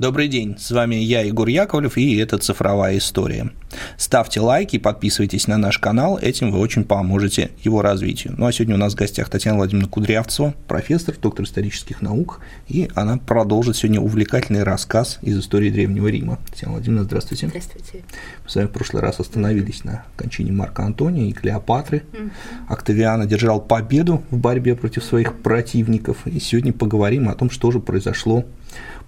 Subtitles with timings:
[0.00, 3.50] Добрый день, с вами я, Егор Яковлев, и это «Цифровая история».
[3.98, 8.34] Ставьте лайки, подписывайтесь на наш канал, этим вы очень поможете его развитию.
[8.38, 12.88] Ну а сегодня у нас в гостях Татьяна Владимировна Кудрявцева, профессор, доктор исторических наук, и
[12.94, 16.38] она продолжит сегодня увлекательный рассказ из истории Древнего Рима.
[16.48, 17.48] Татьяна Владимировна, здравствуйте.
[17.48, 18.02] Здравствуйте.
[18.42, 22.04] Мы с вами в прошлый раз остановились на кончине Марка Антония и Клеопатры.
[22.14, 22.30] Угу.
[22.68, 27.80] Октавиан одержал победу в борьбе против своих противников, и сегодня поговорим о том, что же
[27.80, 28.46] произошло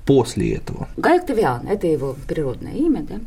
[0.06, 0.88] после этого?
[0.96, 3.20] Гай Октавиан, это его природное имя, да,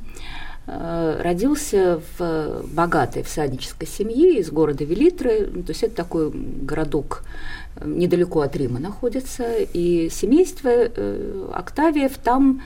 [0.68, 7.24] э, родился в богатой всаднической семье из города Велитры, то есть это такой городок
[7.76, 12.62] э, недалеко от Рима находится, и семейство э, Октавиев там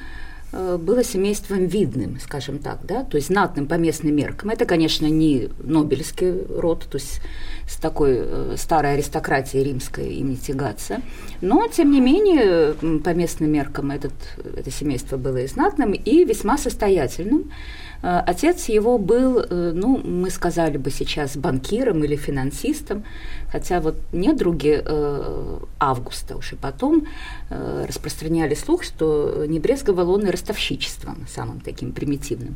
[0.51, 4.49] было семейством видным, скажем так, да, то есть знатным по местным меркам.
[4.49, 7.21] Это, конечно, не Нобелевский род, то есть
[7.67, 11.01] с такой э, старой аристократией римской им не тягаться.
[11.41, 14.13] Но, тем не менее, по местным меркам этот,
[14.57, 17.51] это семейство было и знатным, и весьма состоятельным.
[18.01, 23.03] Э, отец его был, э, ну, мы сказали бы сейчас, банкиром или финансистом,
[23.51, 24.83] хотя вот недруги
[25.79, 27.07] Августа уже потом
[27.49, 32.55] распространяли слух, что не брезговал он и ростовщичеством, самым таким примитивным.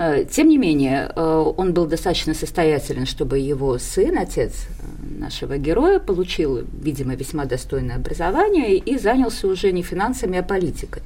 [0.00, 5.58] Э, тем не менее, э, он был достаточно состоятелен, чтобы его сын, отец э, нашего
[5.58, 11.02] героя, получил, видимо, весьма достойное образование и занялся уже не финансами, а политикой.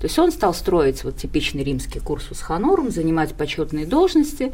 [0.00, 4.52] То есть он стал строить вот типичный римский cursus honorum, занимать почетные должности,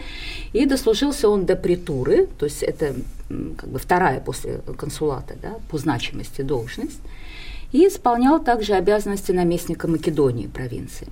[0.52, 2.94] и дослужился он до претуры, то есть это
[3.28, 7.00] как бы вторая после консулата да, по значимости должность,
[7.72, 11.08] и исполнял также обязанности наместника Македонии провинции.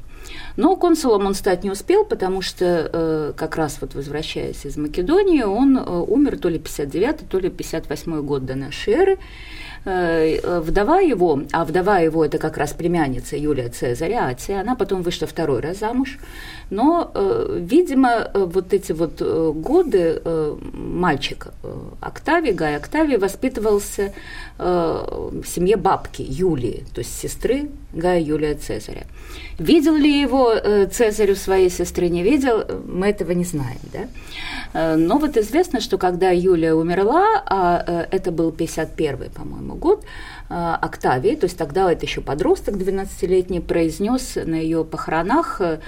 [0.57, 5.43] Но консулом он стать не успел, потому что э, как раз вот возвращаясь из Македонии,
[5.43, 9.19] он э, умер то ли 59 то ли 58 год до нашей эры.
[9.85, 15.03] Э, вдова его, а вдова его это как раз племянница Юлия Цезаря, Атия, она потом
[15.03, 16.19] вышла второй раз замуж,
[16.73, 20.23] но, э, видимо, э, вот эти вот годы
[20.73, 21.49] мальчик
[22.01, 24.13] Октавий, Гай Октавий, воспитывался
[24.59, 29.05] в семье бабки Юлии, то есть сестры Гая Юлия Цезаря.
[29.59, 30.55] Видел ли его
[30.93, 34.97] Цезарю своей сестры, не видел, мы этого не знаем, да?
[34.97, 40.05] Но вот известно, что когда Юлия умерла, а это был 51 по-моему, по год,
[40.55, 45.79] а, Октавий, то есть тогда это еще подросток 12-летний, произнес на ее похоронах э,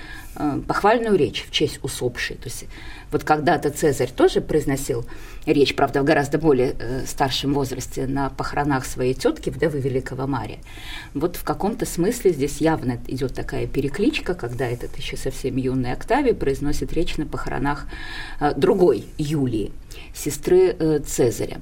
[0.66, 2.36] похвальную речь в честь усопшей.
[2.36, 2.64] То есть
[3.12, 5.04] вот когда-то Цезарь тоже произносил
[5.46, 10.58] речь, правда, в гораздо более э, старшем возрасте, на похоронах своей тетки, вдовы Великого Мария.
[11.12, 16.34] Вот в каком-то смысле здесь явно идет такая перекличка, когда этот еще совсем юный Октавий
[16.34, 17.86] произносит речь на похоронах
[18.40, 19.72] э, другой Юлии
[20.14, 21.60] сестры э, Цезаря.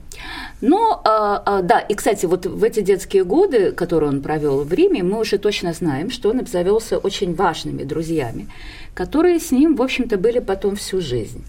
[0.60, 4.72] Но, э, э, да, и, кстати, вот в эти детские годы, которые он провел в
[4.72, 8.48] Риме, мы уже точно знаем, что он обзавелся очень важными друзьями,
[8.94, 11.44] которые с ним, в общем-то, были потом всю жизнь,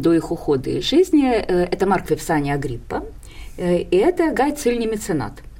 [0.00, 1.26] до их ухода из жизни.
[1.26, 3.04] Э, это Марк Випсания Агриппа,
[3.56, 5.32] э, и это Гай Цильный Меценат–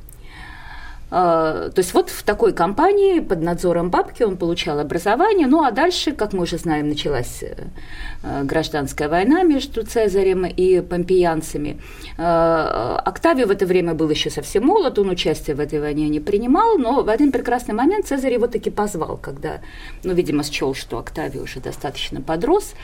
[1.15, 6.11] то есть вот в такой компании под надзором бабки он получал образование, ну а дальше,
[6.11, 11.81] как мы уже знаем, началась э, гражданская война между Цезарем и помпеянцами.
[12.19, 16.19] А, Октавий в это время был еще совсем молод, он участие в этой войне не
[16.19, 19.61] принимал, но в один прекрасный момент Цезарь его таки позвал, когда,
[20.03, 22.75] ну, видимо, счел, что Октавий уже достаточно подрос,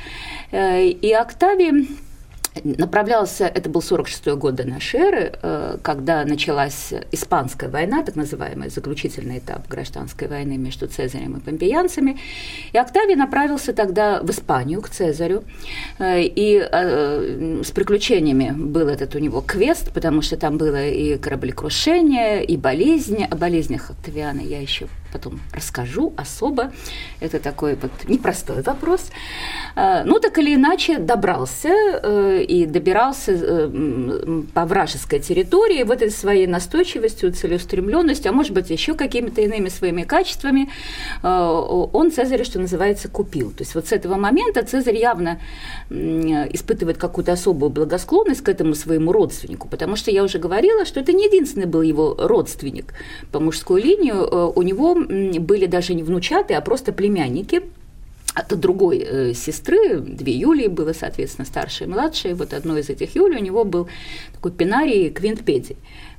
[0.53, 1.89] э, и Октавий
[2.65, 8.71] направлялся, это был 46 год до нашей эры, э, когда началась Испанская война, так называемый
[8.71, 12.19] заключительный этап гражданской войны между Цезарем и помпеянцами.
[12.72, 15.44] И Октавий направился тогда в Испанию, к Цезарю.
[15.98, 21.19] Э, и э, с приключениями был этот у него квест, потому что там было и
[21.19, 23.27] кораблекрушение, и болезни.
[23.31, 26.72] О болезнях Октавиана я еще потом расскажу особо.
[27.21, 29.10] Это такой вот непростой вопрос.
[29.76, 36.10] Э, ну, так или иначе, добрался э, и добирался э, по вражеской территории вот этой
[36.10, 40.71] своей настойчивостью, целеустремленностью, а может быть, еще какими-то иными своими качествами,
[41.22, 43.51] он Цезаря, что называется, купил.
[43.51, 45.41] То есть вот с этого момента Цезарь явно
[45.91, 51.13] испытывает какую-то особую благосклонность к этому своему родственнику, потому что я уже говорила, что это
[51.13, 52.95] не единственный был его родственник
[53.33, 57.63] по мужской линию, у него были даже не внучаты, а просто племянники
[58.35, 62.35] от другой э, сестры, две Юлии было, соответственно, старшая и младшая.
[62.35, 63.89] Вот одной из этих Юлий у него был
[64.33, 65.77] такой Пинарий Квинтпедий,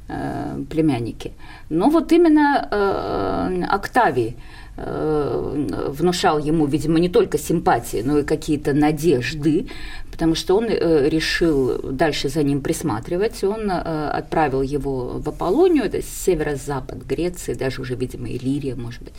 [0.07, 1.31] э, племянники.
[1.69, 4.35] Но вот именно э, Октавий
[4.77, 9.67] внушал ему, видимо, не только симпатии, но и какие-то надежды,
[10.11, 13.43] потому что он э, решил дальше за ним присматривать.
[13.43, 19.13] Он э, отправил его в Аполлонию, это северо-запад Греции, даже уже, видимо, Иллирия, может быть.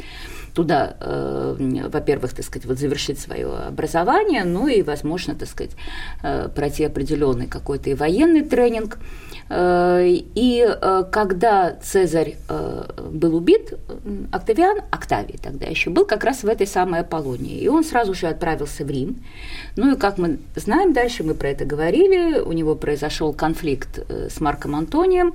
[0.54, 0.96] туда,
[1.58, 5.72] во-первых, так сказать, вот завершить свое образование, ну и, возможно, так сказать,
[6.54, 8.98] пройти определенный какой-то и военный тренинг.
[9.48, 10.76] И
[11.10, 12.36] когда Цезарь
[13.10, 13.74] был убит,
[14.30, 18.28] Октавиан, Октавий тогда еще был как раз в этой самой Аполлонии, и он сразу же
[18.28, 19.22] отправился в Рим.
[19.76, 24.40] Ну и как мы знаем дальше, мы про это говорили, у него произошел конфликт с
[24.40, 25.34] Марком Антонием,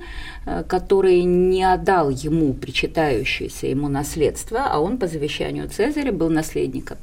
[0.66, 6.98] который не отдал ему причитающееся ему наследство, а он по завещанию Цезаря был наследником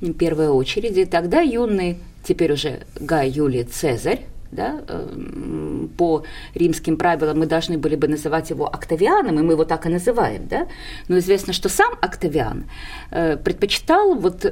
[0.00, 1.04] в первой очереди.
[1.04, 6.22] Тогда юный, теперь уже Гай Юлий Цезарь, да, эм, по
[6.54, 10.46] римским правилам мы должны были бы называть его Октавианом, и мы его так и называем,
[10.46, 10.68] да,
[11.08, 12.64] но известно, что сам Октавиан
[13.10, 14.50] э, предпочитал вот э,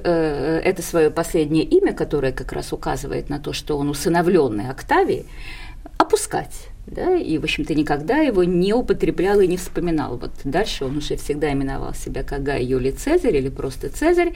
[0.65, 5.27] это свое последнее имя, которое как раз указывает на то, что он усыновленный Октавий,
[5.99, 10.17] опускать да, и, в общем-то, никогда его не употреблял и не вспоминал.
[10.17, 14.35] Вот дальше он уже всегда именовал себя как Гай Юлий Цезарь или просто Цезарь,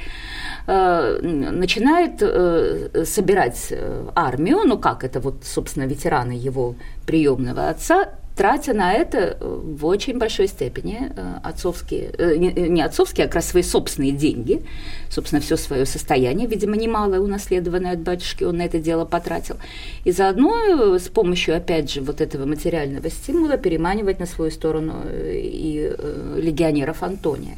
[0.66, 8.14] э, начинает э, собирать э, армию, ну как это вот, собственно, ветераны его приемного отца,
[8.36, 13.36] тратя на это э, в очень большой степени э, отцовские, э, не отцовские, а как
[13.36, 14.62] раз свои собственные деньги,
[15.08, 19.56] собственно, все свое состояние, видимо, немалое унаследованное от батюшки, он на это дело потратил.
[20.04, 25.92] И заодно с помощью, опять же, вот этого материального стимула переманивать на свою сторону и
[26.37, 27.56] легионеров Антония.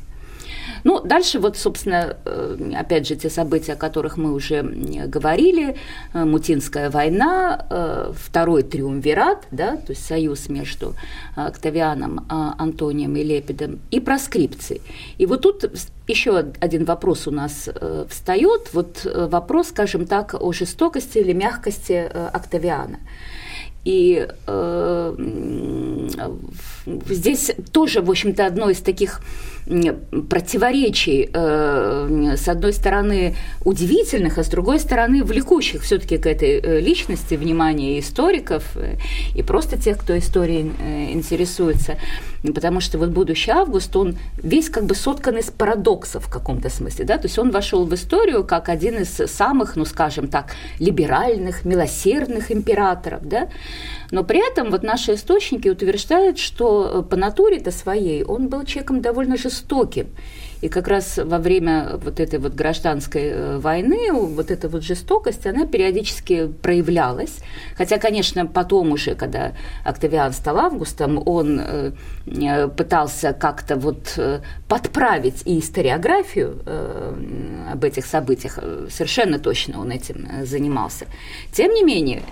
[0.85, 5.77] Ну, дальше вот, собственно, э, опять же, те события, о которых мы уже говорили,
[6.13, 10.95] э, Мутинская война, э, второй триумвират, да, то есть союз между
[11.35, 14.81] Октавианом, Антонием и Лепидом, и проскрипции.
[15.19, 15.65] И вот тут
[16.09, 17.69] еще один вопрос у нас
[18.09, 22.99] встает, вот вопрос, скажем так, о жестокости или мягкости Октавиана.
[23.87, 25.15] И э,
[27.09, 29.21] здесь тоже, в общем-то, одно из таких
[30.29, 33.35] противоречий, э, с одной стороны,
[33.65, 38.97] удивительных, а с другой стороны, влекущих все-таки к этой э, личности внимание историков э,
[39.35, 41.97] и просто тех, кто историей э, интересуется.
[42.55, 47.05] Потому что вот будущий август, он весь как бы соткан из парадоксов в каком-то смысле.
[47.05, 47.19] Да?
[47.19, 52.53] То есть он вошел в историю как один из самых, ну скажем так, либеральных, милосердных
[52.53, 53.27] императоров.
[53.27, 53.49] Да?
[54.11, 59.01] Но при этом вот наши источники утверждают, что э, по натуре-то своей он был человеком
[59.01, 60.09] довольно жестоким.
[60.63, 65.47] И как раз во время вот этой вот гражданской э, войны вот эта вот жестокость,
[65.47, 67.39] она периодически проявлялась.
[67.77, 69.53] Хотя, конечно, потом уже, когда
[69.85, 71.93] Октавиан стал августом, он э,
[72.77, 74.19] пытался как-то вот
[74.69, 76.61] подправить и историографию
[77.73, 78.59] об этих событиях.
[78.91, 81.07] Совершенно точно он этим занимался.
[81.53, 82.23] Тем не менее,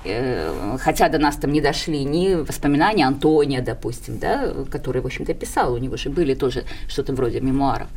[0.81, 5.75] хотя до нас там не дошли ни воспоминания Антония, допустим, да, который, в общем-то, писал,
[5.75, 7.89] у него же были тоже что-то вроде мемуаров,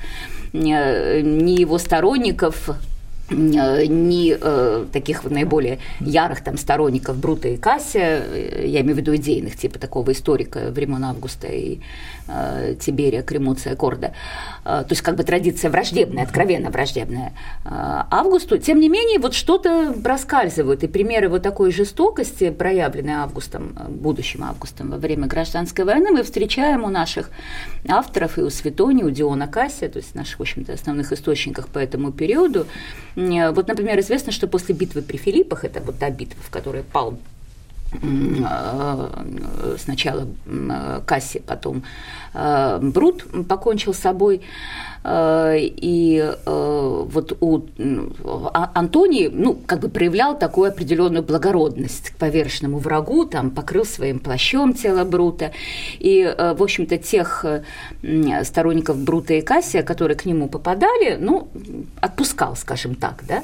[0.54, 2.74] Э, ни его сторонников, э,
[3.30, 9.16] ни э, таких наиболее ярых там сторонников Брута и Кассия, э, я имею в виду
[9.16, 11.80] идейных, типа такого историка времен Августа и
[12.80, 14.14] Тиберия, Кремуция, Корда.
[14.66, 17.34] Э, то есть как бы традиция враждебная, откровенно враждебная
[17.66, 18.58] э, Августу.
[18.58, 24.92] Тем не менее, вот что-то проскальзывают, и примеры вот такой жестокости, проявленной Августом, будущим Августом
[24.92, 27.30] во время гражданской войны, мы встречаем у наших
[27.88, 31.80] авторов и у Светони, у Диона Кассия, то есть наших, в общем-то, основных источниках по
[31.80, 32.68] этому периоду.
[33.16, 37.18] Вот, например, известно, что после битвы при Филиппах, это вот та битва, в которой пал
[37.18, 37.37] Э,
[39.78, 40.28] сначала
[41.06, 41.84] Касси, потом
[42.34, 44.42] э, Брут покончил с собой.
[45.04, 47.62] Э, и вот у
[48.54, 54.20] а, Антоний, ну, как бы проявлял такую определенную благородность к поверженному врагу, там покрыл своим
[54.20, 55.52] плащом тело Брута.
[56.00, 57.46] И, в общем-то, тех
[58.44, 61.48] сторонников Брута и Кассия, которые к нему попадали, ну,
[62.02, 63.44] отпускал, скажем так, да.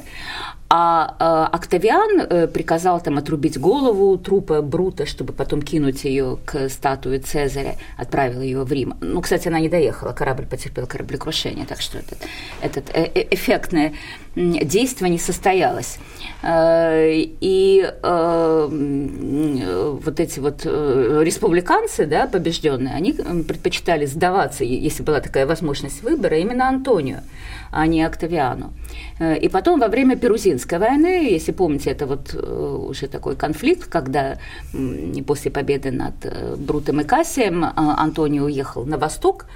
[0.76, 7.20] А, Октавиан э, приказал там отрубить голову трупа Брута, чтобы потом кинуть ее к статуе
[7.20, 8.96] Цезаря, отправил ее в Рим.
[9.00, 12.18] Ну, кстати, она не доехала, корабль потерпел кораблекрушение, так что этот,
[12.62, 13.94] этот э, э, эффектное
[14.36, 16.00] действие не состоялось.
[16.42, 17.88] И
[20.04, 26.68] вот эти вот республиканцы, да, побежденные, они предпочитали сдаваться, если была такая возможность выбора, именно
[26.68, 27.22] Антонию
[27.74, 28.72] а не Октавиану.
[29.20, 33.90] Э, и потом во время Перузинской войны, если помните, это вот э, уже такой конфликт,
[33.90, 34.38] когда
[35.26, 39.50] после победы над э, Брутом и Кассием Антоний уехал на восток, Э,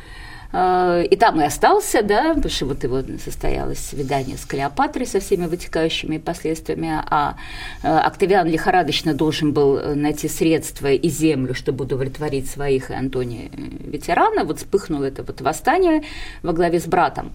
[0.53, 5.45] и там и остался, да, потому что вот его состоялось свидание с Клеопатрой со всеми
[5.45, 7.35] вытекающими последствиями, а
[7.83, 13.49] э, Октавиан лихорадочно должен был э, найти средства и землю, чтобы удовлетворить своих и Антония
[13.53, 14.45] ветерана.
[14.45, 16.03] Вот вспыхнуло это вот восстание
[16.43, 17.33] во главе с братом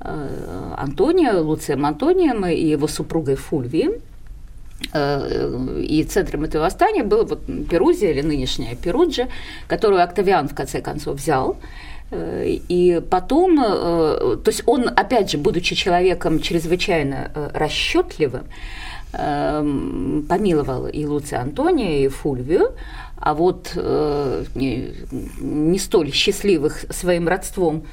[0.00, 3.92] Антония, Луцием Антонием и его супругой Фульвием.
[4.94, 9.26] И центром этого восстания было вот Перузия или нынешняя Перуджа,
[9.66, 11.56] которую Октавиан в конце концов взял.
[12.10, 18.44] Э, и потом, э, то есть он, опять же, будучи человеком чрезвычайно э, расчетливым,
[19.10, 22.72] помиловал и Луция Антония, и Фульвию,
[23.16, 27.84] а вот не столь счастливых своим родством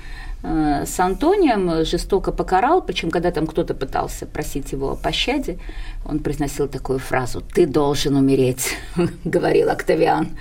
[0.85, 5.57] с Антонием жестоко покарал, причем когда там кто-то пытался просить его о пощаде,
[6.05, 8.75] он произносил такую фразу «ты должен умереть»,
[9.25, 10.37] говорил Октавиан.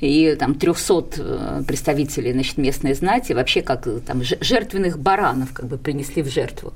[0.00, 5.76] И там 300 э, представителей значит, местной знати вообще как там жертвенных баранов как бы
[5.76, 6.72] принесли в жертву.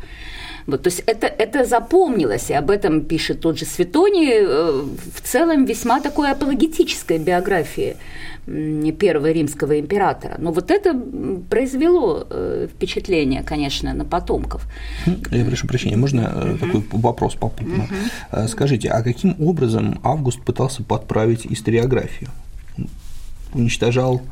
[0.67, 5.21] Вот, то есть это, это запомнилось, и об этом пишет тот же Светоний, э, в
[5.23, 7.97] целом весьма такой апологетической биографии
[8.47, 10.37] первого римского императора.
[10.39, 10.95] Но вот это
[11.51, 14.67] произвело э, впечатление, конечно, на потомков.
[15.31, 17.89] Я прошу прощения, можно uh такой вопрос попутно?
[18.33, 22.31] uh Скажите, а каким образом Август пытался подправить историографию?
[23.53, 24.23] Уничтожал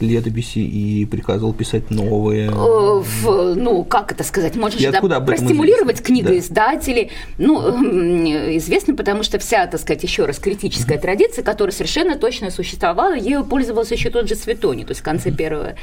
[0.00, 2.50] летописи и приказывал писать новые.
[2.50, 4.56] В, ну, как это сказать?
[4.56, 7.10] Можно же да, простимулировать книгоиздателей.
[7.38, 7.44] Да.
[7.46, 13.14] Ну, известно, потому что вся, так сказать, еще раз критическая традиция, которая совершенно точно существовала,
[13.14, 15.74] ею пользовался еще тот же Светоний, то есть в конце первого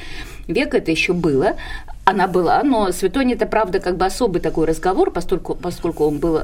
[0.47, 1.55] века это еще было
[2.05, 6.37] она была, но Светоний это, правда, как бы особый такой разговор, поскольку, поскольку он был
[6.37, 6.41] э,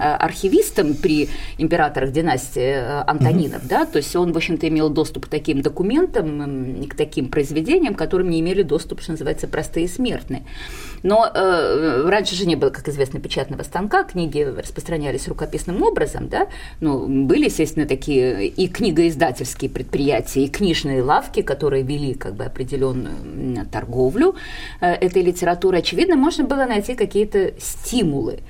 [0.00, 3.68] архивистом при императорах династии э, Антонинов, mm-hmm.
[3.68, 8.30] да, то есть он, в общем-то, имел доступ к таким документам, к таким произведениям, которым
[8.30, 10.44] не имели доступ, что называется, простые смертные.
[11.02, 16.48] Но э, раньше же не было, как известно, печатного станка, книги распространялись рукописным образом, да,
[16.80, 23.66] ну, были, естественно, такие и книгоиздательские предприятия, и книжные лавки, которые вели как бы определенную
[23.70, 24.36] торговлю,
[24.80, 28.40] Э, этой литературы, очевидно, можно было найти какие-то стимулы.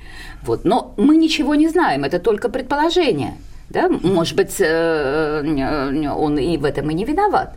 [0.43, 0.65] Вот.
[0.65, 3.33] Но мы ничего не знаем, это только предположение.
[3.69, 3.89] Да?
[3.89, 7.55] Может быть, э, э, он и в этом и не виноват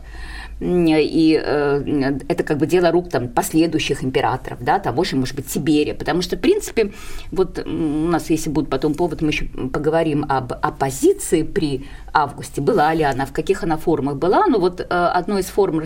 [0.59, 5.47] и э, это как бы дело рук там последующих императоров, да, того же, может быть,
[5.47, 6.93] Тиберия, потому что, в принципе,
[7.31, 12.93] вот у нас, если будет потом повод, мы еще поговорим об оппозиции при Августе, была
[12.93, 15.83] ли она, в каких она формах была, но вот э, одной из форм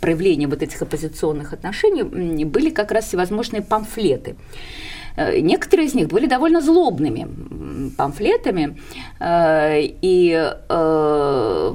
[0.00, 4.36] проявления вот этих оппозиционных отношений были как раз всевозможные памфлеты.
[5.16, 7.28] Э, некоторые из них были довольно злобными
[7.96, 8.78] памфлетами,
[9.20, 11.74] э, и, э,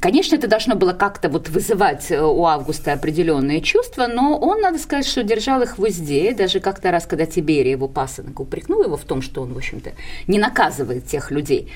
[0.00, 5.06] конечно, это должно было как-то вот вызывать у Августа определенные чувства, но он, надо сказать,
[5.06, 9.04] что держал их в узде, даже как-то раз, когда Тиберий его пасынок упрекнул его в
[9.04, 9.92] том, что он, в общем-то,
[10.26, 11.70] не наказывает тех людей,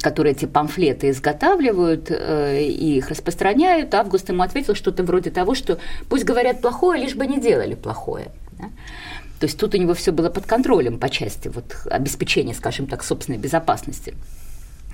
[0.00, 5.78] которые эти памфлеты изготавливают и их распространяют, Август ему ответил что-то вроде того, что
[6.08, 8.26] пусть говорят плохое, лишь бы не делали плохое.
[8.58, 8.70] Да?
[9.40, 13.02] То есть тут у него все было под контролем по части вот, обеспечения, скажем так,
[13.02, 14.14] собственной безопасности.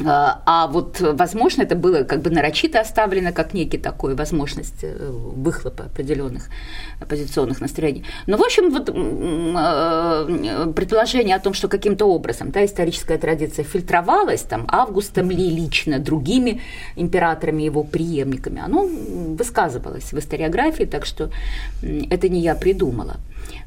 [0.04, 5.10] А, а вот, возможно, это было как бы нарочито оставлено как некий такой возможность э,
[5.10, 6.48] выхлопа определенных
[7.00, 8.04] оппозиционных настроений.
[8.26, 14.42] Но, в общем, вот э, предположение о том, что каким-то образом да, историческая традиция фильтровалась
[14.42, 16.62] там, Августом ли лично, другими
[16.96, 21.30] императорами, его преемниками, оно высказывалось в историографии, так что
[21.82, 23.16] это не я придумала.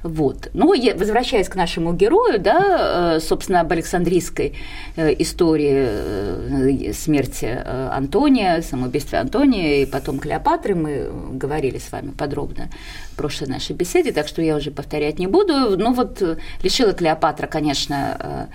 [0.04, 0.50] Вот.
[0.54, 4.54] Ну, возвращаясь к нашему герою, да, э, собственно, об Александрийской
[4.98, 7.46] э, истории э, смерти
[7.92, 12.70] Антония, самоубийстве Антония и потом Клеопатры мы говорили с вами подробно
[13.14, 15.78] в прошлой нашей беседе, так что я уже повторять не буду.
[15.78, 16.22] Ну вот
[16.62, 18.50] лишила Клеопатра, конечно,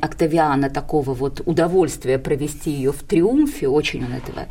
[0.00, 4.46] Октавиана такого вот удовольствия провести ее в триумфе, очень он этого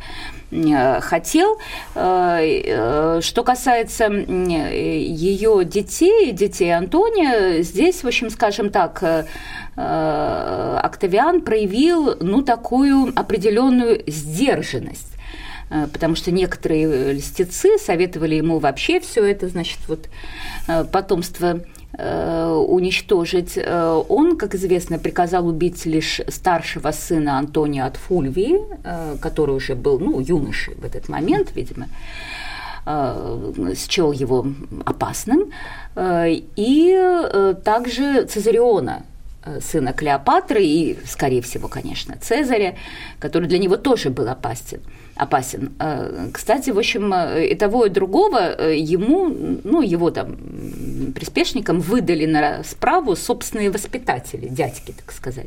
[1.00, 1.58] хотел.
[1.92, 9.24] Что касается ее детей, детей Антония, здесь, в общем, скажем так, э,
[9.76, 15.12] э, Октавиан проявил, ну, такую определенную сдержанность.
[15.70, 20.08] Э, потому что некоторые льстецы советовали ему вообще все это, значит, вот
[20.92, 21.60] потомство
[21.98, 23.56] уничтожить.
[23.56, 28.58] Он, как известно, приказал убить лишь старшего сына Антония от Фульвии,
[29.22, 31.86] который уже был, ну, юношей в этот момент, видимо,
[32.86, 34.46] счел его
[34.84, 35.50] опасным,
[35.96, 39.04] э, и э, также Цезариона,
[39.60, 42.76] сына Клеопатры и, скорее всего, конечно, Цезаря,
[43.20, 44.80] который для него тоже был опасен
[45.16, 45.72] опасен.
[45.78, 49.28] Э, кстати, в общем, э, и того, и другого э, ему,
[49.64, 50.36] ну, его там
[51.14, 55.46] приспешникам выдали на справу собственные воспитатели, дядьки, так сказать.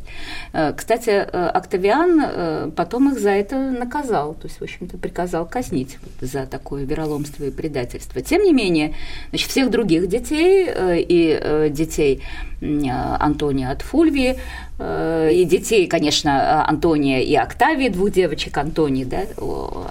[0.76, 6.86] Кстати, Октавиан потом их за это наказал, то есть, в общем-то, приказал казнить за такое
[6.86, 8.22] вероломство и предательство.
[8.22, 8.96] Тем не менее,
[9.30, 12.24] значит, всех других детей и детей
[12.62, 14.40] Антония от Фульвии,
[14.80, 19.24] и детей, конечно, Антония и Октавии, двух девочек Антонии, да,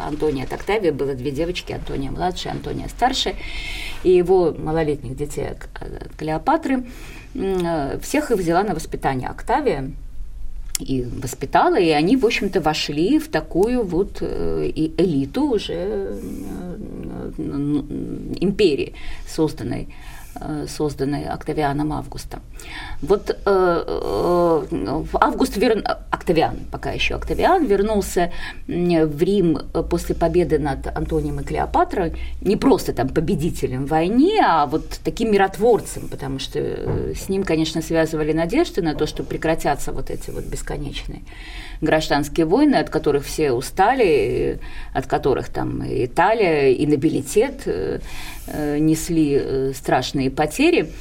[0.06, 3.34] Антония от Октавии было две девочки, Антония младшая, Антония старшая,
[4.02, 5.68] и его малолетних детей от
[6.16, 6.86] Клеопатры.
[8.00, 9.90] Всех их взяла на воспитание Октавия,
[10.80, 17.30] и воспитала, и они, в общем-то, вошли в такую вот э, и элиту уже э,
[18.40, 18.94] империи,
[19.26, 20.17] созданной Э,
[20.68, 22.40] созданной Октавианом Августом.
[23.02, 25.82] Вот э, э, Август вер...
[26.10, 28.32] Октавиан, пока еще Октавиан, вернулся
[28.66, 29.58] в Рим
[29.90, 35.32] после победы над Антонием и Клеопатрой не просто там победителем в войне, а вот таким
[35.32, 36.58] миротворцем, потому что
[37.14, 41.22] с ним, конечно, связывали надежды на то, что прекратятся вот эти вот бесконечные
[41.80, 44.60] гражданские войны, от которых все устали,
[44.92, 47.98] от которых там Италия и нобилитет э, э,
[48.78, 50.92] несли э, страшные потери.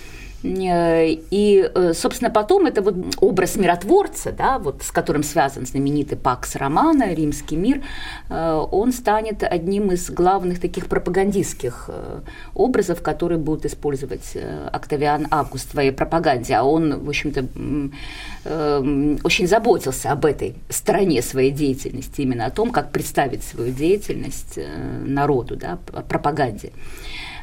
[0.44, 7.12] И, собственно, потом это вот образ миротворца, да, вот с которым связан знаменитый Пакс Романа,
[7.12, 7.82] Римский мир,
[8.30, 11.90] он станет одним из главных таких пропагандистских
[12.54, 14.38] образов, которые будут использовать
[14.72, 16.54] Октавиан Август в своей пропаганде.
[16.54, 17.48] А он, в общем-то,
[18.50, 24.54] Эм, очень заботился об этой стороне своей деятельности, именно о том, как представить свою деятельность
[24.58, 25.78] э, народу, да,
[26.08, 26.72] пропаганде.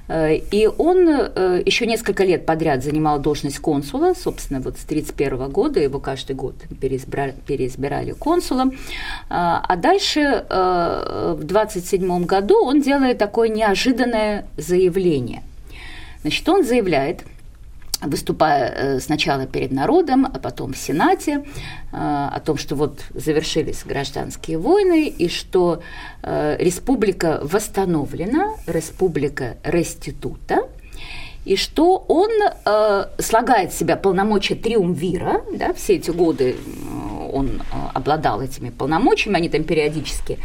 [0.08, 5.50] Э, и он э, еще несколько лет подряд занимал должность консула, собственно, вот с 1931
[5.50, 8.72] года его каждый год переизбирали, переизбирали консулом.
[9.28, 15.42] А дальше в 1927 году он делает такое неожиданное заявление.
[16.22, 17.24] Значит, он заявляет,
[18.06, 21.44] выступая э, сначала перед народом, а потом в Сенате,
[21.92, 25.82] э, о том, что вот завершились гражданские войны и что
[26.22, 30.68] э, республика восстановлена, республика реститута,
[31.44, 32.30] и что он
[33.18, 36.56] слагает в себя полномочия триумвира, да, все эти годы
[37.32, 37.62] он
[37.92, 40.38] обладал этими полномочиями, они там периодически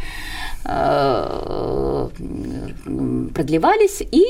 [3.32, 4.26] продлевались, и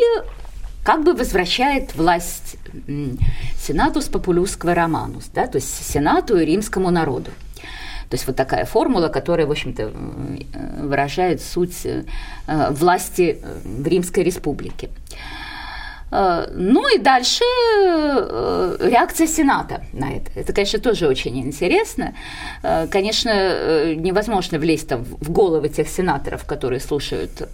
[0.82, 2.56] как бы возвращает власть
[3.58, 7.30] сенатус популюского романус, да, то есть сенату и римскому народу.
[8.10, 9.92] То есть вот такая формула, которая, в общем-то,
[10.82, 12.02] выражает суть э,
[12.70, 14.90] власти в Римской республике.
[16.10, 20.32] Э, ну и дальше э, реакция Сената на это.
[20.34, 22.14] Это, конечно, тоже очень интересно.
[22.90, 27.48] Конечно, невозможно влезть там в головы тех сенаторов, которые слушают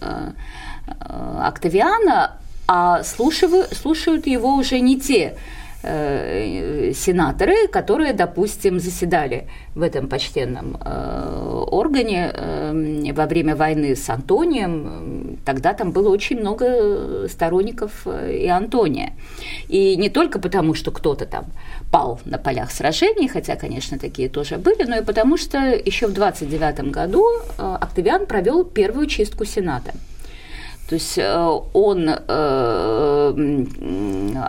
[1.07, 2.31] Октавиана,
[2.67, 5.37] а слушают, слушают его уже не те
[5.83, 14.09] э, сенаторы, которые, допустим, заседали в этом почтенном э, органе э, во время войны с
[14.09, 15.37] Антонием.
[15.45, 19.13] Тогда там было очень много сторонников и Антония.
[19.69, 21.45] И не только потому, что кто-то там
[21.89, 26.13] пал на полях сражений, хотя, конечно, такие тоже были, но и потому, что еще в
[26.13, 27.25] 29 году
[27.57, 29.93] Октавиан провел первую чистку Сената–
[30.87, 33.65] то есть э, он э,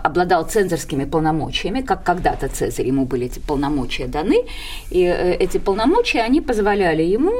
[0.03, 4.45] обладал цензорскими полномочиями, как когда-то Цезарь, ему были эти полномочия даны,
[4.89, 7.33] и э, эти полномочия, они позволяли ему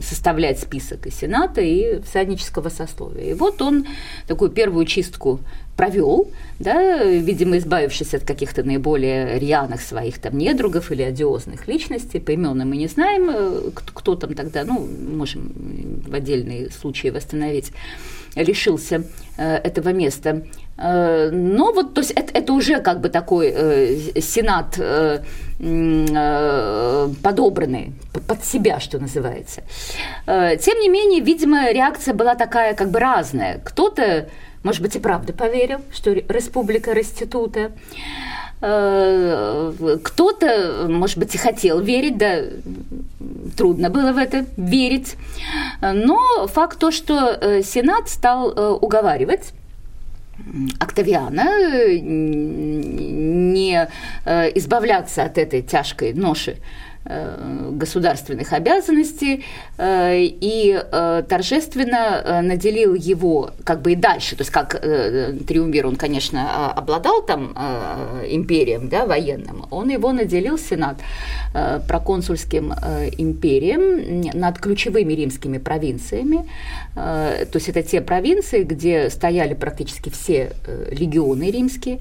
[0.00, 3.30] составлять список и Сената, и всаднического сословия.
[3.30, 3.86] И вот он
[4.26, 5.40] такую первую чистку
[5.76, 12.34] провел, да, видимо, избавившись от каких-то наиболее рьяных своих там недругов или одиозных личностей, по
[12.34, 15.52] именам мы не знаем, э, кто, там тогда, ну, можем
[16.06, 17.72] в отдельные случаи восстановить,
[18.36, 19.04] лишился
[19.36, 20.42] э, этого места.
[20.76, 25.22] Э, но вот, то есть это, это уже как бы такой э, сенат э,
[25.58, 27.92] э, подобранный
[28.28, 29.62] под себя, что называется.
[30.26, 33.58] Тем не менее, видимо, реакция была такая как бы разная.
[33.64, 34.28] Кто-то
[34.62, 37.72] может быть, и правда поверил, что республика Реститута.
[38.60, 39.72] Э,
[40.04, 42.42] кто-то, может быть, и хотел верить, да,
[43.56, 45.16] трудно было в это верить.
[45.80, 49.52] Но факт то, что э, Сенат стал э, уговаривать
[50.78, 51.48] Октавиана
[53.60, 53.88] не
[54.54, 56.56] избавляться от этой тяжкой ноши
[57.04, 59.44] государственных обязанностей
[59.76, 65.96] э, и э, торжественно наделил его как бы и дальше, то есть как триумвир, он,
[65.96, 67.52] конечно, обладал там
[68.28, 70.96] империем да, военным, он его наделил Сенат
[71.52, 72.72] проконсульским
[73.18, 76.48] империем над ключевыми римскими провинциями,
[76.94, 80.52] то есть это те провинции, где стояли практически все
[80.90, 82.00] легионы римские,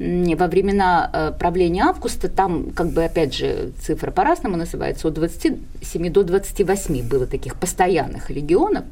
[0.00, 6.10] во времена э, правления Августа, там, как бы, опять же, цифра по-разному называется, от 27
[6.10, 8.84] до 28 было таких постоянных легионов.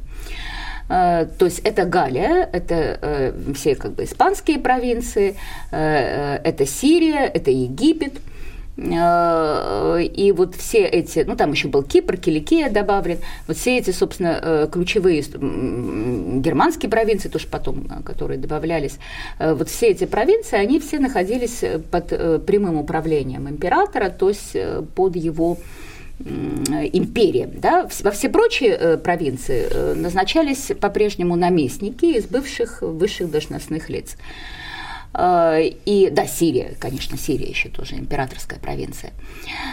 [0.91, 5.35] Э, то есть это Галия, это э, все как бы испанские провинции,
[5.71, 8.13] это Сирия, это Египет–
[8.81, 14.39] и вот все эти, ну там еще был Кипр, Киликия добавлен, вот все эти, собственно,
[14.41, 18.99] э, ключевые германские провинции, тоже потом, э, которые добавлялись,
[19.41, 24.57] вот все эти провинции, они все находились под прямым управлением императора, то есть
[24.95, 25.59] под его
[26.21, 27.47] империей.
[27.47, 27.89] Да?
[28.03, 34.17] Во все прочие провинции назначались по-прежнему наместники из бывших высших должностных лиц.
[35.15, 39.13] Э, и, да, Сирия, конечно, Сирия еще тоже императорская провинция.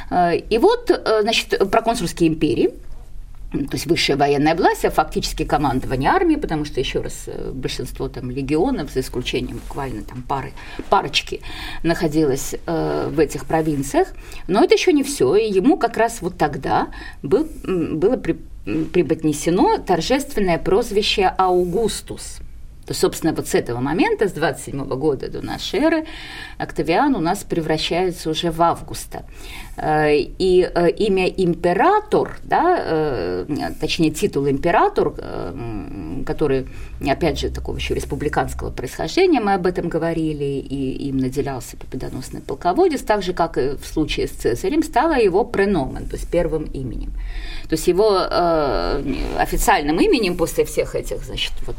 [0.10, 2.72] Э, и вот, э, значит, проконсульские империи,
[3.52, 8.30] то есть высшая военная власть, а фактически командование армии, потому что, еще раз, большинство там
[8.30, 10.52] легионов, за исключением буквально там пары,
[10.90, 11.42] парочки,
[11.84, 14.10] находилось э, в этих провинциях.
[14.48, 16.90] Но это еще не все, и ему как раз вот тогда
[17.24, 18.34] был, было при,
[18.94, 22.40] преподнесено торжественное прозвище «Аугустус»,
[22.86, 26.06] то, собственно, вот с этого момента, с 27 года до нашей эры,
[26.58, 29.26] Октавиан у нас превращается уже в Августа.
[29.78, 33.46] Э, и э, имя император, да, э,
[33.80, 35.14] точнее титул император,
[36.26, 36.68] который,
[37.08, 43.02] опять же, такого еще республиканского происхождения, мы об этом говорили, и им наделялся победоносный полководец,
[43.02, 47.12] так же, как и в случае с Цезарем, стало его преномен, то есть первым именем.
[47.70, 48.18] То есть его
[49.38, 51.76] официальным именем после всех этих, значит, вот,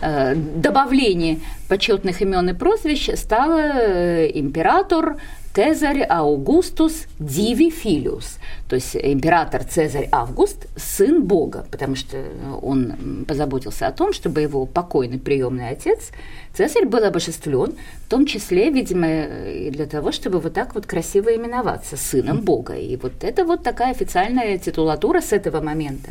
[0.00, 5.16] добавлений почетных имен и прозвищ стало император,
[5.54, 8.38] Цезарь Аугустус Диви Филиус,
[8.68, 12.24] то есть император Цезарь Август, сын Бога, потому что
[12.60, 16.10] он позаботился о том, чтобы его покойный приемный отец
[16.54, 17.74] Цезарь был обожествлен,
[18.06, 22.74] в том числе, видимо, и для того, чтобы вот так вот красиво именоваться сыном Бога.
[22.74, 26.10] И вот это вот такая официальная титулатура с этого момента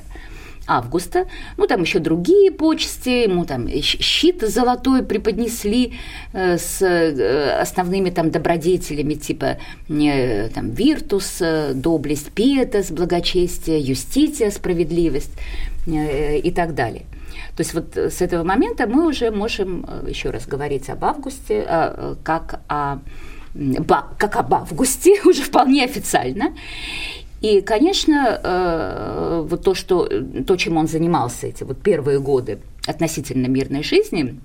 [0.67, 1.25] августа.
[1.57, 5.93] Ну, там еще другие почести, ему там щит золотой преподнесли
[6.33, 9.57] э, с э, основными там добродетелями, типа
[9.89, 11.41] э, там виртус,
[11.73, 15.31] доблесть, пиетас, благочестие, юстиция, справедливость
[15.85, 17.03] и так далее.
[17.55, 22.15] То есть вот с этого момента мы уже можем еще раз говорить об августе э,
[22.23, 22.99] как о
[24.17, 26.53] как об августе, уже вполне официально.
[27.43, 30.09] И, конечно, э, вот то, что,
[30.47, 34.39] то, чем он занимался эти вот первые годы относительно мирной жизни,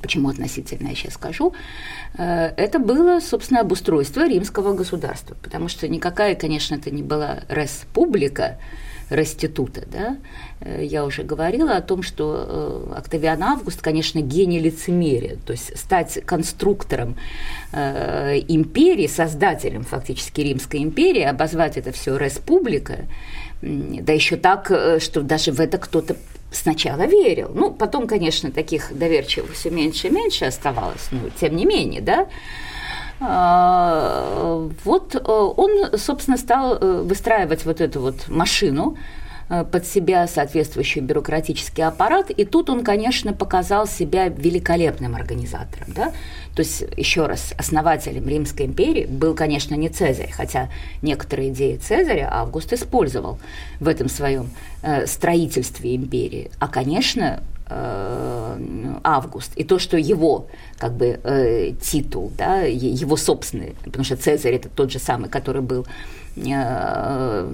[0.00, 1.52] Почему относительно, я сейчас скажу.
[2.18, 8.58] Э, это было, собственно, обустройство римского государства, потому что никакая, конечно, это не была республика,
[9.12, 9.82] реститута.
[9.86, 10.16] Да?
[10.60, 15.76] Э, я уже говорила о том, что э, Октавиан Август, конечно, гений лицемерия, то есть
[15.78, 17.16] стать конструктором
[17.72, 23.06] э, империи, создателем фактически Римской империи, обозвать это все республика,
[23.60, 24.66] да еще так,
[25.00, 26.16] что даже в это кто-то
[26.50, 27.50] сначала верил.
[27.54, 32.26] Ну, потом, конечно, таких доверчивых все меньше и меньше оставалось, но тем не менее, да.
[33.24, 38.96] А, вот он, собственно, стал выстраивать вот эту вот машину,
[39.52, 45.88] Э, под себя соответствующий бюрократический аппарат, и тут он, конечно, показал себя великолепным организатором.
[45.88, 46.12] Да?
[46.54, 50.70] То есть, еще раз, основателем Римской империи был, конечно, не Цезарь, хотя
[51.02, 53.38] некоторые идеи Цезаря Август использовал
[53.78, 54.48] в этом своем
[54.82, 56.50] э, строительстве империи.
[56.58, 57.51] А, конечно, э,
[59.04, 60.46] Август, и то, что его
[60.78, 65.62] как бы э, титул, да, его собственный, потому что Цезарь это тот же самый, который
[65.62, 65.86] был
[66.34, 67.46] Э,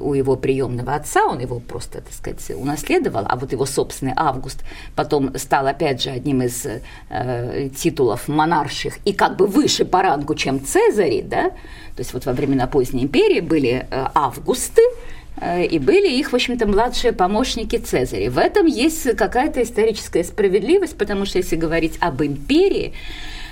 [0.00, 4.64] у его приемного отца, он его просто, так сказать, унаследовал, а вот его собственный Август
[4.96, 6.66] потом стал, опять же, одним из
[7.08, 12.26] э, титулов монарших и как бы выше по рангу, чем Цезари, да, то есть вот
[12.26, 17.76] во времена поздней империи были э, Августы, э, и были их, в общем-то, младшие помощники
[17.76, 18.30] Цезаря.
[18.30, 22.92] В этом есть какая-то историческая справедливость, потому что если говорить об империи,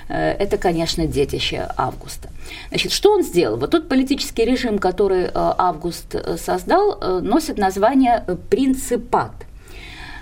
[0.08, 2.30] Э, это, конечно, детище Августа.
[2.68, 3.56] Значит, что он сделал?
[3.58, 9.32] Вот тот политический режим, который э, Август э, создал, носит название принципат.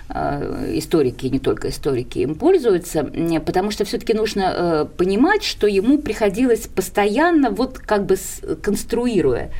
[0.09, 3.03] Историки, не только историки, им пользуются,
[3.45, 8.15] потому что все-таки нужно понимать, что ему приходилось постоянно, вот как бы
[8.61, 9.51] конструируя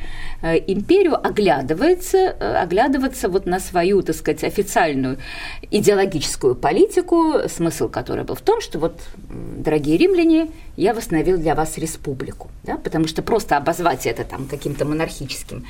[0.42, 2.30] империю, оглядывается,
[2.62, 5.18] оглядываться вот на свою, так сказать, официальную
[5.70, 11.76] идеологическую политику, смысл которой был в том, что вот, дорогие римляне, я восстановил для вас
[11.76, 15.66] республику, да, потому что просто обозвать это там каким-то монархическим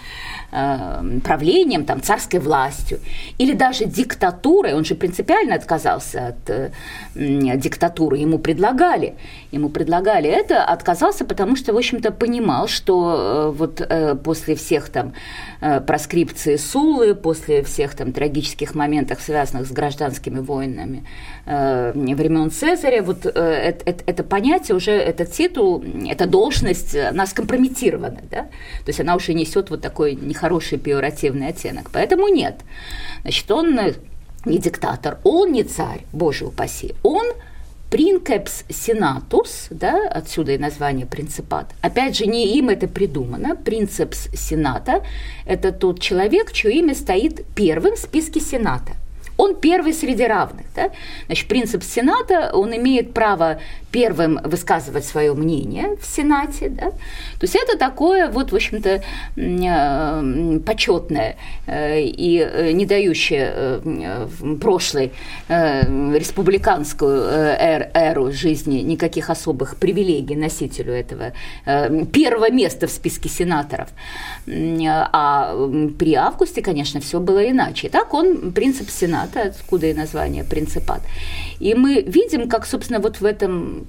[0.52, 3.00] э, правлением, там, царской властью,
[3.38, 6.70] или даже диктатурой, он же принципиально отказался от э,
[7.14, 9.14] диктатуры, ему предлагали,
[9.50, 14.90] ему предлагали это, отказался, потому что, в общем-то, понимал, что э, вот э, после всех
[14.90, 15.14] там
[15.62, 21.06] э, проскрипции Сулы, после всех там трагических моментов, связанных с гражданскими войнами
[21.46, 28.20] э, времен Цезаря, вот э, это, это, понятие уже этот титул, эта должность, она скомпрометирована,
[28.30, 28.42] да?
[28.42, 31.90] то есть она уже несет вот такой нехороший пиоративный оттенок.
[31.92, 32.60] Поэтому нет.
[33.22, 33.78] Значит, он
[34.44, 37.26] не диктатор, он не царь, боже упаси, он
[37.90, 41.72] Принкепс сенатус, да, отсюда и название принципат.
[41.80, 43.56] Опять же, не им это придумано.
[43.56, 45.02] Принцепс сената–
[45.46, 48.92] это тот человек, чье имя стоит первым в списке сената–
[49.38, 50.66] он первый среди равных.
[50.76, 50.90] Да?
[51.26, 53.58] Значит, принцип Сената, он имеет право
[53.90, 56.68] первым высказывать свое мнение в Сенате.
[56.68, 56.90] Да?
[56.90, 59.02] То есть это такое, вот, в общем-то,
[59.36, 63.80] э, почетное э, и э, не дающее
[64.60, 65.12] прошлой
[65.48, 71.32] республиканскую эру жизни никаких особых привилегий носителю этого
[72.12, 73.88] первого места в списке сенаторов.
[74.46, 75.54] А
[75.98, 77.88] при Августе, конечно, все было иначе.
[77.88, 81.00] Так он принцип Сената, откуда и название принципат.
[81.60, 83.86] И мы видим, как, собственно, вот в этом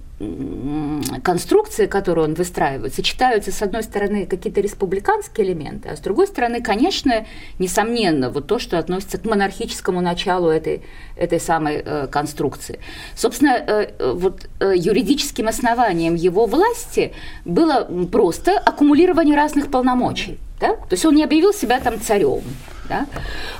[1.23, 6.61] конструкции, которую он выстраивает, сочетаются, с одной стороны, какие-то республиканские элементы, а с другой стороны,
[6.61, 7.25] конечно,
[7.57, 10.81] несомненно, вот то, что относится к монархическому началу этой,
[11.15, 12.79] этой самой э, конструкции.
[13.15, 17.13] Собственно, э, вот э, юридическим основанием его власти
[17.45, 20.37] было просто аккумулирование разных полномочий.
[20.59, 20.75] Да?
[20.75, 22.41] То есть он не объявил себя там царем,
[22.89, 23.05] да?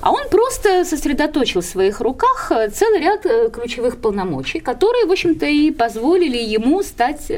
[0.02, 5.12] А он просто сосредоточил в своих руках э, целый ряд э, ключевых полномочий, которые, в
[5.12, 7.32] общем-то, и позволили ему стать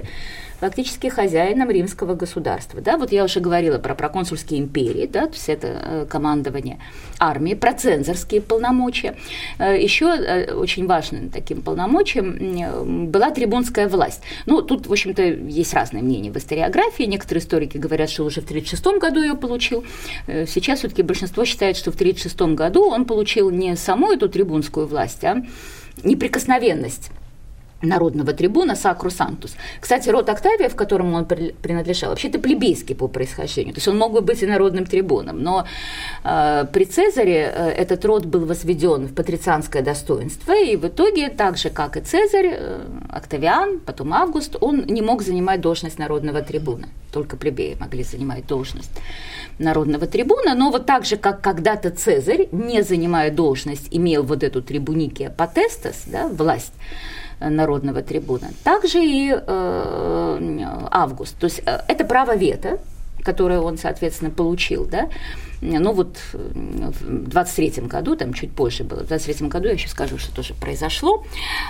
[0.61, 2.81] фактически хозяином римского государства.
[2.81, 6.79] Да, вот я уже говорила про проконсульские империи, да, то есть это э, командование
[7.19, 9.17] армии, про цензорские полномочия.
[9.57, 14.21] Э, Еще э, очень важным таким полномочием была трибунская власть.
[14.45, 17.03] Ну, тут, в общем-то, есть разные мнения в историографии.
[17.03, 19.83] Некоторые историки говорят, что уже в 1936 году ее получил.
[20.27, 25.23] Сейчас все-таки большинство считает, что в 1936 году он получил не саму эту трибунскую власть,
[25.23, 25.43] а
[26.03, 27.09] неприкосновенность
[27.81, 29.55] народного трибуна Сакру Сантус.
[29.79, 34.13] Кстати, род Октавия, в котором он принадлежал, вообще-то плебейский по происхождению, то есть он мог
[34.13, 35.65] бы быть и народным трибуном, но
[36.23, 41.57] э, при Цезаре э, этот род был возведен в патрицианское достоинство, и в итоге, так
[41.57, 46.87] же, как и Цезарь, э, Октавиан, потом Август, он не мог занимать должность народного трибуна,
[47.11, 48.91] только плебеи могли занимать должность
[49.59, 54.61] народного трибуна, но вот так же, как когда-то Цезарь, не занимая должность, имел вот эту
[54.61, 56.73] трибуникия потестас, да, власть,
[57.49, 58.49] народного трибуна.
[58.63, 60.59] Также и э,
[60.91, 61.37] Август.
[61.37, 62.79] То есть э, это право вето,
[63.23, 65.09] которое он, соответственно, получил, да,
[65.61, 70.17] ну вот в 23 году, там чуть позже было, в 23 году я еще скажу,
[70.17, 71.23] что тоже произошло.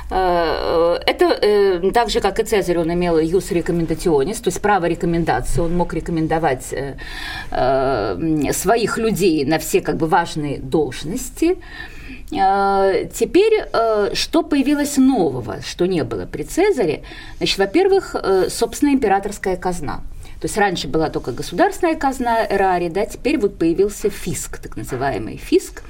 [0.09, 5.61] Э, это так же, как и Цезарь, он имел юс рекомендационис, то есть право рекомендации,
[5.61, 6.73] он мог рекомендовать
[8.55, 12.00] своих людей на все как бы важные должности, Э,
[12.31, 17.03] теперь, э, что появилось нового, что не было при Цезаре?
[17.37, 20.01] Значит, во-первых, э, собственная императорская казна.
[20.39, 25.37] То есть раньше была только государственная казна эрари, да, теперь вот появился фиск, так называемый
[25.37, 25.83] фиск,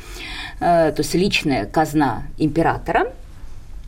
[0.60, 3.14] то есть личная казна императора.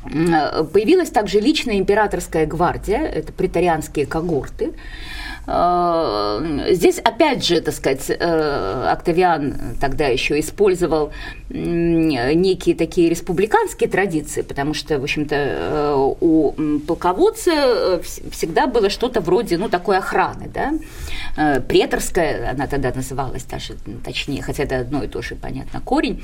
[0.03, 8.87] Появилась также личная императорская гвардия, это претарианские когорты, Э, здесь, опять же, так сказать, э,
[8.91, 11.11] Октавиан тогда еще использовал
[11.49, 16.53] некие такие республиканские традиции, потому что, в общем-то, э, у
[16.87, 18.01] полководца
[18.31, 24.63] всегда было что-то вроде, ну, такой охраны, да, преторская, она тогда называлась даже точнее, хотя
[24.63, 26.23] это одно и то же, понятно, корень,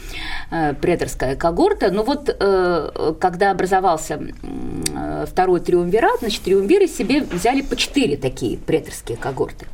[0.82, 2.36] преторская когорта, но вот
[3.20, 4.20] когда образовался
[5.28, 9.65] второй триумвират, значит, триумвиры себе взяли по четыре такие преторские римские когорты.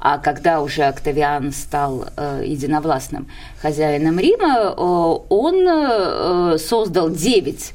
[0.00, 3.26] А когда уже Октавиан стал э, единовластным
[3.62, 7.74] хозяином Рима, э, он э, создал девять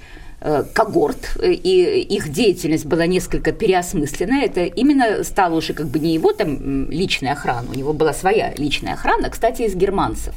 [0.75, 4.43] когорт, и их деятельность была несколько переосмыслена.
[4.43, 8.53] Это именно стало уже как бы не его там личная охрана, у него была своя
[8.55, 10.35] личная охрана, кстати, из германцев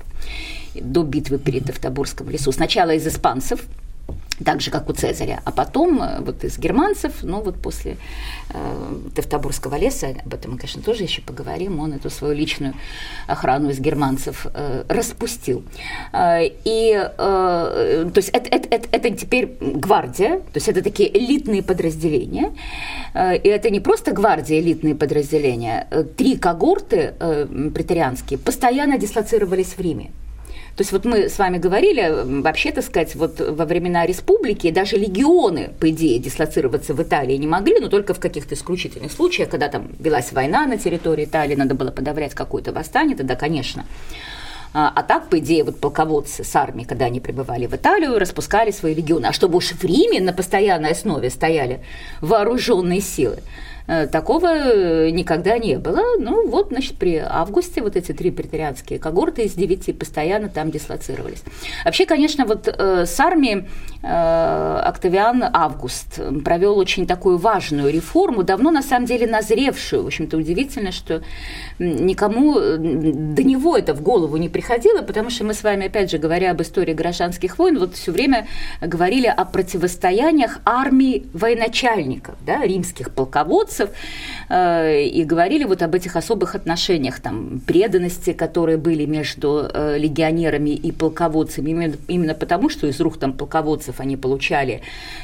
[0.75, 2.53] до битвы при Тевтобурском лесу.
[2.53, 3.67] Сначала из испанцев,
[4.45, 5.41] так же, как у Цезаря.
[5.45, 7.97] А потом э, вот из германцев, ну вот после
[8.51, 12.75] э, Тевтобурского леса, об этом мы, конечно, тоже еще поговорим, он эту свою личную
[13.27, 15.65] охрану из германцев э, распустил.
[16.13, 21.17] Э, и, э, то есть это, это, это, это теперь гвардия, то есть это такие
[21.17, 22.53] элитные подразделения,
[23.15, 29.75] э, и это не просто гвардия, элитные подразделения, э, три когорты э, претарианские постоянно дислоцировались
[29.77, 30.11] в Риме.
[30.79, 34.97] То есть вот мы с вами говорили, вообще, так сказать, вот во времена республики даже
[34.97, 39.67] легионы, по идее, дислоцироваться в Италии не могли, но только в каких-то исключительных случаях, когда
[39.67, 43.87] там велась война на территории Италии, надо было подавлять какое-то восстание, тогда, конечно.
[44.73, 48.71] А, а так, по идее, вот полководцы с армией, когда они прибывали в Италию, распускали
[48.71, 49.27] свои легионы.
[49.27, 51.81] А чтобы уж в Риме на постоянной основе стояли
[52.21, 53.39] вооруженные силы,
[54.13, 56.03] такого э, никогда не было.
[56.19, 61.43] Ну вот, значит, при августе вот эти три претарианские когорты из девяти постоянно там дислоцировались.
[61.85, 63.65] Вообще, конечно, вот э, с армией
[64.01, 70.05] Октавиан Август провел очень такую важную реформу, давно на самом деле назревшую.
[70.05, 71.23] В общем-то, удивительно, что
[71.81, 76.19] никому до него это в голову не приходило, потому что мы с вами, опять же,
[76.19, 78.47] говоря об истории гражданских войн, вот все время
[78.81, 83.91] говорили о противостояниях армии военачальников, да, римских полководцев, индейцев,
[84.49, 90.71] э, и говорили вот об этих особых отношениях, там, преданности, которые были между э, легионерами
[90.71, 94.81] и полководцами, именно, именно потому, что из рук там полководцев они получали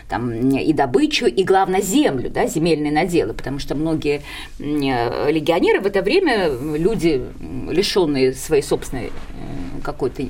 [0.09, 4.23] там и добычу, и, главное, землю, да, земельные наделы, потому что многие
[4.59, 7.23] э, легионеры в это время, люди,
[7.71, 9.11] лишенные своей собственной
[9.85, 10.23] какой-то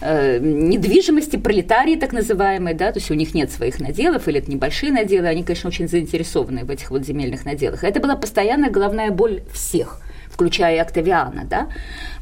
[0.00, 4.50] э, недвижимости, пролетарии так называемые, да, то есть у них нет своих наделов, или это
[4.50, 7.84] небольшие наделы, они, конечно, очень заинтересованы в этих вот земельных наделах.
[7.84, 10.00] Это была постоянная головная боль всех–
[10.38, 11.66] включая и Октавиана, да,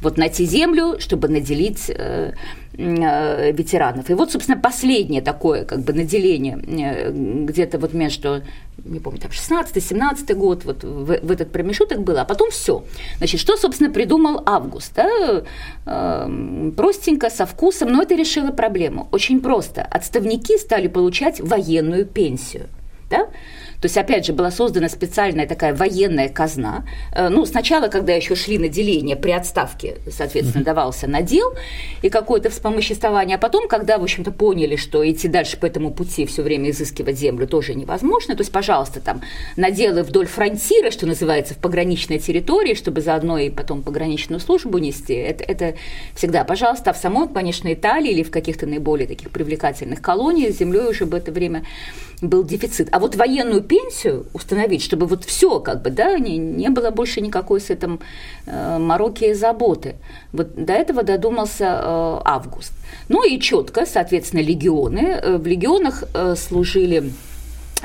[0.01, 2.33] вот найти землю, чтобы наделить э,
[2.73, 4.09] э, ветеранов.
[4.09, 8.41] И вот, собственно, последнее такое как бы наделение э, где-то вот между,
[8.83, 12.83] не помню, там 16-17 год, вот в, в этот промежуток было, а потом все.
[13.19, 14.95] Значит, что, собственно, придумал Август?
[14.95, 15.43] Да?
[15.85, 19.07] Э, простенько, со вкусом, но это решило проблему.
[19.11, 19.83] Очень просто.
[19.83, 22.65] Отставники стали получать военную пенсию.
[23.09, 23.27] Да?
[23.79, 26.85] То есть, опять же, была создана специальная такая военная казна.
[27.13, 31.53] Э, ну, сначала, когда еще шли на деление при отставке, соответственно, давался надел
[32.01, 36.25] и какое-то вспомоществование, а потом, когда, в общем-то, поняли, что идти дальше по этому пути
[36.25, 39.21] все время изыскивать землю тоже невозможно, то есть, пожалуйста, там,
[39.55, 45.13] наделы вдоль фронтира, что называется, в пограничной территории, чтобы заодно и потом пограничную службу нести,
[45.13, 45.75] это, это
[46.15, 50.57] всегда, пожалуйста, а в самой, конечно, Италии или в каких-то наиболее таких привлекательных колониях с
[50.57, 51.63] землей уже в это время
[52.21, 52.89] был дефицит.
[52.91, 57.21] А вот военную пенсию установить, чтобы вот все как бы, да, не, не было больше
[57.21, 57.99] никакой с этим
[58.45, 59.95] э, мороки и заботы.
[60.33, 62.73] Вот до этого додумался э, Август.
[63.09, 65.19] Ну и четко, соответственно, легионы.
[65.21, 67.11] Э, в легионах э, служили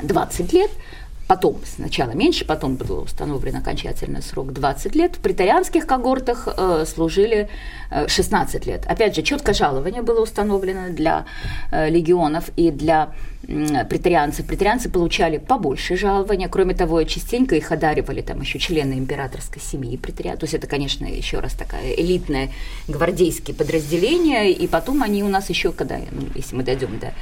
[0.01, 0.71] 20 лет,
[1.27, 5.15] потом, сначала меньше, потом был установлен окончательный срок 20 лет.
[5.15, 7.49] В претарианских когортах э, служили
[7.91, 8.85] э, 16 лет.
[8.87, 11.25] Опять же, четко жалование было установлено для
[11.71, 13.13] э, легионов и для
[13.47, 14.45] э, претарианцев.
[14.45, 16.49] Претарианцы получали побольше жалования.
[16.49, 20.37] Кроме того, частенько их одаривали там еще члены императорской семьи претариан.
[20.37, 22.49] То есть это, конечно, еще раз такая элитное
[22.87, 24.51] гвардейские подразделения.
[24.51, 27.13] И потом они у нас еще, когда, ну, если мы дойдем до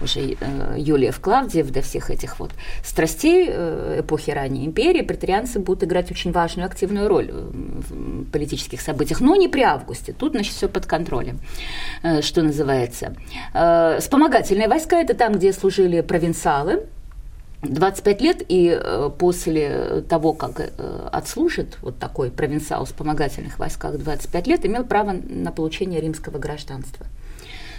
[0.00, 2.50] уже э, Юлиев Клавдиев, до всех этих вот
[2.84, 9.20] страстей э, эпохи ранней империи, претарианцы будут играть очень важную активную роль в политических событиях,
[9.20, 10.12] но не при августе.
[10.12, 11.38] Тут, значит, все под контролем,
[12.02, 13.14] э, что называется.
[14.00, 16.86] Вспомогательные войска– это там, где служили провинциалы,
[17.62, 18.80] 25 лет, и
[19.18, 20.70] после того, как
[21.10, 27.06] отслужит вот такой провинциал в вспомогательных войсках 25 лет, имел право на получение римского гражданства.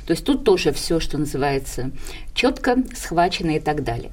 [0.09, 1.91] То есть тут тоже все, что называется,
[2.33, 4.09] четко схвачено и так далее.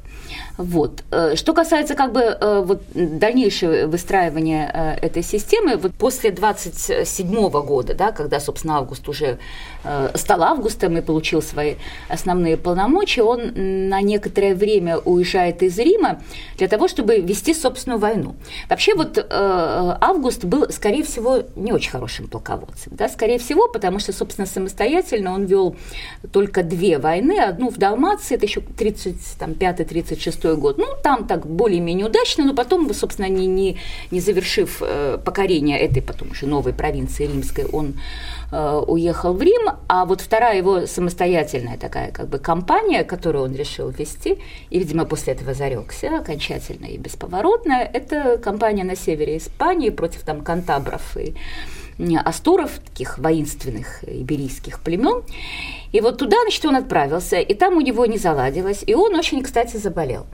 [0.59, 1.05] Вот.
[1.11, 7.51] Э, что касается как бы э, вот дальнейшего выстраивания э, этой системы, вот после 27
[7.51, 9.39] года, да, когда, собственно, Август уже
[10.15, 11.77] стал Августом и получил свои
[12.09, 13.53] основные полномочия, он
[13.89, 16.21] на некоторое время уезжает из Рима
[16.59, 18.35] для того, чтобы вести собственную войну.
[18.69, 24.13] Вообще вот Август был, скорее всего, не очень хорошим полководцем, да, скорее всего, потому что,
[24.13, 25.77] собственно, самостоятельно он вел
[26.33, 32.45] только две войны, одну в Далмации, это еще 35-36 год, ну, там так более-менее удачно,
[32.45, 33.79] но потом, собственно, не, не,
[34.11, 37.95] не завершив э, покорение этой потом уже новой провинции римской, он
[38.53, 43.55] э, уехал в Рим, а вот вторая его самостоятельная такая как бы кампания, которую он
[43.55, 44.39] решил вести,
[44.71, 50.43] и, видимо, после этого зарекся окончательно и бесповоротно, это кампания на севере Испании против там
[50.43, 51.35] кантабров и
[52.25, 55.23] астуров, таких воинственных иберийских племен.
[55.93, 59.43] И вот туда, значит, он отправился, и там у него не заладилось, и он очень,
[59.43, 60.27] кстати, заболел.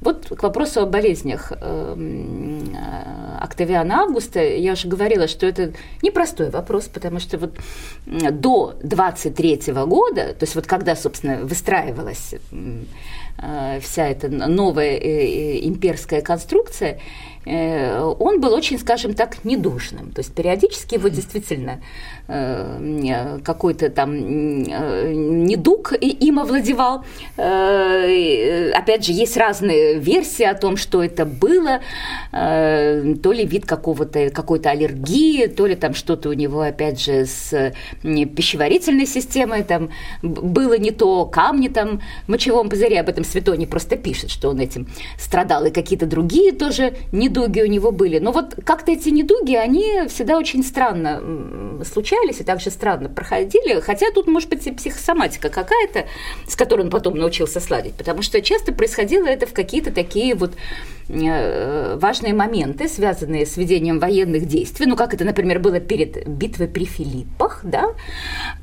[0.00, 6.50] Вот к вопросу о болезнях эм, э, Октавиана Августа, я уже говорила, что это непростой
[6.50, 7.56] вопрос, потому что вот
[8.04, 12.34] до 23 года, то есть вот когда, собственно, выстраивалась
[13.42, 17.00] э, вся эта новая э, имперская конструкция,
[17.46, 20.10] он был очень, скажем так, недушным.
[20.10, 21.80] То есть периодически его действительно
[22.28, 27.04] Э, какой-то там э, недуг им овладевал.
[27.36, 31.80] Э, опять же, есть разные версии о том, что это было,
[32.32, 37.72] то ли вид какого-то, какой-то аллергии, то ли там что-то у него, опять же, с
[38.02, 39.90] пищеварительной системой, там
[40.22, 44.60] было не то, камни там в мочевом пузыре, об этом Светоний просто пишет, что он
[44.60, 44.88] этим
[45.18, 48.18] страдал, и какие-то другие тоже недуги у него были.
[48.18, 51.22] Но вот как-то эти недуги, они всегда очень странно
[51.84, 56.06] случаются, общались и также странно проходили, хотя тут, может быть, и психосоматика какая-то,
[56.48, 60.52] с которой он потом научился сладить, потому что часто происходило это в какие-то такие вот
[61.08, 66.66] Э, важные моменты, связанные с ведением военных действий, ну, как это, например, было перед битвой
[66.66, 67.94] при Филиппах, да,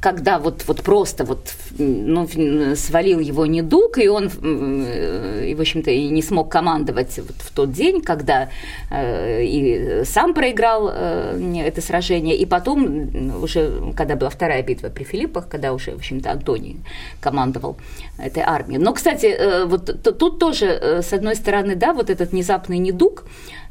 [0.01, 2.27] когда вот, вот просто вот, ну,
[2.75, 7.51] свалил его недуг, и он, э, и, в общем-то, и не смог командовать вот в
[7.53, 8.49] тот день, когда
[8.91, 15.73] и сам проиграл это сражение, и потом уже, когда была вторая битва при Филиппах, когда
[15.73, 16.77] уже, в общем-то, Антоний
[17.19, 17.77] командовал
[18.17, 18.79] этой армией.
[18.79, 23.25] Но, кстати, вот тут тоже, с одной стороны, да, вот этот внезапный недуг,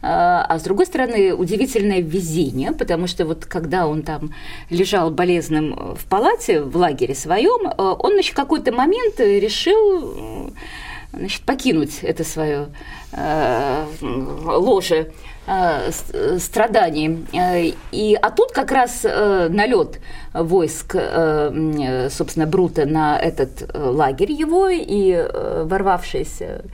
[0.04, 4.34] а, с другой стороны, удивительное везение, потому что вот когда он там
[4.68, 10.52] лежал болезным в палате, в лагере своем, он, значит, в какой-то момент решил
[11.12, 12.66] значит, покинуть это свое э,
[13.12, 15.12] ложе
[15.46, 15.90] э,
[16.38, 17.26] страданий.
[17.92, 20.00] И, а тут как раз э, налет
[20.32, 26.64] войск, э, собственно, Брута на этот лагерь его, и э, ворвавшиеся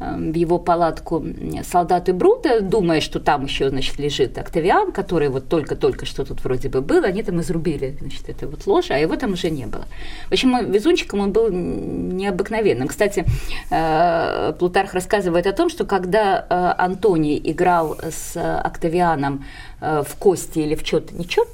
[0.00, 1.24] в его палатку
[1.62, 6.68] солдаты Брута, думая, что там еще, значит, лежит Октавиан, который вот только-только что тут вроде
[6.70, 9.84] бы был, они там изрубили, значит, это вот ложе, а его там уже не было.
[10.28, 12.88] В общем, везунчиком он был необыкновенным.
[12.88, 13.26] Кстати,
[13.70, 19.44] э, Плутарх рассказывает о том, что когда э, Антоний играл с Октавианом
[19.82, 21.48] Э, в кости или в чет не чет,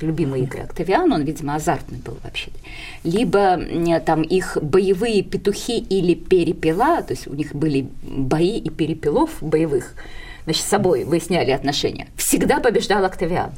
[0.00, 2.50] любимые игры Октавиана, он, видимо, азартный был вообще.
[3.04, 3.60] Либо
[4.04, 9.94] там их боевые петухи или перепела, то есть у них были бои и перепелов боевых,
[10.44, 12.08] значит, с собой выясняли отношения.
[12.16, 13.50] Всегда побеждал Октавиан.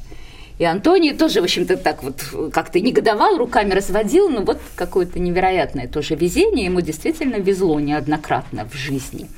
[0.58, 5.88] И Антоний тоже, в общем-то, так вот как-то негодовал, руками разводил, но вот какое-то невероятное
[5.88, 9.28] тоже везение, ему действительно везло неоднократно в жизни.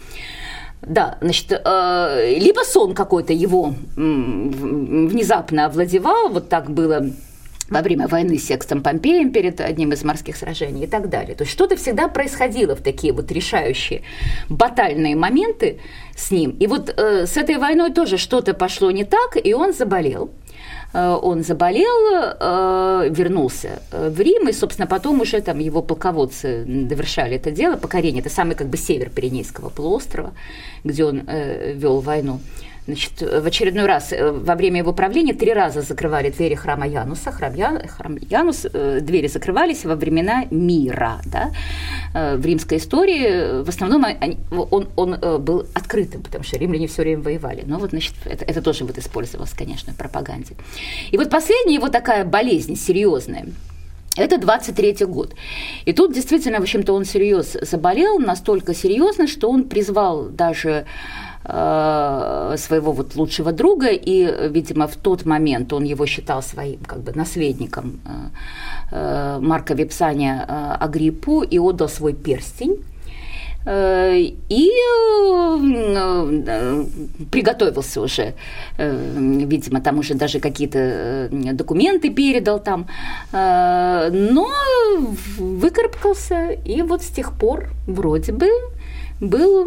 [0.82, 7.06] Да, значит, э, либо сон какой-то его внезапно овладевал, вот так было
[7.72, 11.34] во время войны с Секстом Помпеем перед одним из морских сражений и так далее.
[11.34, 14.02] То есть что-то всегда происходило в такие вот решающие
[14.48, 15.80] батальные моменты
[16.16, 16.50] с ним.
[16.60, 20.30] И вот э, с этой войной тоже что-то пошло не так, и он заболел.
[20.92, 26.64] Э, он заболел, э, вернулся э, в Рим, и, собственно, потом уже там его полководцы
[26.66, 30.32] довершали это дело, покорение, это самый как бы север Пиренейского полуострова,
[30.84, 31.22] где он
[31.74, 32.40] вел войну.
[32.86, 37.30] Значит, в очередной раз э, во время его правления три раза закрывали двери храма Януса.
[37.30, 41.20] Храм, Я, храм Янус, э, двери закрывались во времена мира.
[41.26, 41.52] Да?
[42.12, 44.04] Э, в римской истории в основном
[44.50, 47.62] он, он был открытым, потому что римляне все время воевали.
[47.64, 50.54] Но вот, значит, это, это тоже вот использовалось, конечно, в пропаганде.
[51.12, 53.46] И вот последняя его такая болезнь серьезная,
[54.16, 55.34] это 23 год.
[55.86, 60.86] И тут действительно, в общем-то, он серьезно заболел, настолько серьезно, что он призвал даже
[61.44, 67.12] своего вот лучшего друга, и, видимо, в тот момент он его считал своим как бы
[67.16, 68.10] наследником э,
[68.92, 70.46] э, Марка Випсания
[70.80, 72.76] Агриппу и отдал свой перстень.
[73.64, 74.70] И
[77.30, 78.34] приготовился уже,
[78.76, 82.88] видимо, там уже даже какие-то документы передал там,
[83.32, 84.48] но
[85.38, 88.48] выкарабкался, и вот с тех пор вроде бы
[89.22, 89.64] был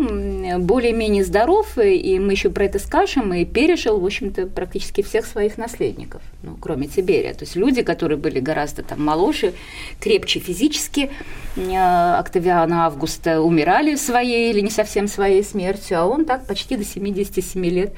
[0.60, 5.58] более-менее здоров, и мы еще про это скажем, и пережил, в общем-то, практически всех своих
[5.58, 7.34] наследников, ну, кроме Тиберия.
[7.34, 9.54] То есть люди, которые были гораздо там моложе,
[10.02, 11.10] крепче физически,
[11.56, 16.84] э, Октавиана Августа умирали своей или не совсем своей смертью, а он так почти до
[16.84, 17.94] 77 лет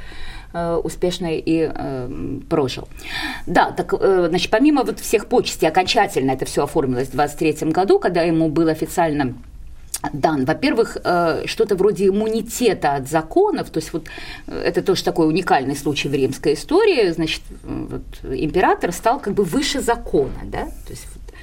[0.54, 2.88] э, успешно и э, прожил.
[3.48, 7.98] Да, так, э, значит, помимо вот всех почестей, окончательно это все оформилось в 23 году,
[7.98, 9.34] когда ему был официально
[10.14, 10.46] дан.
[10.46, 14.08] Во-первых, э, что-то вроде иммунитета от законов, то есть вот
[14.48, 19.44] э, это тоже такой уникальный случай в римской истории, значит, вот, император стал как бы
[19.44, 21.34] выше закона, да, то есть вот,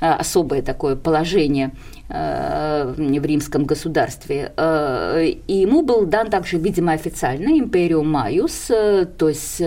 [0.00, 4.52] особое такое положение Э, в римском государстве.
[4.56, 9.62] Э, и ему был дан также, видимо, официально империум Майус, э, то есть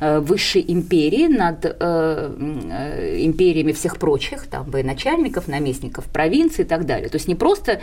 [0.00, 7.08] высшей империи над империями всех прочих, там, военачальников, наместников провинций и так далее.
[7.08, 7.80] То есть не просто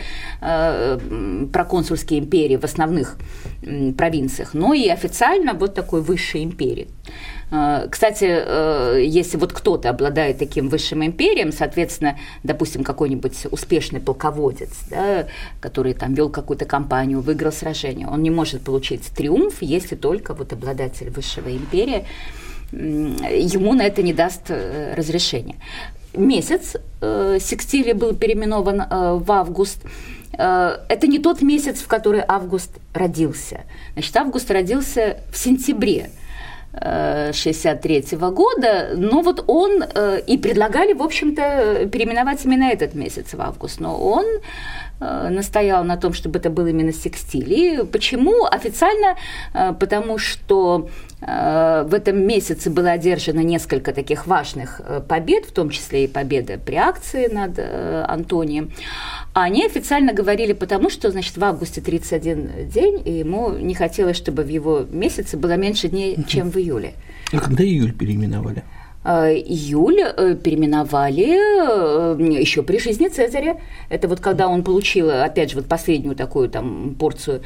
[1.52, 3.18] проконсульские империи в основных
[3.98, 6.88] провинциях, но и официально вот такой высшей империи.
[7.52, 14.72] Э, кстати, э, если вот кто-то обладает таким высшим империем, соответственно, допустим, какой-нибудь успешный полководец,
[14.90, 15.28] да,
[15.60, 20.54] который там вел какую-то кампанию, выиграл сражение, он не может получить триумф, если только вот
[20.54, 22.06] обладатель высшего империи
[22.72, 25.56] ему на это не даст э, разрешения.
[26.14, 28.84] Месяц Секстилий был переименован
[29.20, 29.80] в август.
[30.32, 33.66] Это не тот месяц, в который Август родился.
[33.94, 36.10] Значит, Август родился в сентябре–
[37.34, 43.34] 63 -го года, но вот он э, и предлагали, в общем-то, переименовать именно этот месяц
[43.34, 44.40] в август, но он э,
[45.00, 47.86] настоял на том, чтобы это был именно секстилий.
[47.86, 48.46] Почему?
[48.46, 49.16] Официально,
[49.54, 50.90] э, потому что
[51.22, 56.76] в этом месяце было одержано несколько таких важных побед, в том числе и победа при
[56.76, 57.58] акции над
[58.08, 58.72] Антонием.
[59.34, 64.18] А они официально говорили потому, что, значит, в августе 31 день, и ему не хотелось,
[64.18, 66.94] чтобы в его месяце было меньше дней, чем в июле.
[67.34, 68.64] А когда июль переименовали?
[69.06, 73.58] Э, июль э, переименовали э, еще при жизни Цезаря.
[73.90, 77.42] Это вот когда он получил, опять же, вот последнюю такую там порцию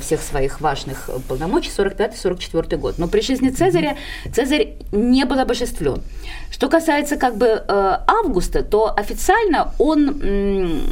[0.00, 2.98] всех своих важных полномочий, 45-44 год.
[2.98, 3.96] Но при жизни Цезаря
[4.32, 6.00] Цезарь не был обожествлен.
[6.54, 10.84] Что касается как бы Августа, то официально он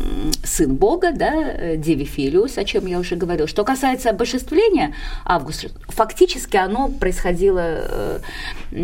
[0.44, 3.46] сын Бога, да, Деви Филиус, о чем я уже говорил.
[3.46, 4.94] Что касается обожествления
[5.24, 8.20] Августа, фактически оно происходило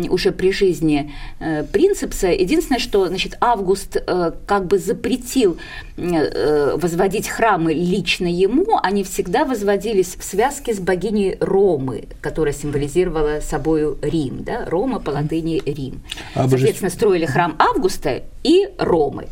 [0.09, 2.27] уже при жизни Э, принципса.
[2.27, 5.57] Единственное, что значит, Август э, как бы запретил
[5.97, 13.39] э, возводить храмы лично ему, они всегда возводились в связке с богиней Ромы, которая символизировала
[13.41, 14.43] собой Рим.
[14.43, 14.65] Да?
[14.65, 16.01] Рома по латыни Рим.
[16.35, 19.27] А Соответственно, строили храм Августа и Ромы.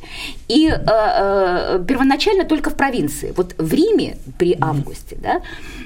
[0.48, 3.32] И э, э, первоначально только в провинции.
[3.38, 5.42] Вот в Риме при Августе, да,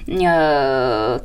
[0.08, 1.20] э,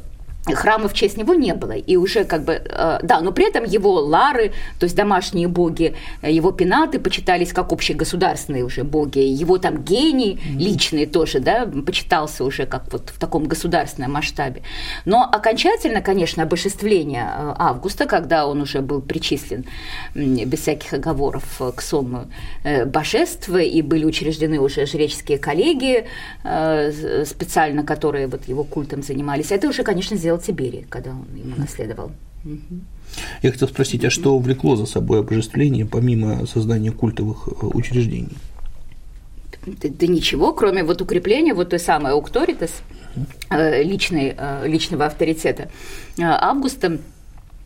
[0.55, 1.72] храма в честь него не было.
[1.72, 5.94] И уже как бы, э, да, но при этом его лары, то есть домашние боги,
[6.22, 12.44] э, его пенаты почитались как общегосударственные уже боги, его там гений личный тоже, да, почитался
[12.44, 14.62] уже как вот в таком государственном масштабе.
[15.05, 19.64] Но окончательно, конечно, обожествление э, Августа, когда он уже был причислен
[20.14, 22.26] без всяких оговоров к сому
[22.86, 26.07] божеств, и были учреждены уже жреческие коллегии
[27.24, 32.12] специально, которые вот его культом занимались, это уже, конечно, сделал Тиберий, когда он ему наследовал.
[33.43, 38.37] Я хотел спросить, а что влекло за собой обожествление, помимо создания культовых э, учреждений?
[39.66, 42.70] Да, да ничего, кроме вот укрепления вот той самой аукторитас,
[43.51, 45.70] э, личной, э, личного авторитета
[46.18, 46.99] Августа,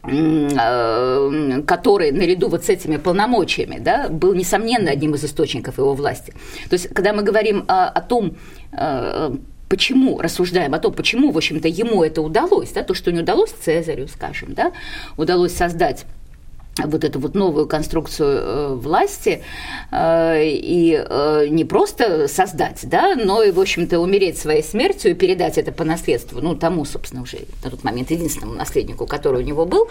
[0.02, 6.32] который наряду вот с этими полномочиями да, был, несомненно, одним из источников его власти.
[6.70, 8.34] То есть, когда мы говорим о, о том,
[9.70, 13.50] почему, рассуждаем о том, почему, в общем-то, ему это удалось, да, то, что не удалось
[13.50, 14.72] Цезарю, скажем, да,
[15.16, 16.04] удалось создать
[16.76, 19.42] вот эту вот новую конструкцию э, власти
[19.90, 25.14] э, и э, не просто создать, да, но и, в общем-то, умереть своей смертью и
[25.14, 29.46] передать это по наследству, ну, тому, собственно, уже на тот момент единственному наследнику, который у
[29.46, 29.88] него был,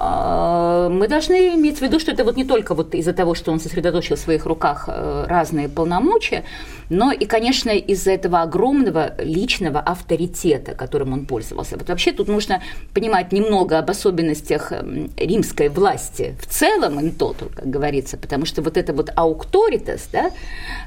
[0.00, 3.60] мы должны иметь в виду, что это вот не только вот из-за того, что он
[3.60, 6.44] сосредоточил в своих руках э, разные полномочия,
[6.88, 11.76] но и, конечно, из-за этого огромного личного авторитета, которым он пользовался.
[11.76, 12.62] Вот вообще тут нужно
[12.94, 14.72] понимать немного об особенностях
[15.16, 20.30] римской власти в целом, in total, как говорится, потому что вот эта вот аукторитас, да,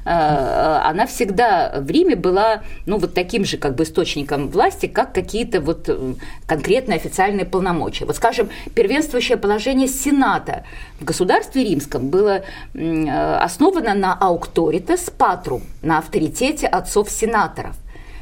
[0.04, 5.12] э, она всегда в Риме была, ну, вот таким же как бы источником власти, как
[5.12, 5.88] какие-то вот
[6.46, 8.06] конкретные официальные полномочия.
[8.06, 8.48] Вот, скажем,
[9.02, 10.64] первенствующее положение Сената
[11.00, 12.42] в государстве римском было
[12.74, 17.74] э, основано на аукторитас патрум, на авторитете отцов-сенаторов.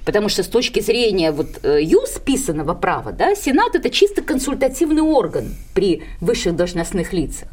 [0.05, 5.03] Потому что с точки зрения вот э, юс писанного права, да, Сенат это чисто консультативный
[5.03, 7.49] орган при высших должностных лицах.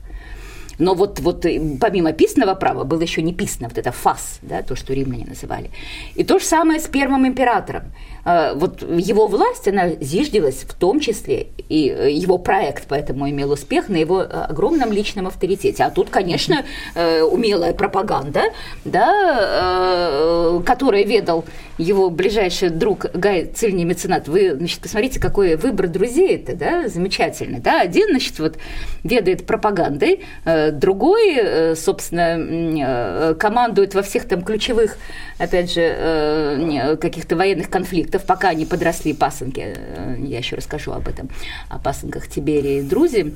[0.80, 1.46] Но вот, вот
[1.82, 5.72] помимо писанного права было еще не писано, вот это фас, да, то, что римляне называли.
[6.16, 7.84] И то же самое с первым императором.
[8.28, 13.52] Э, вот его власть, она зиждилась в том числе, и э, его проект поэтому имел
[13.52, 15.84] успех на его огромном личном авторитете.
[15.84, 16.66] А тут, конечно,
[16.96, 18.42] умелая пропаганда,
[18.86, 21.46] да, которая ведал
[21.78, 24.28] его ближайший друг Гай Цильний меценат.
[24.28, 27.82] Вы, значит, посмотрите, какой выбор друзей это, да, замечательно, да.
[27.82, 28.58] Один, значит, вот
[29.04, 30.26] ведает пропагандой,
[30.74, 34.98] другой, собственно, командует во всех там ключевых,
[35.38, 37.70] опять же, каких-то военных
[38.18, 39.62] конфликтов, пока не подросли пасынки.
[39.76, 41.30] Э, я еще расскажу об этом,
[41.70, 43.34] о пасынках Тиберии и Друзи.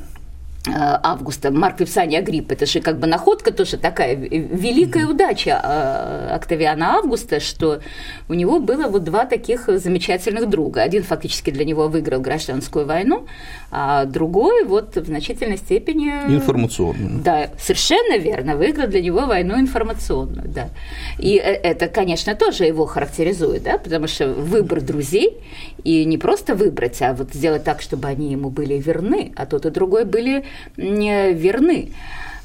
[0.67, 6.35] Э, августа, Марк Випсания Агрипп, это же как бы находка тоже такая, великая удача э,
[6.35, 7.79] Октавиана Августа, что
[8.29, 10.83] у него было вот два таких замечательных друга.
[10.83, 13.25] Один фактически для него выиграл гражданскую войну,
[13.71, 16.09] а другой вот в значительной степени...
[16.31, 17.23] Информационную.
[17.23, 20.69] Да, совершенно верно, выиграл для него войну информационную, да.
[21.17, 25.39] И это, конечно, тоже его характеризует, да, потому что выбор друзей,
[25.83, 29.65] и не просто выбрать, а вот сделать так, чтобы они ему были верны, а тот
[29.65, 30.45] и другой были
[30.77, 31.91] верны.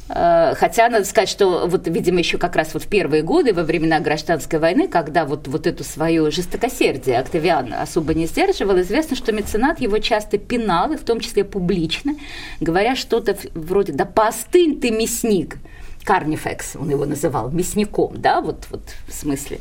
[0.08, 3.62] Э, хотя надо сказать, что вот, видимо, еще как раз вот в первые годы, во
[3.62, 9.32] времена гражданской войны, когда вот, вот эту свою жестокосердие Октавиан особо не сдерживал, известно, что
[9.32, 12.14] меценат его часто пинал, и в том числе публично,
[12.60, 15.56] говоря что-то вроде «да постынь ты, мясник»,
[16.04, 19.58] Карнифекс он его называл, мясником, да, вот, вот в смысле.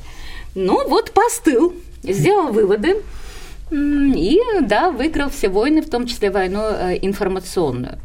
[0.54, 1.74] Ну вот постыл,
[2.04, 2.98] сделал выводы,
[3.72, 7.98] и, да, выиграл все войны, в том числе войну э, информационную.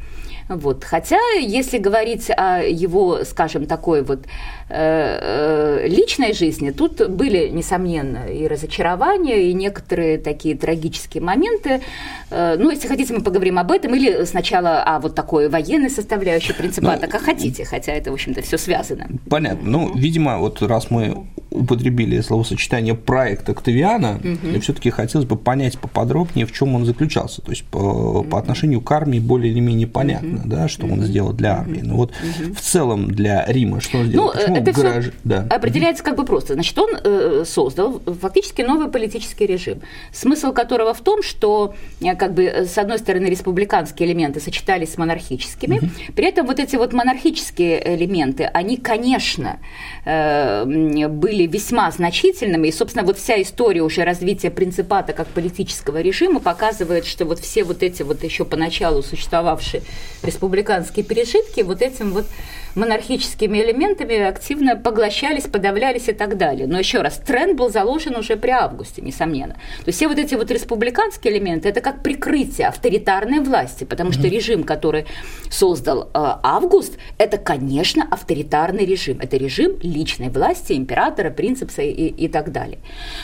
[0.50, 0.82] Вот.
[0.82, 4.26] Хотя, если говорить о его, скажем, такой вот
[4.68, 11.82] э, э, личной жизни, тут были, несомненно, и разочарования, и некоторые такие трагические моменты.
[12.30, 16.52] Э, ну, если хотите, мы поговорим об этом, или сначала о вот такой военной составляющей
[16.52, 19.06] принципата, ну, как хотите, хотя это, в общем-то, все связано.
[19.28, 19.70] Понятно.
[19.70, 24.60] Ну, видимо, вот раз мы употребили словосочетание проект Октавиана, угу.
[24.60, 27.42] все-таки хотелось бы понять поподробнее, в чем он заключался.
[27.42, 30.39] То есть по, по отношению к армии более или менее понятно, угу.
[30.44, 30.94] Да, что угу.
[30.94, 31.80] он сделал для армии.
[31.82, 32.54] Но вот угу.
[32.54, 34.26] в целом для Рима что он сделал?
[34.26, 35.04] Ну, Почему это гараж...
[35.04, 35.46] все да.
[35.50, 36.54] определяется как бы просто.
[36.54, 39.80] Значит, он э, создал фактически новый политический режим,
[40.12, 44.98] смысл которого в том, что э, как бы с одной стороны республиканские элементы сочетались с
[44.98, 45.88] монархическими, угу.
[46.14, 49.58] при этом вот эти вот монархические элементы, они, конечно,
[50.04, 56.40] э, были весьма значительными, и, собственно, вот вся история уже развития принципата как политического режима
[56.40, 59.82] показывает, что вот все вот эти вот еще поначалу существовавшие
[60.30, 62.26] республиканские пережитки вот этим вот
[62.74, 66.66] монархическими элементами активно поглощались, подавлялись и так далее.
[66.66, 69.54] Но еще раз, тренд был заложен уже при августе, несомненно.
[69.54, 74.28] То есть все вот эти вот республиканские элементы, это как прикрытие авторитарной власти, потому что
[74.28, 75.06] режим, который
[75.50, 79.18] создал э, Август, это, конечно, авторитарный режим.
[79.20, 82.78] Это режим личной власти, императора, принципса и, и так далее.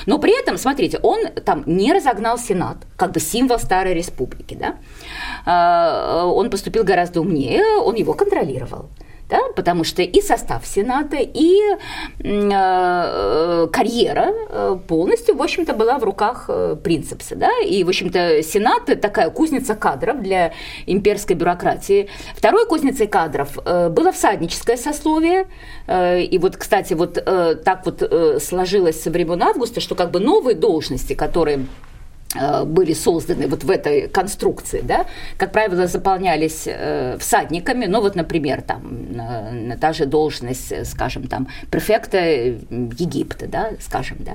[0.06, 4.76] Но при этом, смотрите, он там не разогнал Сенат, как бы символ Старой Республики, да?
[5.46, 8.90] Э, он поступил гораздо умнее, он его контролировал
[9.28, 11.58] да, потому что и состав Сената, и
[12.20, 18.42] э, карьера э, полностью, в общем-то, была в руках э, принципса, да, и, в общем-то,
[18.42, 20.52] Сенат– такая кузница кадров для
[20.86, 22.08] имперской бюрократии.
[22.36, 25.48] Второй кузницей кадров э, было всадническое сословие,
[25.86, 30.12] э, и вот, кстати, вот э, так вот э, сложилось со времен Августа, что как
[30.12, 31.95] бы новые должности, которые Э,
[32.64, 35.06] были созданы вот в этой конструкции, да,
[35.36, 38.82] как правило, заполнялись э, всадниками, ну вот, например, там,
[39.72, 44.32] э, та же должность, э, скажем, там, префекта Египта, да, скажем, да,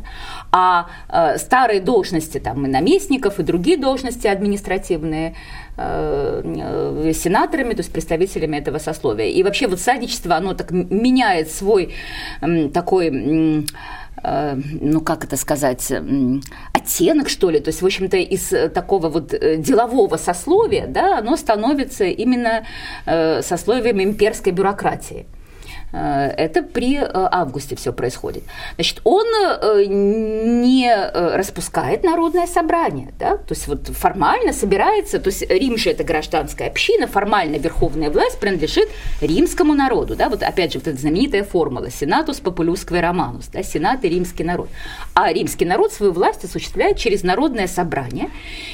[0.52, 5.36] а э, старые должности, там, и наместников, и другие должности административные,
[5.78, 9.28] э, сенаторами, то есть представителями этого сословия.
[9.28, 11.94] И вообще вот всадничество, оно так меняет свой
[12.42, 13.66] э, такой...
[14.24, 15.91] Э, Э, ну как это сказать,
[16.74, 17.59] оттенок, что ли.
[17.59, 22.65] То есть, в общем-то, из такого вот э, делового сословия, да, оно становится именно
[23.05, 25.26] э, сословием имперской бюрократии.
[25.94, 28.44] Э, это при э, августе все происходит.
[28.76, 30.92] Значит, он э, не
[31.38, 33.38] распускает народное собрание, да?
[33.38, 38.39] то есть вот формально собирается, то есть Рим же это гражданская община, формально верховная власть
[38.39, 38.89] принадлежит
[39.22, 44.04] римскому народу, да, вот опять же вот эта знаменитая формула «сенатус популюскве романус», да, сенат
[44.06, 44.70] и римский народ.
[45.14, 48.30] А римский народ свою власть осуществляет через народное собрание,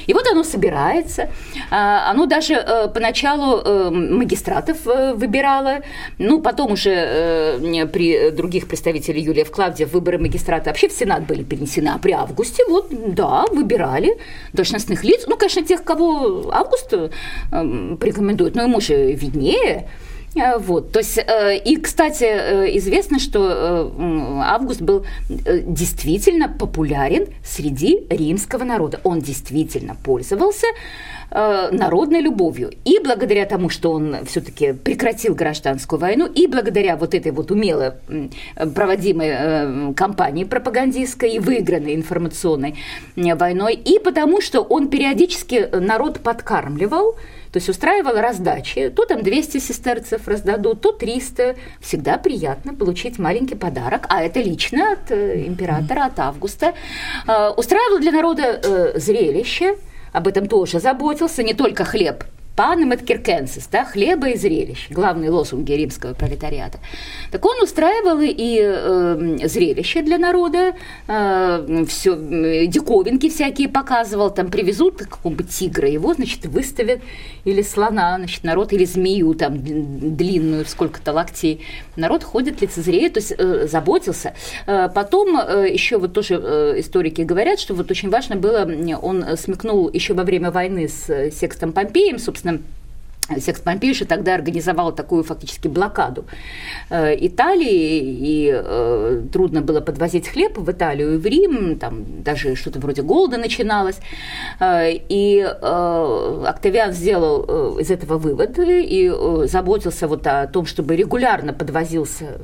[0.06, 1.30] и вот оно собирается,
[1.70, 5.80] а, оно даже поначалу магистратов выбирало,
[6.18, 11.42] ну, потом уже э, при других представителей Юлия Клавдия выборы магистрата вообще в Сенат были
[11.42, 14.18] перенесены, а при Августе вот, да, выбирали
[14.52, 17.08] должностных лиц, ну, конечно, тех, кого Август э,
[17.50, 19.88] порекомендует, но ему же виднее,
[20.34, 22.24] Вот, то есть, и, кстати,
[22.76, 23.92] известно, что
[24.44, 29.00] Август был действительно популярен среди римского народа.
[29.04, 30.66] Он действительно пользовался
[31.30, 32.70] Э, народной любовью.
[32.86, 37.98] И благодаря тому, что он все-таки прекратил гражданскую войну, и благодаря вот этой вот умело
[38.74, 42.76] проводимой э, кампании пропагандистской и выигранной информационной
[43.14, 47.16] войной, и потому что он периодически народ подкармливал,
[47.52, 48.90] то есть устраивал раздачи.
[48.90, 51.56] То там 200 сестерцев раздадут, то 300.
[51.80, 56.74] Всегда приятно получить маленький подарок, а это лично от э, императора, от Августа.
[57.56, 59.76] Устраивал для народа зрелище,
[60.12, 62.24] об этом тоже заботился, не только хлеб
[62.58, 66.80] панем et circenses, да, хлеба и зрелищ, главные лозунги римского пролетариата.
[67.30, 70.74] Так он устраивал и э, зрелища для народа,
[71.06, 72.16] э, все,
[72.66, 76.98] диковинки всякие показывал, там привезут какого-нибудь тигра, его, значит, выставят,
[77.44, 81.64] или слона, значит, народ, или змею там длинную, сколько-то локтей.
[81.94, 84.34] Народ ходит, лицезреет, то есть э, заботился.
[84.66, 88.68] Э, потом э, еще вот тоже э, историки говорят, что вот очень важно было,
[89.00, 92.60] он смекнул еще во время войны с Секстом Помпеем, собственно, собственно,
[93.36, 96.24] Секс Помпейши тогда организовал такую фактически блокаду
[96.88, 102.56] э, Италии, и э, трудно было подвозить хлеб в Италию и в Рим, там даже
[102.56, 103.98] что-то вроде голода начиналось.
[104.60, 110.64] Э, и э, Октавиан сделал э, из этого вывод и э, заботился вот о том,
[110.64, 112.38] чтобы регулярно подвозился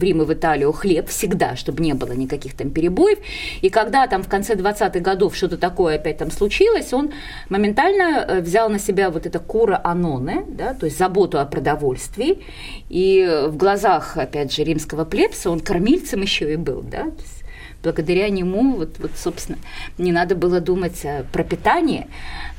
[0.00, 3.18] в Рим и в Италию хлеб всегда, чтобы не было никаких там перебоев.
[3.60, 7.12] И когда там в конце 20-х годов что-то такое опять там случилось, он
[7.48, 12.42] моментально э, взял на себя вот это кура аноне, да, то есть заботу о продовольствии.
[12.88, 17.39] И в глазах, опять же, римского плебса он кормильцем еще и был, да, то есть
[17.82, 19.58] благодаря нему, вот, вот, собственно,
[19.98, 22.08] не надо было думать про питание.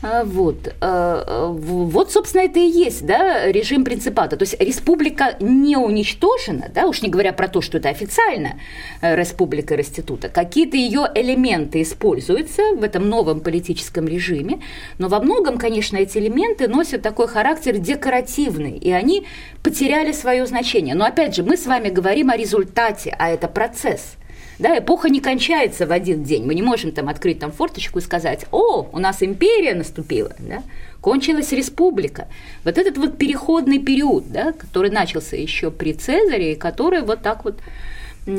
[0.04, 4.36] А, вот, а, вот, собственно, это и есть, да, режим принципата.
[4.36, 8.60] То есть республика не уничтожена, да, уж не говоря про то, что это официально
[9.02, 10.30] э, республика Реститута.
[10.30, 14.62] Какие-то ее элементы используются в этом новом политическом режиме,
[14.98, 19.28] но во многом, конечно, эти элементы носят такой характер декоративный, и они
[19.62, 20.96] потеряли свое значение.
[20.96, 24.16] Но опять же, мы с вами говорим о результате, а это процесс–
[24.62, 26.46] да, эпоха не кончается в один день.
[26.46, 30.64] Мы не можем там открыть там форточку и сказать, о, у нас империя наступила, да?
[31.02, 32.28] кончилась республика.
[32.64, 37.44] Вот этот вот переходный период, да, который начался еще при Цезаре, и который вот так
[37.44, 37.60] вот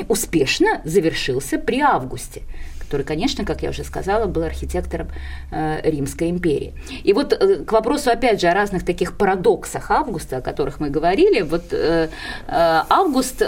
[0.08, 2.42] успешно завершился при Августе
[2.92, 5.08] который, конечно, как я уже сказала, был архитектором
[5.50, 6.74] э, Римской империи.
[7.04, 10.90] И вот э, к вопросу, опять же, о разных таких парадоксах Августа, о которых мы
[10.90, 12.08] говорили, вот э,
[12.46, 13.42] Август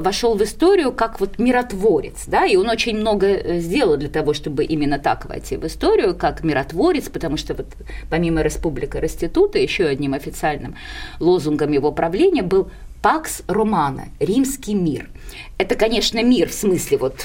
[0.00, 4.62] вошел в историю как вот миротворец, да, и он очень много сделал для того, чтобы
[4.64, 7.66] именно так войти в историю, как миротворец, потому что вот
[8.10, 10.76] помимо Республика Реститута, еще одним официальным
[11.18, 12.70] лозунгом его правления был
[13.02, 15.10] «Пакс Романа»– римский мир.
[15.58, 17.16] Это, конечно, мир в смысле вот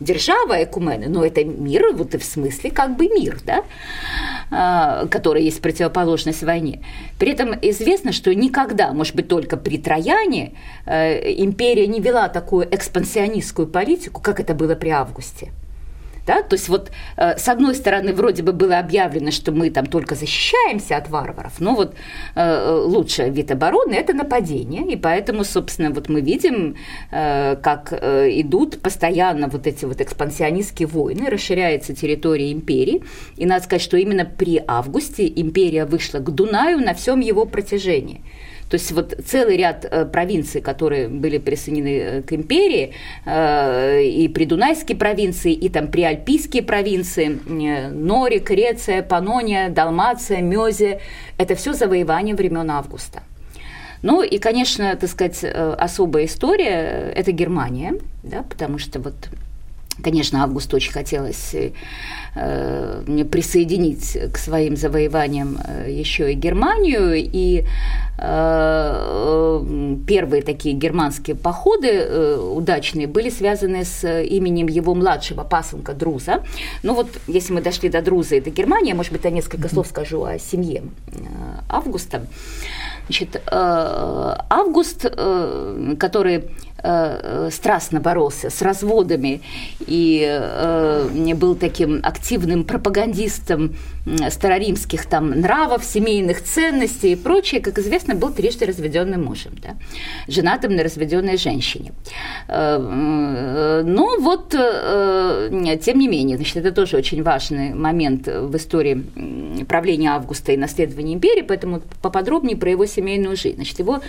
[0.00, 3.64] держава Экумены, но это мир, вот и в смысле как бы мир, да,
[4.50, 6.82] а, который есть противоположность войне.
[7.18, 10.52] При этом известно, что никогда, может быть, только при Трояне
[10.86, 15.50] э, империя не вела такую экспансионистскую политику, как это было при Августе.
[16.28, 16.42] Да?
[16.42, 20.14] То есть вот э, с одной стороны вроде бы было объявлено, что мы там только
[20.14, 21.94] защищаемся от варваров, но вот
[22.34, 26.76] э, лучший вид обороны– это нападение, и поэтому, собственно, вот мы видим,
[27.10, 33.02] э, как идут постоянно вот эти вот экспансионистские войны, расширяется территория империи,
[33.38, 38.20] и надо сказать, что именно при августе империя вышла к Дунаю на всем его протяжении–
[38.68, 42.92] то есть вот целый ряд э, провинций, которые были присоединены э, к империи,
[43.24, 47.38] э, и придунайские провинции, и там приальпийские провинции,
[47.90, 51.00] Нори, Креция, Панония, Далмация, Мёзе,
[51.38, 53.22] это все завоевание времен Августа.
[54.02, 59.14] Ну и, конечно, так сказать, особая история– это Германия, да, потому что вот
[60.02, 61.54] Конечно, Августу очень хотелось
[62.34, 67.64] э, присоединить к своим завоеваниям э, еще и Германию, и
[68.18, 69.64] э,
[70.06, 76.42] первые такие германские походы э, удачные были связаны с именем его младшего пасынка Друза.
[76.82, 79.88] Ну вот, если мы дошли до Друза и до Германии, может быть, я несколько слов
[79.88, 81.18] скажу о семье э,
[81.68, 82.26] Августа.
[83.06, 86.44] Значит, э, Август, э, который
[86.82, 89.40] э, страстно боролся с разводами
[89.80, 93.74] и э, был таким активным пропагандистом
[94.30, 99.76] староримских там нравов, семейных ценностей и прочее, как известно, был трижды разведенным мужем, да,
[100.26, 101.92] женатым на разведенной женщине.
[102.48, 108.56] Э, э, ну вот, э, тем не менее, значит, это тоже очень важный момент в
[108.56, 109.04] истории
[109.68, 113.56] правления Августа и наследования империи, поэтому поподробнее про его семейную жизнь.
[113.56, 114.00] Значит, его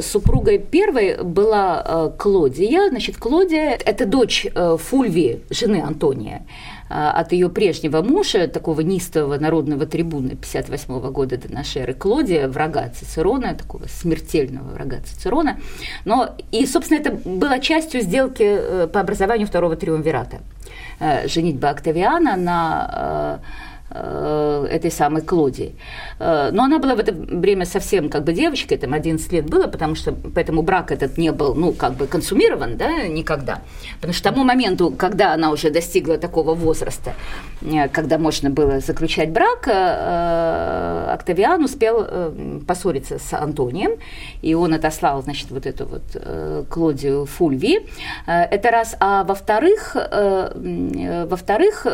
[0.00, 2.88] супругой первой была Клодия.
[2.90, 6.42] Значит, Клодия– это дочь Фульвии, жены Антония.
[6.88, 12.48] А, от ее прежнего мужа, такого нистого народного трибуна 58 года до нашей эры, Клодия,
[12.48, 15.58] врага Цицерона, такого смертельного врага Цицерона.
[16.04, 20.38] Но, и, собственно, это было частью сделки э, по образованию второго триумвирата.
[21.00, 23.38] Э, женитьба Октавиана на Э,
[23.90, 25.74] этой самой Клодии.
[26.18, 29.66] Э, но она была в это время совсем как бы девочкой, там 11 лет было,
[29.66, 33.60] потому что поэтому брак этот не был, ну, как бы консумирован, да, никогда.
[33.96, 37.14] Потому что к тому моменту, когда она уже достигла такого возраста,
[37.62, 42.06] э, когда можно было заключать брак, Октавиан успел
[42.66, 43.92] поссориться с Антонием,
[44.42, 47.86] и он отослал, значит, вот эту вот Клодию Фульви.
[48.26, 48.96] Это раз.
[49.00, 51.86] А во-вторых, во-вторых,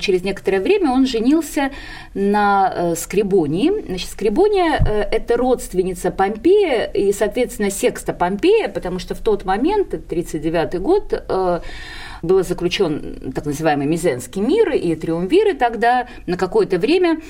[0.00, 1.70] через некоторое время он женился
[2.14, 3.72] на э, Скрибонии.
[3.86, 9.88] Значит, Скрибония э,– это родственница Помпея и, соответственно, секста Помпея, потому что в тот момент,
[9.88, 11.60] 1939 год, э,
[12.22, 17.20] был заключен так называемый Мизенский мир, и триумвиры тогда на какое-то время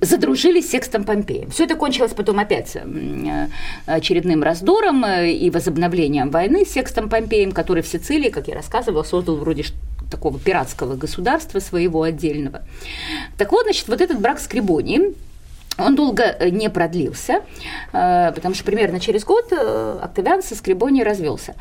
[0.00, 1.50] задружились с Секстом Помпеем.
[1.50, 2.76] Все это кончилось потом опять
[3.86, 9.36] очередным раздором и возобновлением войны с Секстом Помпеем, который в Сицилии, как я рассказывала, создал
[9.38, 9.64] вроде
[10.12, 12.62] такого пиратского государства своего отдельного.
[13.36, 15.14] Так вот, значит, вот этот брак с Крибонием,
[15.78, 17.40] он долго э, не продлился,
[17.92, 21.54] э, потому что примерно через год э, Октавиан со Скрибонией развелся.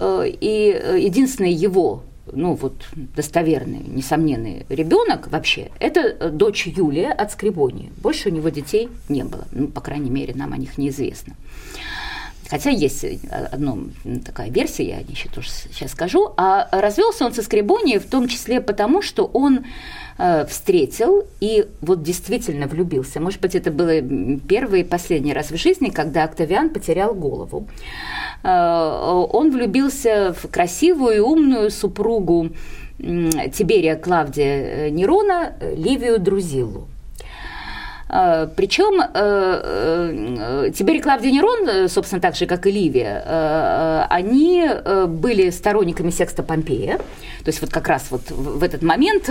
[0.00, 7.92] И единственный его ну вот достоверный, несомненный ребенок вообще, это дочь Юлия от Скрибонии.
[7.98, 11.34] Больше у него детей не было, ну, по крайней мере, нам о них неизвестно.
[12.52, 13.16] Хотя есть э,
[13.50, 13.78] одна
[14.26, 16.34] такая версия, я еще тоже сейчас скажу.
[16.36, 19.64] А развелся он со Скребонией в том числе потому, что он
[20.18, 23.20] э, встретил и вот действительно влюбился.
[23.20, 24.02] Может быть, это было
[24.46, 27.68] первый и последний раз в жизни, когда Октавиан потерял голову.
[28.42, 32.50] Э, он влюбился в красивую и умную супругу
[32.98, 36.86] Тиберия Клавдия Нерона Ливию Друзилу.
[38.14, 44.68] А, Причем э, э, Тиберий Клавдий Нерон, собственно, так же, как и Ливия, э, они
[45.08, 49.28] были сторонниками секста Помпея, то есть вот как раз вот в этот момент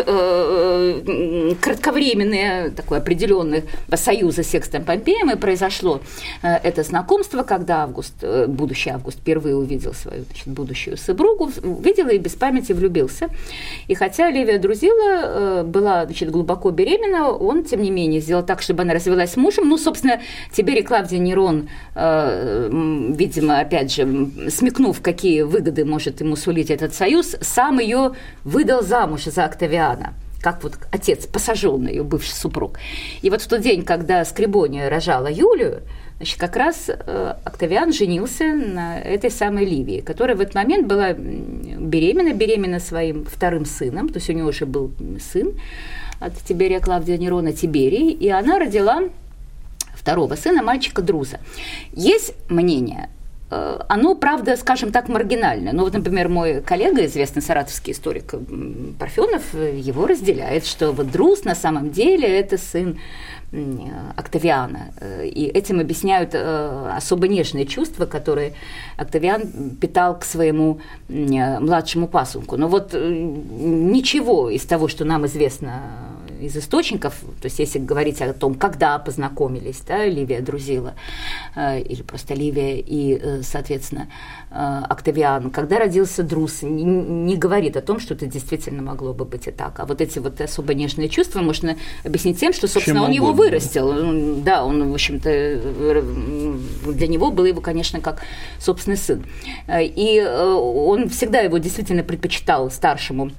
[1.61, 3.63] кратковременное такое определенное
[3.93, 6.01] союза с Секстом Помпеем и произошло
[6.41, 8.15] это знакомство, когда Август,
[8.47, 13.29] будущий Август впервые увидел свою значит, будущую супругу, увидел и без памяти влюбился.
[13.87, 18.83] И хотя Ливия Друзила была значит, глубоко беременна, он, тем не менее, сделал так, чтобы
[18.83, 19.67] она развелась с мужем.
[19.67, 20.21] Ну, собственно,
[20.55, 22.69] Тиберий Клавдий Нерон, э,
[23.17, 28.13] видимо, опять же, смекнув, какие выгоды может ему сулить этот союз, сам ее
[28.45, 32.79] выдал замуж за Октавиана как вот отец посажен на ее бывший супруг.
[33.21, 35.83] И вот в тот день, когда Скрибония рожала Юлию,
[36.15, 41.13] значит, как раз э, Октавиан женился на этой самой Ливии, которая в этот момент была
[41.13, 44.91] беременна, беременна своим вторым сыном, то есть у нее уже был
[45.31, 45.53] сын,
[46.21, 49.01] от Тиберия Клавдия Нерона Тиберии, и она родила
[49.93, 51.39] второго сына, мальчика Друза.
[51.91, 53.09] Есть мнение,
[53.49, 55.73] э, оно, правда, скажем так, маргинальное.
[55.73, 58.33] Ну, вот, например, мой коллега, известный саратовский историк
[58.99, 62.99] Парфенов, его разделяет, что вот Друз на самом деле это сын
[64.15, 64.93] Октавиана.
[64.99, 68.53] Э, и этим объясняют э, особо нежные чувства, которые
[68.97, 70.79] Октавиан питал к своему
[71.09, 72.57] младшему пасунку.
[72.57, 75.81] Но вот ничего из того, что нам известно
[76.41, 80.95] из источников, то есть если говорить о том, когда познакомились, да, Ливия Друзила,
[81.55, 84.07] э, или просто Ливия и, э, соответственно,
[84.49, 84.55] э,
[84.89, 89.47] Октавиан, когда родился Друз, не, не говорит о том, что это действительно могло бы быть
[89.47, 89.79] и так.
[89.79, 93.33] А вот эти вот особо нежные чувства можно объяснить тем, что, собственно, Чем он его
[93.33, 94.41] вырастил.
[94.43, 95.29] Да, он, в общем-то,
[96.91, 98.21] для него был его, конечно, как
[98.59, 99.23] собственный сын.
[99.69, 103.31] И он всегда его действительно предпочитал старшему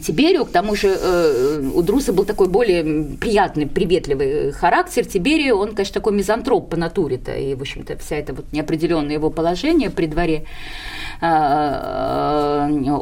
[0.00, 5.04] Тиберию, к тому же э, у Друса был такой более приятный, приветливый характер.
[5.04, 9.30] Тиберию, он, конечно, такой мизантроп по натуре-то, и, в общем-то, вся эта вот неопределенное его
[9.30, 10.46] положение при дворе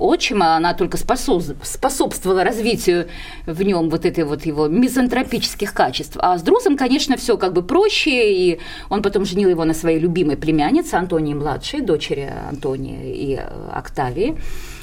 [0.01, 3.09] отчима, она только способствовала развитию
[3.47, 6.16] в нем вот этой вот его мизантропических качеств.
[6.20, 9.99] А с Друзом, конечно, все как бы проще, и он потом женил его на своей
[9.99, 13.40] любимой племяннице Антонии младшей, дочери Антонии и
[13.72, 14.36] Октавии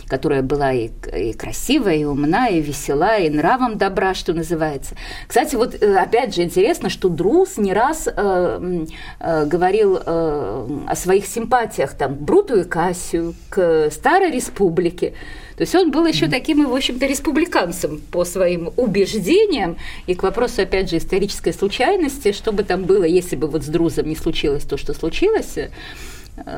[0.09, 4.95] которая была и, и красивая, и умна, и весела, и нравом добра, что называется.
[5.27, 8.85] Кстати, вот э, опять же интересно, что Друз не раз э,
[9.19, 15.13] э, говорил э, о своих симпатиях там, к Бруту и Кассию, к Старой Республике.
[15.55, 19.77] То есть он был еще таким, в общем-то, республиканцем по своим убеждениям.
[20.07, 23.67] И к вопросу, опять же, исторической случайности, что бы там было, если бы вот с
[23.67, 25.69] Друзом не случилось то, что случилось, э,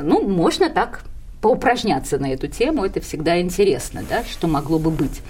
[0.03, 1.03] ну, можно так
[1.41, 5.21] поупражняться на эту тему, это всегда интересно, да, что могло бы быть,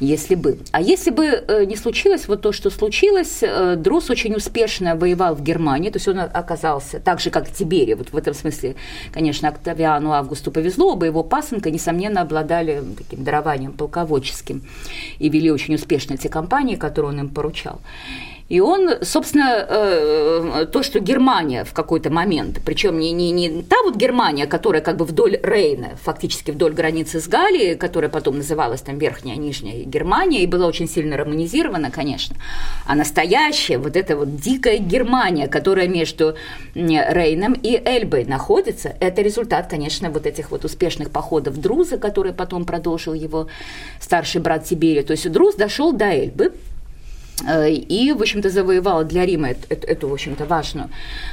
[0.00, 0.58] если бы.
[0.72, 5.36] А если бы э, не случилось вот то, что случилось, э, Друс очень успешно воевал
[5.36, 8.74] в Германии, то есть он оказался так же, как Тиберий, вот в этом смысле,
[9.12, 14.62] конечно, Октавиану Августу повезло, оба его пасынка, несомненно, обладали таким дарованием полководческим
[15.20, 17.80] и вели очень успешно те кампании, которые он им поручал.
[18.48, 23.76] И он, собственно, э, то, что Германия в какой-то момент, причем не, не, не та
[23.82, 28.82] вот Германия, которая как бы вдоль Рейна, фактически вдоль границы с Галией, которая потом называлась
[28.82, 32.36] там Верхняя, Нижняя Германия, и была очень сильно романизирована, конечно,
[32.86, 36.34] а настоящая вот эта вот дикая Германия, которая между
[36.74, 42.66] Рейном и Эльбой находится, это результат, конечно, вот этих вот успешных походов Друза, который потом
[42.66, 43.48] продолжил его
[44.00, 45.02] старший брат Тиберия.
[45.02, 46.73] То есть Друз дошел до Эльбы, Э,
[47.68, 50.88] и, в общем-то, завоевала для Рима эту, эту, в общем-то, важную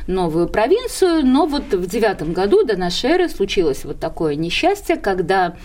[0.08, 1.26] новую провинцию.
[1.26, 5.56] Но вот в девятом году до нашей эры случилось вот такое несчастье, когда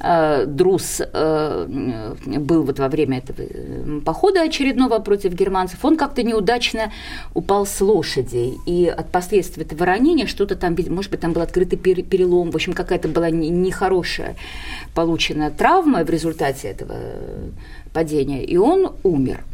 [0.00, 1.66] э, Друз э,
[2.26, 6.92] был вот во время этого э, похода очередного против германцев, он как-то неудачно
[7.34, 11.78] упал с лошади, и от последствий этого ранения что-то там, может быть, там был открытый
[11.78, 14.36] перелом, в общем, какая-то была нехорошая
[14.94, 16.96] получена травма в результате этого
[17.92, 19.44] падения, и он умер.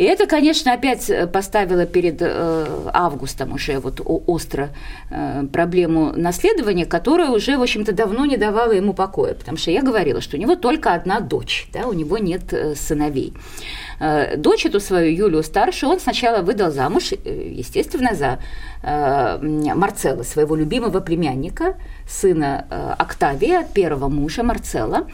[0.00, 4.70] И это, конечно, опять э, поставило перед э, Августом уже вот остро
[5.10, 9.82] э, проблему наследования, которая уже, в общем-то, давно не давала ему покоя, потому что я
[9.82, 12.44] говорила, что у него только одна дочь, да, у него нет
[12.76, 13.34] сыновей.
[14.36, 18.38] Дочь эту свою, Юлию старшую, он сначала выдал замуж, естественно, за
[18.82, 21.74] Марцела, своего любимого племянника,
[22.08, 25.06] сына Октавия, первого мужа Марцела.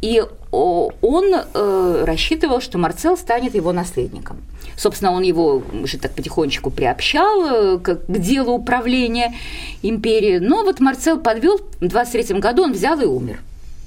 [0.00, 4.36] И он э, рассчитывал, что Марцел станет его наследником.
[4.76, 9.34] Собственно, он его уже так потихонечку приобщал э, к, к делу управления
[9.82, 10.40] империей.
[10.40, 13.40] Но вот Марцел подвел, в 23 году он взял и умер.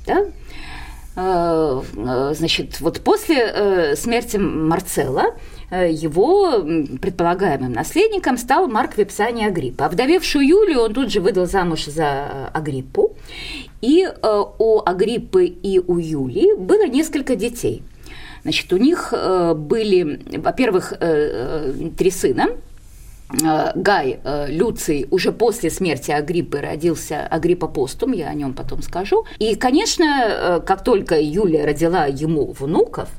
[0.07, 0.26] Да?
[1.16, 5.36] Э, э, значит, вот после смерти Марцела
[5.72, 6.61] его
[7.01, 9.88] предполагаемым наследником стал Марк Випсани Агриппа.
[9.88, 13.16] Овдовевшую Юлию он тут же выдал замуж за Агриппу.
[13.82, 17.84] И э, у Агриппы и у Юлии было несколько детей.
[18.43, 22.47] Значит, у них э, были, во-первых, э, три сына,
[23.30, 29.26] Гай Люций уже после смерти Агриппы родился Агриппа Постум, я о нем потом скажу.
[29.39, 33.09] И, конечно, как только Юлия родила ему внуков,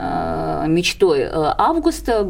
[0.00, 2.28] Э, мечтой э, Августа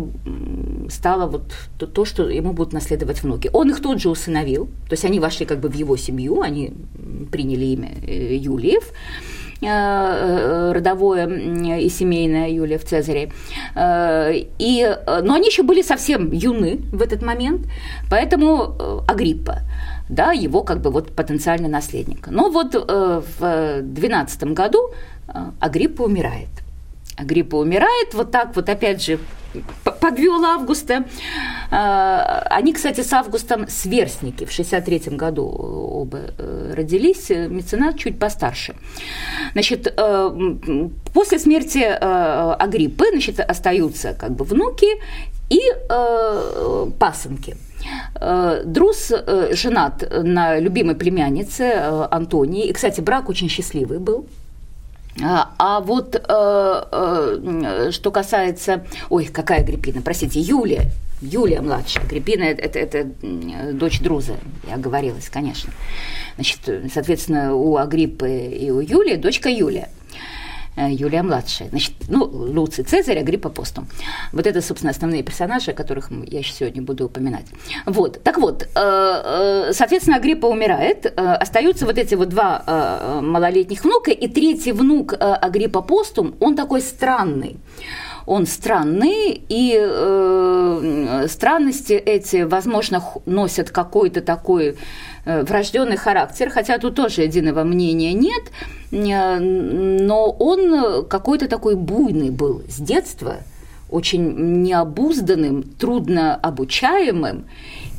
[0.88, 1.52] стало вот
[1.92, 3.50] то, что ему будут наследовать внуки.
[3.52, 6.72] Он их тут же усыновил, то есть они вошли как бы в его семью, они
[7.30, 8.90] приняли имя э, Юлиев
[9.61, 11.26] родовое
[11.78, 13.32] и семейное Юлия в Цезаре.
[13.76, 17.66] И, но они еще были совсем юны в этот момент,
[18.11, 19.62] поэтому Агриппа,
[20.09, 22.28] да, его как бы вот потенциальный наследник.
[22.28, 24.90] Но вот в 12 году
[25.61, 26.48] Агриппа умирает–
[27.19, 29.19] Агриппа умирает, вот так вот опять же
[30.01, 31.05] подвел Августа.
[31.71, 34.45] А, они, кстати, с Августом сверстники.
[34.45, 38.75] В 63 году оба э, родились, меценат чуть постарше.
[39.53, 40.31] Значит, э,
[41.14, 44.87] после смерти э, Агриппы, значит, остаются как бы внуки
[45.51, 45.61] и
[46.99, 47.57] пасынки.
[48.66, 49.12] Друз
[49.53, 51.73] женат на любимой племяннице
[52.11, 52.66] Антонии.
[52.66, 54.27] И, кстати, брак очень счастливый был.
[55.23, 58.87] А, а вот э, э, что касается...
[59.11, 60.91] Ой, какая Агриппина, простите, Юлия.
[61.21, 62.05] Юлия младшая.
[62.05, 63.05] Агриппина это, это,
[63.73, 64.35] дочь Друза,
[64.69, 65.73] я оговорилась, конечно.
[66.37, 66.61] Значит,
[66.93, 69.89] соответственно, у Агриппы и у Юлии дочка Юлия.
[70.79, 71.68] Э, Юлия младшая.
[71.70, 73.89] Значит, ну, Луций Цезарь, Агриппа Постум.
[74.33, 77.47] Вот это, собственно, основные персонажи, о которых я сегодня буду упоминать.
[77.85, 78.22] Вот.
[78.22, 84.29] Так вот, э, э, соответственно, Агриппа умирает, остаются вот эти вот два малолетних внука, и
[84.29, 87.57] третий внук Агриппа Постум, он такой странный.
[88.29, 94.76] Он странный, и э, странности эти, возможно, носят какой-то такой
[95.24, 98.53] э, врожденный характер, хотя тут тоже единого мнения нет,
[98.93, 103.37] э, но он какой-то такой буйный был с детства,
[103.89, 107.47] очень необузданным, трудно обучаемым,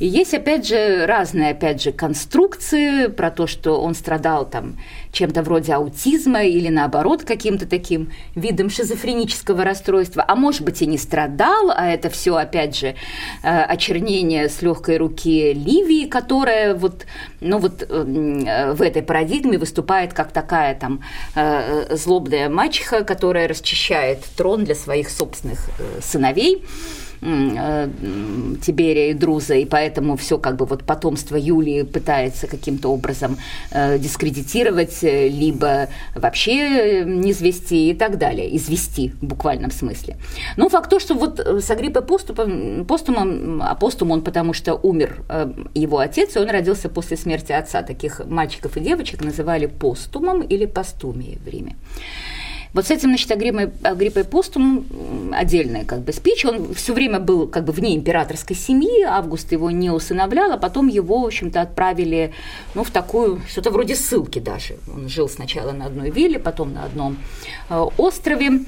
[0.00, 4.78] и есть, опять же, разные, опять же, конструкции про то, что он страдал там
[5.12, 10.96] чем-то вроде аутизма или наоборот каким-то таким видом шизофренического расстройства, а может быть и не
[10.96, 12.94] страдал, а это все опять же
[13.42, 17.04] э, очернение с легкой руки Ливии, которая вот,
[17.40, 21.02] ну вот э, в этой парадигме выступает как такая там
[21.34, 25.68] э, злобная мачеха, которая расчищает трон для своих собственных
[26.00, 26.64] сыновей.
[27.22, 27.88] Э,
[28.62, 33.36] Тиберия и Друза, и поэтому все как бы вот потомство Юлии пытается каким-то образом
[33.70, 40.16] э, дискредитировать, э, либо вообще не извести и так далее, извести в буквальном смысле.
[40.56, 45.22] Но факт то, что вот с Агриппой поступом, постумом, а постум он потому что умер
[45.74, 47.82] его отец, и он родился после смерти отца.
[47.82, 51.76] Таких мальчиков и девочек называли постумом или постумией в Риме.
[52.72, 54.86] Вот с этим, значит, Агриппой, Агриппой Постум
[55.32, 59.70] отдельная как бы спич, он все время был как бы вне императорской семьи, Август его
[59.70, 62.32] не усыновлял, а потом его, в общем-то, отправили,
[62.74, 64.76] ну, в такую, что-то вроде ссылки даже.
[64.94, 67.16] Он жил сначала на одной вилле, потом на одном
[67.68, 68.60] э, острове.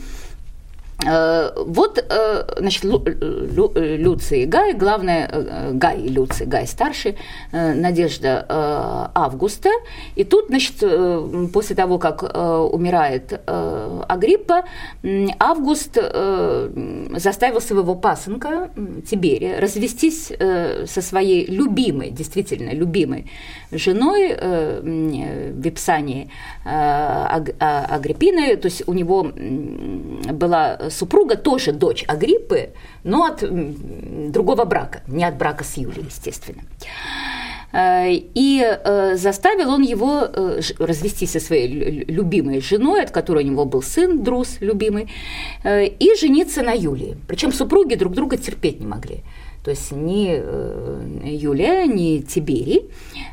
[1.07, 3.05] Э, вот, э, значит, Лу,
[3.57, 7.17] Лу, Люций и Гай, главное, э, Гай и Люций, Гай старший,
[7.53, 9.69] Надежда Августа.
[10.17, 10.83] И тут, значит,
[11.53, 14.65] после того, как умирает Агриппа,
[15.39, 15.99] Август
[17.17, 18.71] заставил своего пасынка
[19.09, 20.33] Тиберия развестись
[20.87, 23.31] со своей любимой, действительно любимой
[23.71, 26.31] женой в Ипсании
[26.65, 29.31] Агриппиной, то есть у него
[30.33, 32.71] была супруга тоже дочь Агриппы,
[33.05, 33.43] но от
[34.31, 36.63] другого брака, не от брака с Юлией, естественно.
[37.73, 43.47] Э, и э, заставил он его э, развестись со своей любимой женой, от которой у
[43.47, 45.09] него был сын, Друз любимый,
[45.65, 47.17] и жениться на Юлии.
[47.27, 49.23] Причем супруги друг друга терпеть не могли
[49.63, 52.91] то есть ни э, Юлия, ни Тиберий.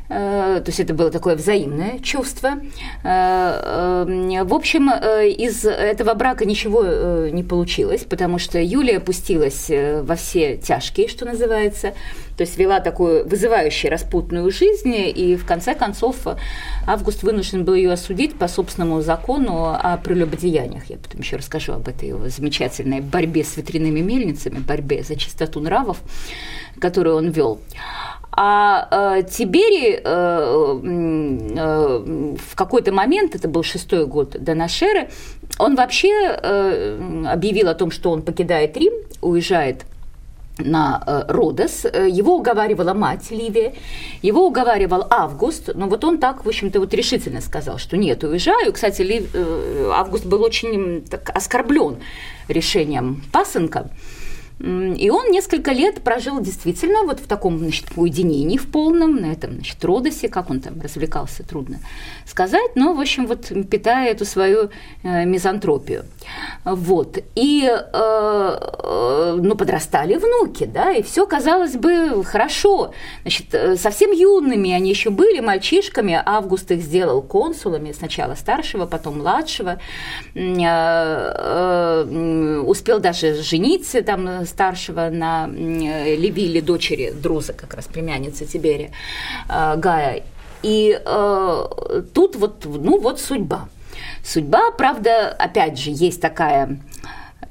[0.08, 2.60] Э, то есть это было такое взаимное чувство.
[3.02, 4.04] Э,
[4.44, 11.08] в общем, из этого брака ничего не получилось, потому что Юлия опустилась во все тяжкие,
[11.08, 11.94] что называется,
[12.36, 16.26] то есть вела такую вызывающую распутную жизнь, и в конце концов
[16.86, 20.88] Август вынужден был ее осудить по собственному закону о прелюбодеяниях.
[20.88, 25.60] Я потом еще расскажу об этой его замечательной борьбе с ветряными мельницами, борьбе за чистоту
[25.60, 25.98] нравов,
[26.80, 27.60] которую он вел.
[28.32, 30.00] А э, Тиберий э,
[31.58, 35.10] э, в какой-то момент, это был шестой год до Нашеры,
[35.58, 39.84] он вообще э, объявил о том, что он покидает Рим, уезжает
[40.58, 41.84] на э, Родос.
[41.84, 43.74] Его уговаривала мать Ливия,
[44.22, 48.72] его уговаривал Август, но вот он так, в общем-то, вот решительно сказал, что нет, уезжаю.
[48.72, 51.96] Кстати, Лив, э, Август был очень так, оскорблен
[52.48, 53.90] решением пасынка,
[54.60, 59.54] и он несколько лет прожил действительно вот в таком, значит, уединении в полном, на этом,
[59.54, 61.78] значит, Родосе, как он там развлекался, трудно
[62.26, 64.70] сказать, но, в общем, вот питая эту свою
[65.02, 66.04] э, мизантропию.
[66.64, 67.18] Вот.
[67.34, 72.92] И, э, э, ну, подрастали внуки, да, и все казалось бы хорошо.
[73.22, 79.78] Значит, совсем юными они еще были, мальчишками, Август их сделал консулами, сначала старшего, потом младшего,
[82.66, 88.90] успел даже жениться там старшего на Левиле, дочери Друза, как раз племянницы Тиберия,
[89.48, 90.22] э, Гая.
[90.62, 93.68] И э, тут вот, ну вот судьба.
[94.22, 96.78] Судьба, правда, опять же, есть такая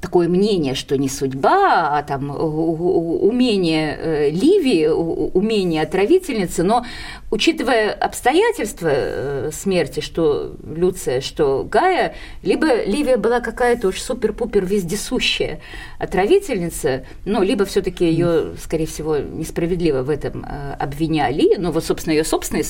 [0.00, 6.84] такое мнение, что не судьба, а там умение э, Ливии, умение отравительницы, но
[7.30, 15.60] учитывая обстоятельства э, смерти, что Люция, что Гая, либо Ливия была какая-то уж супер-пупер вездесущая
[15.98, 21.84] отравительница, ну, либо все таки ее, скорее всего, несправедливо в этом э, обвиняли, но вот,
[21.84, 22.64] собственно, ее собственный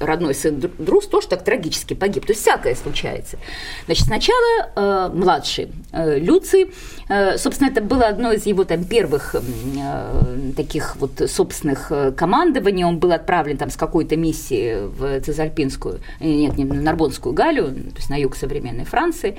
[0.00, 3.38] родной сын Друз тоже так трагически погиб, то есть всякое случается.
[3.84, 6.70] Значит, сначала э, младший э, Люций,
[7.08, 9.40] э, собственно, это было одно из его там первых э,
[10.56, 16.26] таких вот собственных командований, он был отправлен там с какой какой-то миссии в Цезальпинскую, э,
[16.26, 19.36] нет, не Нарбонскую Галию, то есть на юг современной Франции.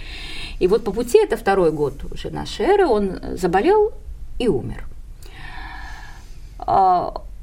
[0.59, 3.91] И вот по пути, это второй год уже нашей эры, он заболел
[4.39, 4.83] и умер.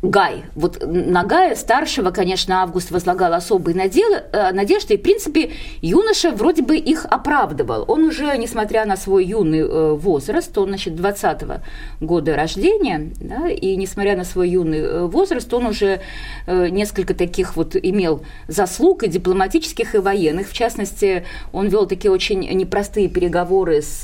[0.05, 0.45] Гай.
[0.55, 6.63] Вот на Гая старшего, конечно, Август возлагал особые э, надежды, и, в принципе, юноша вроде
[6.63, 7.87] бы их оправдывал.
[7.89, 11.63] Он уже, несмотря на свой юный э, возраст, он, значит, 20-го
[12.05, 16.01] года рождения, да, и несмотря на свой юный э, возраст, он уже
[16.47, 20.49] несколько таких вот имел заслуг и дипломатических, и военных.
[20.49, 24.03] В частности, он вел такие очень непростые переговоры с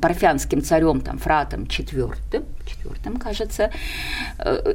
[0.00, 3.70] парфянским царем, там, Фратом IV, четвертом, кажется.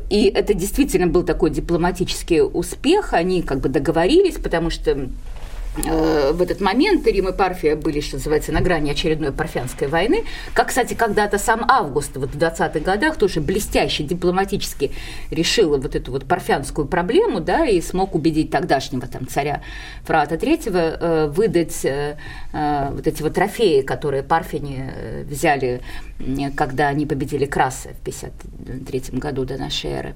[0.10, 3.14] И это действительно был такой дипломатический успех.
[3.14, 5.08] Они как бы договорились, потому что Э,
[5.76, 10.24] в этот момент Рим и Парфия были, что называется, на грани очередной парфянской войны,
[10.54, 14.92] как, кстати, когда-то сам Август вот в 20-х годах тоже блестяще дипломатически
[15.32, 19.64] решил вот эту вот парфянскую проблему, да, и смог убедить тогдашнего там царя
[20.04, 22.18] Фрата III э, выдать э,
[22.92, 25.82] вот эти вот трофеи, которые парфяне взяли,
[26.56, 30.16] когда они победили Краса в 53 году до нашей эры.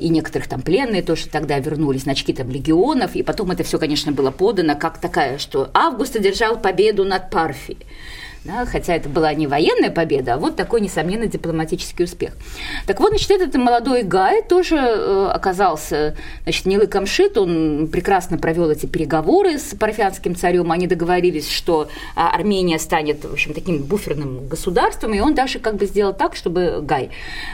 [0.00, 4.12] И некоторых там пленные тоже тогда вернулись, значки там легионов, и потом это все, конечно,
[4.12, 7.78] было подано как такая, что Август одержал победу над Парфией
[8.44, 12.32] да, хотя это была не военная победа, а вот такой, несомненно, дипломатический успех.
[12.86, 18.38] Так вот, значит, этот молодой Гай тоже э, оказался, значит, не лыком шит, он прекрасно
[18.38, 23.82] провел эти переговоры с парфянским царем, они договорились, что а, Армения станет, в общем, таким
[23.82, 27.10] буферным государством, и он даже как бы сделал так, чтобы Гай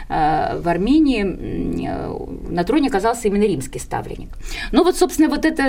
[0.09, 1.25] э, в Армении
[1.89, 4.29] э, на троне оказался именно римский ставленник.
[4.71, 5.65] Ну вот, собственно, вот эта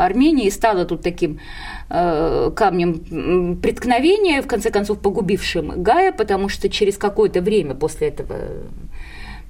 [0.00, 1.40] Армения и стала тут таким
[1.81, 8.36] Э, камнем преткновения, в конце концов погубившим Гая, потому что через какое-то время после этого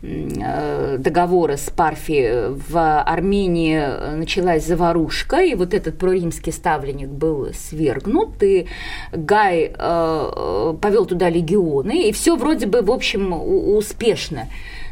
[0.03, 8.43] э, договора с Парфи в Армении началась заварушка, и вот этот проримский ставленник был свергнут,
[8.43, 8.67] и
[9.13, 14.49] Гай э, повел туда легионы, и все вроде бы, в общем, успешно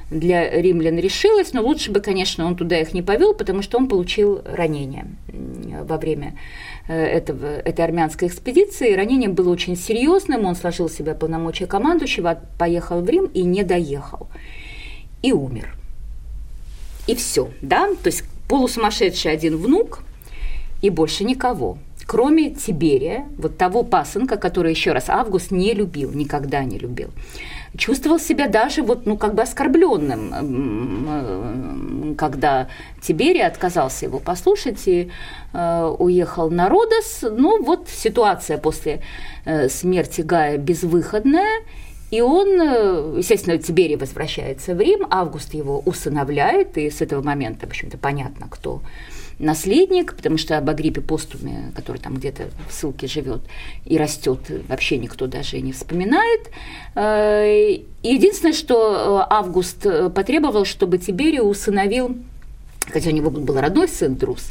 [0.09, 3.89] для римлян решилось, но лучше бы, конечно, он туда их не повел, потому что он
[3.89, 5.07] получил ранение
[5.85, 6.35] во время
[6.80, 8.95] Э, этого, этой армянской экспедиции.
[8.95, 13.63] Ранение было очень серьезным, он сложил в себя полномочия командующего, поехал в Рим и не
[13.63, 14.29] доехал.
[15.23, 15.75] И умер.
[17.07, 20.01] И все, да, то есть полусумасшедший один внук
[20.83, 21.79] и больше никого
[22.11, 27.11] кроме Тиберия, вот того пасынка, который, еще раз, Август не любил, никогда не любил
[27.77, 30.35] чувствовал себя даже вот, ну, как бы оскорбленным,
[32.17, 32.69] когда
[33.01, 35.11] Тиберий отказался его послушать и
[35.53, 37.23] э, уехал на Родос.
[37.23, 39.03] Ну, вот ситуация после
[39.45, 41.63] э, смерти Гая безвыходная,
[42.11, 47.67] и он, э, естественно, Тиберий возвращается в Рим, Август его усыновляет, и с этого момента,
[47.67, 48.83] в общем-то, понятно, кто
[49.41, 53.41] наследник, потому что об Агриппе Постуме, который там где-то в ссылке живет
[53.85, 56.51] и растет, вообще никто даже не вспоминает.
[56.95, 62.17] Э, единственное, что э, Август э, потребовал, чтобы Тиберий усыновил
[62.89, 64.51] хотя у него был родной сын Друз,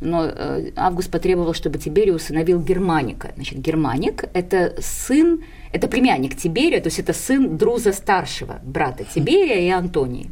[0.00, 0.30] но
[0.76, 3.32] Август потребовал, чтобы Тиберий усыновил Германика.
[3.36, 5.42] Значит, Германик– это сын,
[5.72, 10.30] это племянник Тиберия, то есть это сын Друза старшего, брата Тиберия и Антонии.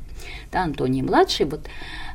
[0.53, 1.67] Да, Антоний младший, вот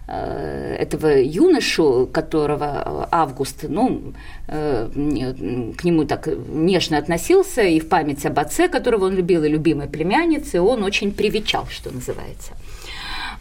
[0.07, 4.13] этого юношу, которого Август, ну,
[4.47, 4.89] э,
[5.77, 9.87] к нему так нежно относился, и в память об отце, которого он любил, и любимой
[9.87, 12.51] племяннице, он очень привечал, что называется.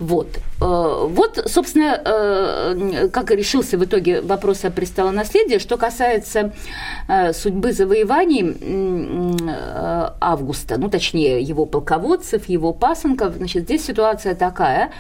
[0.01, 0.39] Вот.
[0.62, 5.59] Э, вот, собственно, э, как решился в итоге вопрос о престолонаследии.
[5.59, 6.52] Что касается
[7.06, 8.40] э, судьбы завоеваний
[10.20, 14.90] Августа, ну, точнее, его полководцев, его пасынков, значит, здесь ситуация такая.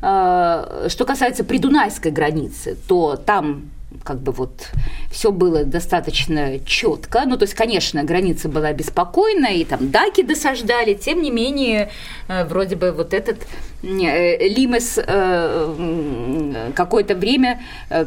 [0.00, 3.70] Что касается придунайской границы, то там
[4.02, 4.68] как бы вот
[5.10, 7.24] все было достаточно четко.
[7.26, 11.90] Ну, то есть, конечно, граница была беспокойная, и там даки досаждали, тем не менее,
[12.28, 13.38] э, вроде бы вот этот
[13.82, 17.60] э, Лимес э, какое-то время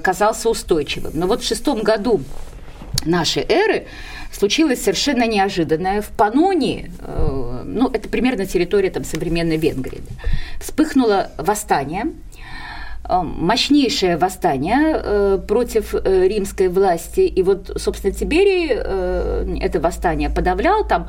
[0.04, 1.12] казался устойчивым.
[1.14, 2.22] Но вот в шестом году
[3.06, 3.86] нашей эры
[4.32, 6.02] случилось совершенно неожиданное.
[6.02, 6.92] В Панонии,
[7.66, 10.02] ну, это примерно территория там, современной Венгрии,
[10.60, 12.08] вспыхнуло восстание–
[13.10, 17.22] мощнейшее восстание э, против э, римской власти.
[17.22, 18.70] И вот, собственно, Тиберий
[19.60, 21.08] это восстание подавлял, там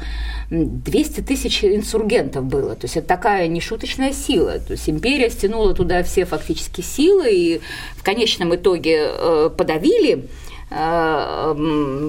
[0.50, 2.74] 200 тысяч инсургентов было.
[2.74, 4.58] То есть это такая нешуточная сила.
[4.58, 7.60] То есть империя стянула туда все фактически силы и
[7.96, 9.10] в конечном итоге
[9.56, 10.26] подавили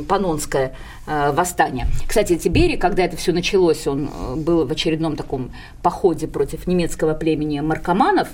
[0.08, 0.74] Панонское Э,
[1.06, 1.88] восстания.
[2.08, 5.52] Кстати, Тибери, когда это все началось, он э, был в очередном таком
[5.82, 8.30] походе против немецкого племени маркоманов,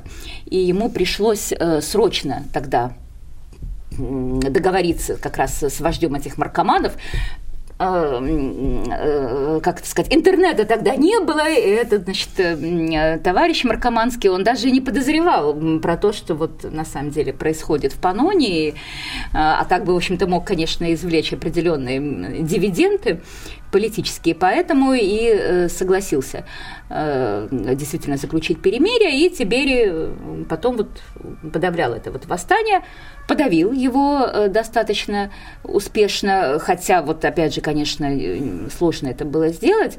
[0.45, 2.93] и ему пришлось э, срочно тогда
[3.98, 7.51] договориться как раз с вождем этих маркоманов, э,
[7.82, 12.30] как это сказать, интернета тогда не было, и этот, значит,
[13.24, 17.98] товарищ Маркоманский, он даже не подозревал про то, что вот на самом деле происходит в
[17.98, 18.76] Панонии,
[19.34, 23.22] а так бы, в общем-то, мог, конечно, извлечь определенные дивиденды
[23.72, 26.45] политические, поэтому и согласился
[26.89, 30.89] действительно заключить перемирие, и Тибери потом вот
[31.53, 32.81] подавлял это вот восстание,
[33.31, 35.31] подавил его э, достаточно
[35.64, 39.98] успешно, хотя вот опять же, конечно, э, сложно это было сделать.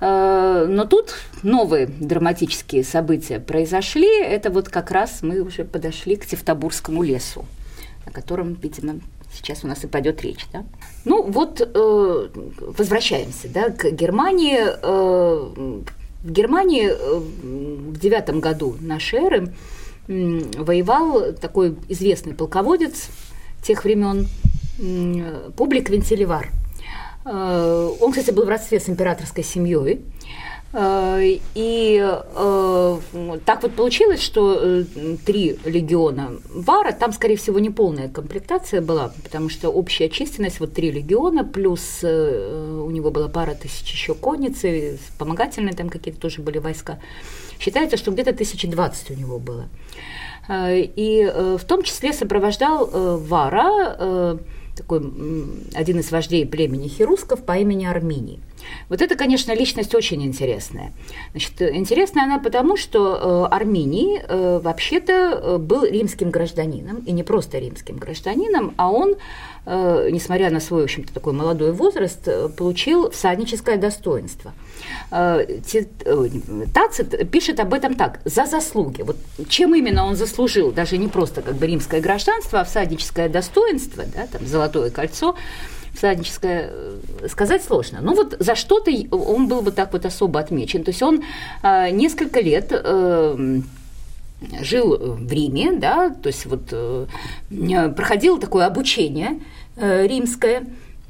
[0.00, 4.22] Э, но тут новые драматические события произошли.
[4.22, 7.44] Это вот как раз мы уже подошли к Тевтобурскому лесу,
[8.06, 9.00] о котором, видимо,
[9.34, 10.46] сейчас у нас и пойдет речь.
[10.50, 10.64] Да?
[11.04, 11.60] Ну вот
[12.78, 14.60] возвращаемся да, к Германии.
[16.22, 19.54] В Германии в девятом году нашей эры
[20.06, 23.08] воевал такой известный полководец
[23.62, 24.28] тех времен
[25.56, 26.50] Публик Вентилевар.
[27.24, 30.00] Э, он, кстати, был в родстве с императорской семьей.
[30.72, 31.20] Э,
[31.54, 32.98] и э,
[33.44, 34.84] так вот получилось, что
[35.26, 40.72] три легиона Вара, там, скорее всего, не полная комплектация была, потому что общая численность, вот
[40.72, 46.58] три легиона, плюс у него была пара тысяч еще конницы, вспомогательные там какие-то тоже были
[46.58, 46.98] войска.
[47.58, 49.68] Считается, что где-то 1020 у него было.
[50.48, 54.38] Э, и э, в том числе сопровождал э, Вара,
[54.76, 55.00] такой
[55.74, 58.40] один из вождей племени херусков по имени Арминий.
[58.88, 60.92] Вот это, конечно, личность очень интересная.
[61.32, 68.72] Значит, интересная она потому, что Арминий вообще-то был римским гражданином, и не просто римским гражданином,
[68.76, 69.16] а он
[69.64, 74.52] Э, несмотря на свой, в общем-то, такой молодой возраст, э, получил всадническое достоинство.
[75.10, 75.44] Э,
[76.72, 79.02] Тацит пишет об этом так, за заслуги.
[79.02, 79.16] Вот
[79.48, 84.26] чем именно он заслужил, даже не просто как бы римское гражданство, а всадническое достоинство, да,
[84.26, 85.36] там, золотое кольцо,
[85.94, 86.72] всадническое,
[87.28, 88.00] сказать сложно.
[88.02, 90.84] Ну вот за что-то он был вот так вот особо отмечен.
[90.84, 91.22] То есть он
[91.62, 92.72] несколько лет
[94.60, 97.06] жил в Риме, да, то есть вот э,
[97.96, 99.40] проходил такое обучение
[99.76, 100.64] э, римское,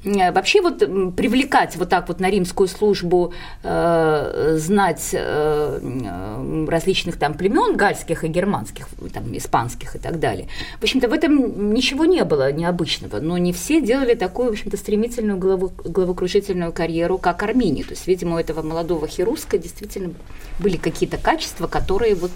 [0.04, 0.78] Вообще вот
[1.14, 8.28] привлекать вот так вот на римскую службу, э, знать э, различных там племен гальских и
[8.28, 10.48] германских, там испанских и так далее.
[10.80, 14.76] В общем-то в этом ничего не было необычного, но не все делали такую, в общем-то,
[14.76, 17.84] стремительную голову, головокружительную карьеру, как Армини.
[17.84, 20.14] То есть, видимо, у этого молодого хируска действительно
[20.58, 22.32] были какие-то качества, которые вот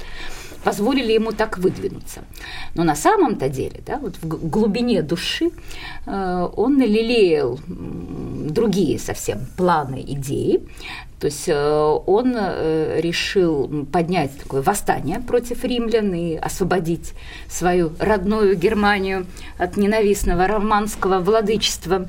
[0.67, 2.25] позволили ему так выдвинуться.
[2.75, 5.51] Но на самом-то деле, да, вот в глубине души
[6.07, 10.67] э, он лелеял другие совсем планы, идеи.
[11.21, 17.13] То есть э, он э, решил поднять такое восстание против римлян и освободить
[17.49, 19.27] свою родную Германию
[19.59, 22.09] от ненавистного романского владычества.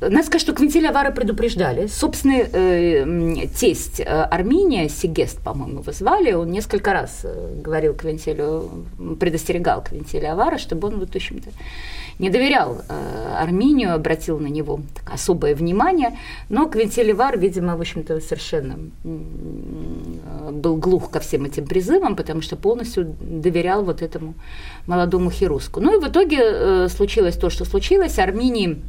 [0.00, 1.86] Надо сказать, что Квинтиля Вара предупреждали.
[1.86, 8.70] Собственный э, тесть э, Армения, Сигест, по-моему, его звали, он несколько раз э, говорил Квинтилю,
[9.18, 11.48] предостерегал Квинтиля Авара, чтобы он, вот, в общем-то,
[12.18, 16.18] не доверял э, Армению, обратил на него так, особое внимание,
[16.50, 22.42] но Квинтиль Вар, видимо, в общем-то, совершенно э, был глух ко всем этим призывам, потому
[22.42, 24.34] что полностью доверял вот этому
[24.86, 25.80] молодому хируску.
[25.80, 28.18] Ну и в итоге э, случилось то, что случилось.
[28.18, 28.82] Армении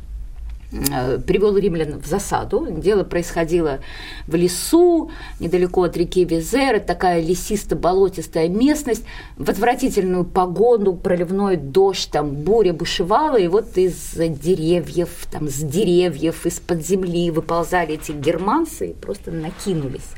[0.70, 2.68] привел римлян в засаду.
[2.70, 3.80] Дело происходило
[4.28, 9.04] в лесу, недалеко от реки Визер, такая лесисто-болотистая местность,
[9.38, 16.46] в отвратительную погоду, проливной дождь, там буря бушевала, и вот из деревьев, там с деревьев,
[16.46, 20.12] из-под земли выползали эти германцы и просто накинулись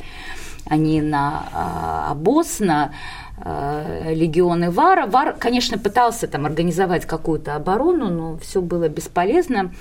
[0.70, 2.92] они на а, обоз, на
[3.38, 5.08] а, легионы Вара.
[5.08, 9.72] Вар, конечно, пытался там организовать какую-то оборону, но все было бесполезно.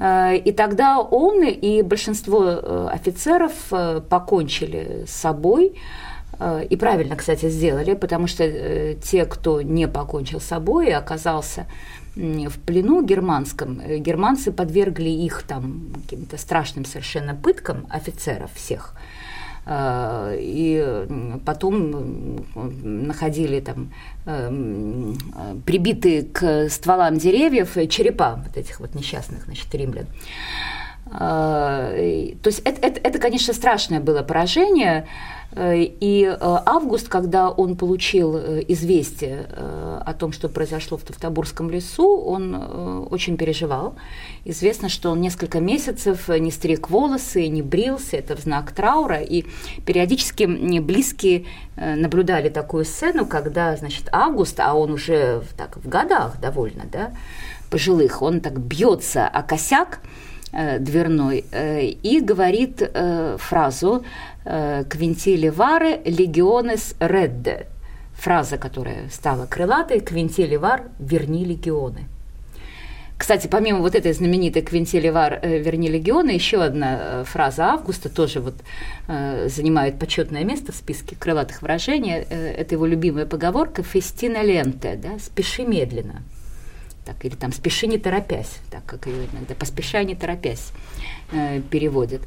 [0.00, 5.74] Э, и тогда он и большинство э, офицеров э, покончили с собой,
[6.70, 11.66] и правильно, кстати, сделали, потому что те, кто не покончил с собой и оказался
[12.16, 18.94] в плену германском, германцы подвергли их там каким-то страшным совершенно пыткам офицеров всех–
[19.72, 21.06] и
[21.46, 22.44] потом
[22.82, 23.92] находили там
[24.26, 25.12] э,
[25.64, 30.06] прибитые к стволам деревьев черепа вот этих вот несчастных, значит, римлян.
[31.12, 35.06] Э, то есть это, это, это, конечно, страшное было поражение,
[35.56, 39.48] и э, Август, когда он получил э, известие
[40.04, 42.54] о том, что произошло в Тавтобурском лесу, он
[43.10, 43.94] очень переживал.
[44.44, 49.44] Известно, что он несколько месяцев не стриг волосы, не брился, это в знак траура, и
[49.84, 50.44] периодически
[50.80, 51.44] близкие
[51.76, 57.12] наблюдали такую сцену, когда, значит, Август, а он уже так в годах довольно, да,
[57.70, 60.00] пожилых, он так бьется о косяк
[60.52, 61.44] дверной
[62.02, 62.82] и говорит
[63.38, 64.04] фразу
[64.44, 67.66] «Квинтили варе легионес редде»,
[68.14, 72.06] фраза, которая стала крылатой «Квинтили вар верни легионы».
[73.20, 78.40] Кстати, помимо вот этой знаменитой «Квинтиливар э, верни легиона», еще одна э, фраза Августа тоже
[78.40, 78.54] вот
[79.08, 82.12] э, занимает почетное место в списке крылатых выражений.
[82.12, 86.22] Это его любимая поговорка «фестина ленте», да, «спеши медленно».
[87.04, 90.72] Так, или там «спеши не торопясь», так как ее иногда «поспешай не торопясь»
[91.70, 92.22] переводят.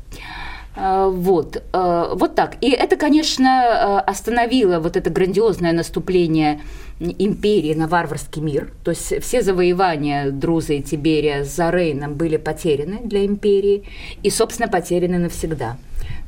[0.75, 2.55] Вот, вот так.
[2.61, 6.61] И это, конечно, остановило вот это грандиозное наступление
[6.99, 8.71] империи на варварский мир.
[8.83, 13.83] То есть все завоевания Друза и Тиберия за Рейном были потеряны для империи
[14.23, 15.77] и, собственно, потеряны навсегда.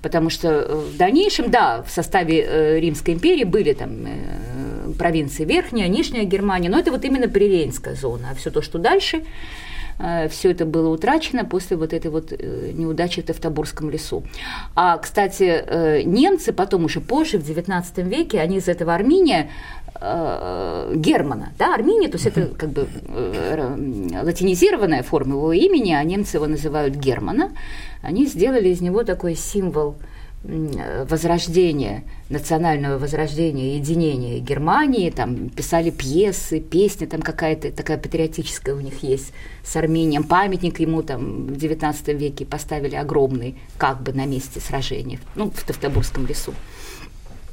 [0.01, 5.45] Потому что э, в дальнейшем, да, в составе э, Римской империи были там э, провинции
[5.45, 8.30] Верхняя, Нижняя Германия, но это вот именно Приренская зона.
[8.31, 9.23] А все то, что дальше,
[10.30, 14.26] все это было утрачено после вот этой вот неудачи в Тевтобурском лесу.
[14.76, 19.49] А, кстати, немцы потом уже позже, в XIX веке, они из этого Армения
[20.01, 26.03] Э, Германа, да, Армения, то есть это как бы э, латинизированная форма его имени, а
[26.03, 27.51] немцы его называют Германа,
[28.01, 29.95] они сделали из него такой символ
[31.09, 39.01] возрождения, национального возрождения, единения Германии, там писали пьесы, песни, там какая-то такая патриотическая у них
[39.01, 39.31] есть
[39.63, 45.19] с Арменией, памятник ему там в XIX веке поставили огромный, как бы на месте сражения,
[45.35, 46.53] ну, в Тавтобурском лесу.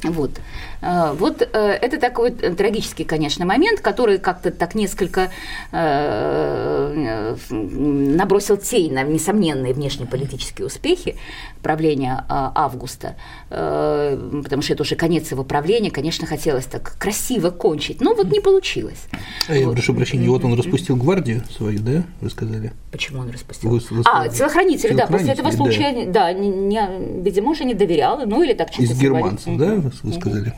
[0.05, 0.41] Вот,
[0.81, 5.31] э, вот э, это такой трагический, конечно, момент, который как-то так несколько
[5.71, 11.17] э, набросил тень на несомненные внешнеполитические успехи
[11.63, 13.15] правления Августа,
[13.53, 18.41] потому что это уже конец его правления, конечно, хотелось так красиво кончить, но вот не
[18.41, 19.05] получилось.
[19.49, 19.75] А я вот.
[19.75, 22.73] прошу прощения, вот он распустил гвардию свою, да, вы сказали?
[22.91, 23.71] Почему он распустил?
[23.71, 27.75] Вы, вы а, телохранители, да, после этого случая, да, да не, не, видимо, уже не
[27.75, 30.55] доверял, ну или так чисто Из германцев, да, вы сказали?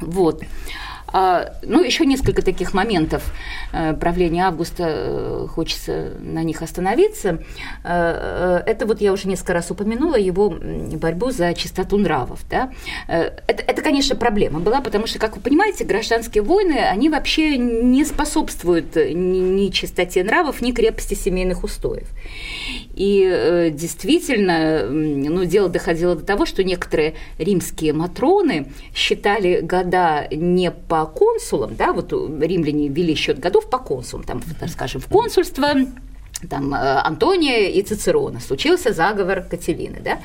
[0.00, 0.42] Вот.
[1.12, 3.32] А, ну, еще несколько таких моментов
[3.72, 7.42] э, правления Августа, э, хочется на них остановиться.
[7.84, 12.40] Э, это вот я уже несколько раз упомянула его борьбу за чистоту нравов.
[12.48, 12.70] Да?
[13.08, 18.04] Это, это, конечно, проблема была, потому что, как вы понимаете, гражданские войны, они вообще не
[18.04, 22.08] способствуют ни чистоте нравов, ни крепости семейных устоев.
[22.94, 30.99] И действительно, ну, дело доходило до того, что некоторые римские матроны считали года не по
[31.00, 35.68] по консулам, да, вот римляне вели счет годов по консулам, там, скажем, в консульство,
[36.48, 40.18] там, э, Антония и Цицерона, случился заговор Кателины, да,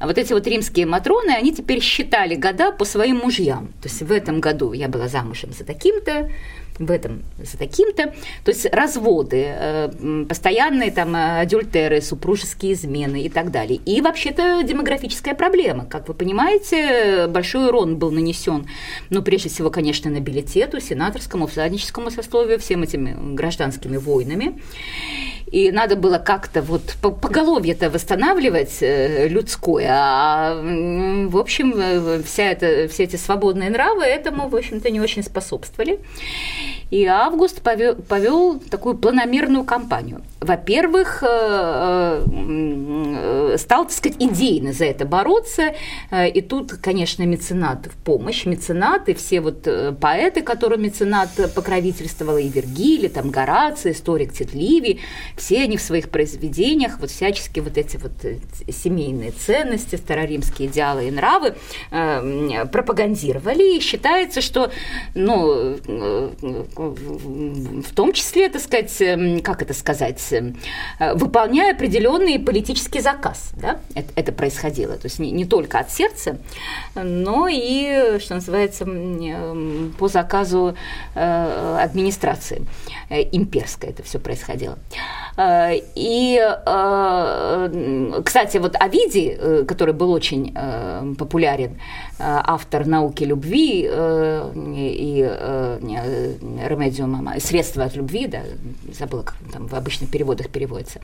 [0.00, 4.12] вот эти вот римские матроны, они теперь считали года по своим мужьям, то есть в
[4.12, 6.30] этом году я была замужем за таким-то,
[6.78, 8.14] в этом за таким-то.
[8.44, 13.80] То есть разводы, э, постоянные там адюльтеры, супружеские измены и так далее.
[13.84, 15.86] И вообще-то демографическая проблема.
[15.86, 18.66] Как вы понимаете, большой урон был нанесен,
[19.10, 24.60] ну, прежде всего, конечно, нобилитету, сенаторскому, всадническому сословию, всем этими гражданскими войнами
[25.46, 32.88] и надо было как-то вот поголовье-то восстанавливать э, людское, а в общем э, вся это,
[32.88, 36.00] все эти свободные нравы этому, в общем-то, не очень способствовали.
[36.90, 40.22] И Август повел, такую планомерную кампанию.
[40.40, 42.24] Во-первых, э,
[43.56, 45.74] стал, так сказать, идейно за это бороться,
[46.12, 49.66] и тут, конечно, меценат в помощь, меценаты, все вот
[50.00, 55.00] поэты, которым меценат покровительствовал, и Вергилий, там Гораций, историк Тетливий,
[55.36, 58.38] все они в своих произведениях вот всячески вот эти вот э,
[58.70, 61.54] семейные ценности, староримские идеалы и нравы
[61.90, 64.70] э, пропагандировали, и считается, что,
[65.14, 70.16] ну, э, в том числе, так сказать, э, как это сказать,
[71.14, 76.38] выполняя определенный политический заказ, да, это, это происходило, то есть не, не только от сердца,
[76.94, 78.86] но и, что называется,
[79.98, 80.74] по заказу
[81.14, 82.62] администрации
[83.10, 84.78] имперской это все происходило.
[85.36, 90.54] Э, и, э, кстати, вот Овидий, э, который был очень
[91.18, 91.78] популярен,
[92.18, 93.88] автор науки любви и
[96.68, 98.40] ремедиум, средства от любви, да,
[98.92, 101.00] забыла, как там в обычных переводах переводится.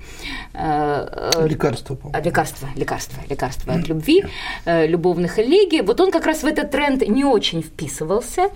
[0.54, 2.24] Лекарство, по-моему.
[2.24, 4.24] Лекарство, лекарство, лекарство от любви,
[4.64, 5.82] любовных элегий.
[5.82, 8.48] Вот он как раз в этот тренд не очень вписывался,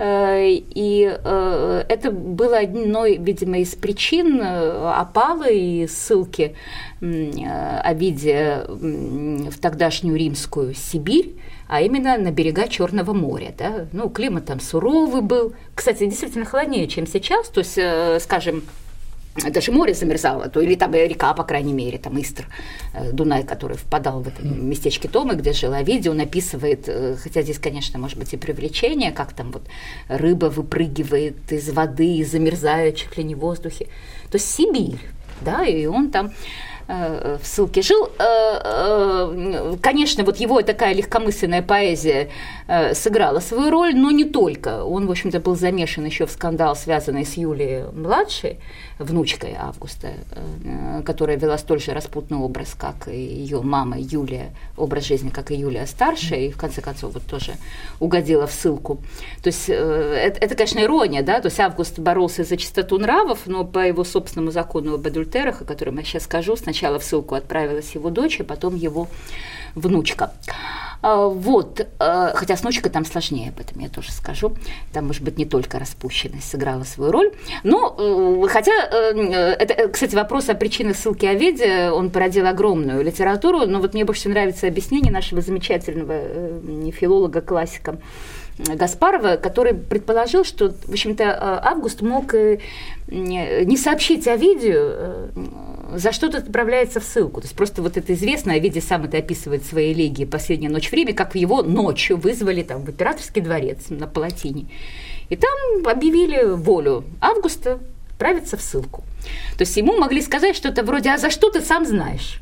[0.00, 1.18] и
[1.88, 6.54] это было одной, видимо, из причин, а опалы и ссылки
[7.00, 11.34] Овидия в тогдашнюю римскую Сибирь,
[11.68, 13.54] а именно на берега Черного моря.
[13.56, 13.86] Да?
[13.92, 15.54] Ну, климат там суровый был.
[15.74, 17.48] Кстати, действительно холоднее, чем сейчас.
[17.48, 18.62] То есть, э, скажем,
[19.50, 22.46] даже море замерзало, то или там река, по крайней мере, там Истр,
[22.94, 27.42] э, Дунай, который впадал в это местечке Томы, где жила видео, он описывает, э, хотя
[27.42, 29.62] здесь, конечно, может быть и привлечение, как там вот
[30.08, 33.88] рыба выпрыгивает из воды и замерзает чуть ли не в воздухе.
[34.30, 35.00] То есть Сибирь,
[35.40, 36.32] да, и он там
[36.90, 38.08] Э, в ссылке жил.
[38.18, 42.30] Э, э, конечно, вот его такая легкомысленная поэзия
[42.94, 44.84] сыграла свою роль, но не только.
[44.84, 48.58] Он, в общем-то, был замешан еще в скандал, связанный с Юлией младшей,
[48.98, 50.12] внучкой Августа,
[51.04, 55.54] которая вела столь же распутный образ, как и ее мама Юлия, образ жизни, как и
[55.54, 57.52] Юлия старшая, и в конце концов вот тоже
[58.00, 58.98] угодила в ссылку.
[59.42, 63.64] То есть это, это конечно, ирония, да, то есть Август боролся за чистоту нравов, но
[63.64, 67.94] по его собственному закону об адультерах, о котором я сейчас скажу, Сначала в ссылку отправилась
[67.94, 69.08] его дочь, а потом его
[69.74, 70.32] внучка.
[71.00, 74.54] А, вот, а, хотя с внучкой там сложнее, об этом я тоже скажу.
[74.92, 77.32] Там, может быть, не только распущенность сыграла свою роль.
[77.62, 79.12] Но, э, хотя, э,
[79.58, 83.94] это, э, кстати, вопрос о причинах ссылки о Веде, он породил огромную литературу, но вот
[83.94, 87.98] мне больше нравится объяснение нашего замечательного филолога, классика
[88.58, 92.34] Гаспарова, который предположил, что, в общем-то, Август мог
[93.08, 95.28] не сообщить о видео
[95.94, 97.40] за что-то отправляется в ссылку.
[97.40, 100.90] То есть просто вот это известно, Овидий сам это описывает в своей элегии «Последняя ночь
[100.90, 104.66] в Риме», как его ночью вызвали там в императорский дворец на Палатине.
[105.30, 107.78] И там объявили волю Августа
[108.10, 109.04] отправиться в ссылку.
[109.56, 112.40] То есть ему могли сказать что-то вроде «А за что ты сам знаешь?»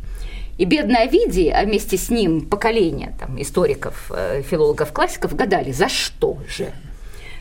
[0.58, 5.88] И бедный Овидий, а вместе с ним поколение там, историков, э, филологов, классиков гадали, за
[5.88, 6.72] что же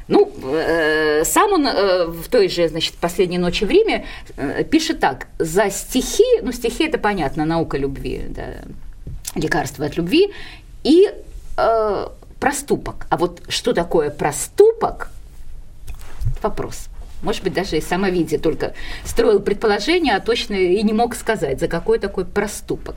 [0.07, 4.05] ну, э, сам он э, в той же, значит, «Последней ночи в Риме»
[4.37, 5.27] э, пишет так.
[5.39, 8.43] За стихи, ну, стихи– это понятно, наука любви, да,
[9.35, 10.31] лекарство от любви,
[10.83, 11.09] и
[11.57, 12.07] э,
[12.39, 13.07] проступок.
[13.09, 15.09] А вот что такое проступок–
[16.43, 16.87] вопрос.
[17.25, 18.73] Может быть, даже и самовидие только
[19.03, 22.95] строил предположение, а точно и не мог сказать, за какой такой проступок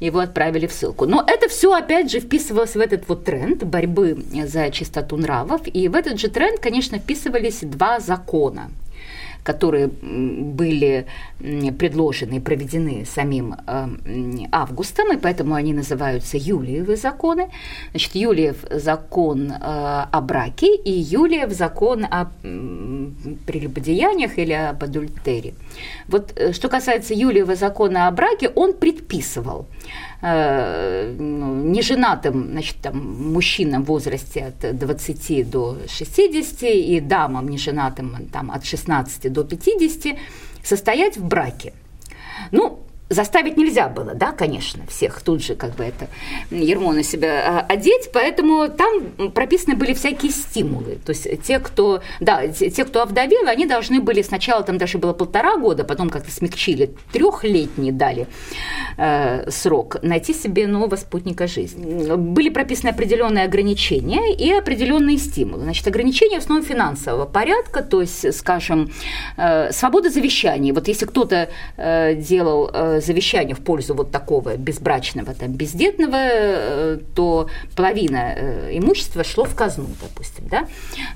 [0.00, 1.06] его отправили в ссылку.
[1.06, 5.62] Но это все, опять же, вписывалось в этот вот тренд борьбы за чистоту нравов.
[5.72, 8.70] И в этот же тренд, конечно, вписывались два закона–
[9.42, 11.06] которые были
[11.78, 13.88] предложены и проведены самим э,
[14.52, 17.50] Августом, и поэтому они называются Юлиевы законы.
[17.90, 22.30] Значит, Юлиев закон э, о браке и Юлиев закон о
[23.46, 25.54] прелюбодеяниях или об адультере.
[26.08, 29.66] Вот э, что касается Юлиева закона о браке, он предписывал
[30.22, 38.28] э, ну, неженатым значит, там, мужчинам в возрасте от 20 до 60 и дамам неженатым
[38.32, 40.16] там, от 16 до 50
[40.62, 41.72] состоять в браке.
[42.50, 42.80] Ну,
[43.10, 46.08] заставить нельзя было, да, конечно, всех тут же как бы это
[46.50, 50.98] ермо на себя а, одеть, поэтому там прописаны были всякие стимулы.
[51.04, 55.12] То есть те, кто, да, те, кто овдовел, они должны были сначала, там даже было
[55.12, 58.28] полтора года, потом как-то смягчили, трехлетний дали
[58.96, 62.14] э, срок, найти себе нового спутника жизни.
[62.14, 65.64] Были прописаны определенные ограничения и определенные стимулы.
[65.64, 68.92] Значит, ограничения в основном финансового порядка, то есть, скажем,
[69.36, 70.70] э, свобода завещаний.
[70.70, 76.98] Вот если кто-то э, делал э, завещание в пользу вот такого безбрачного, там, бездетного, э,
[77.14, 80.68] то половина э, имущества шло в казну, допустим, да?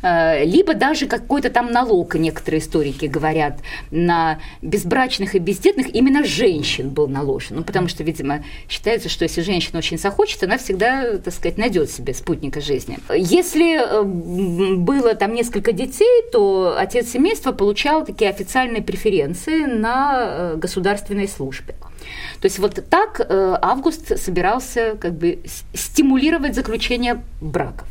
[0.02, 6.90] Э, либо даже какой-то там налог, некоторые историки говорят, на безбрачных и бездетных именно женщин
[6.90, 7.56] был наложен.
[7.56, 11.90] Ну, потому что, видимо, считается, что если женщина очень захочет, она всегда, так сказать, найдет
[11.90, 12.98] себе спутника жизни.
[13.14, 14.04] Если
[14.76, 21.73] было там несколько детей, то отец семейства получал такие официальные преференции на государственной службе.
[22.40, 25.40] То есть вот так э, Август собирался как бы
[25.72, 27.88] стимулировать заключение браков.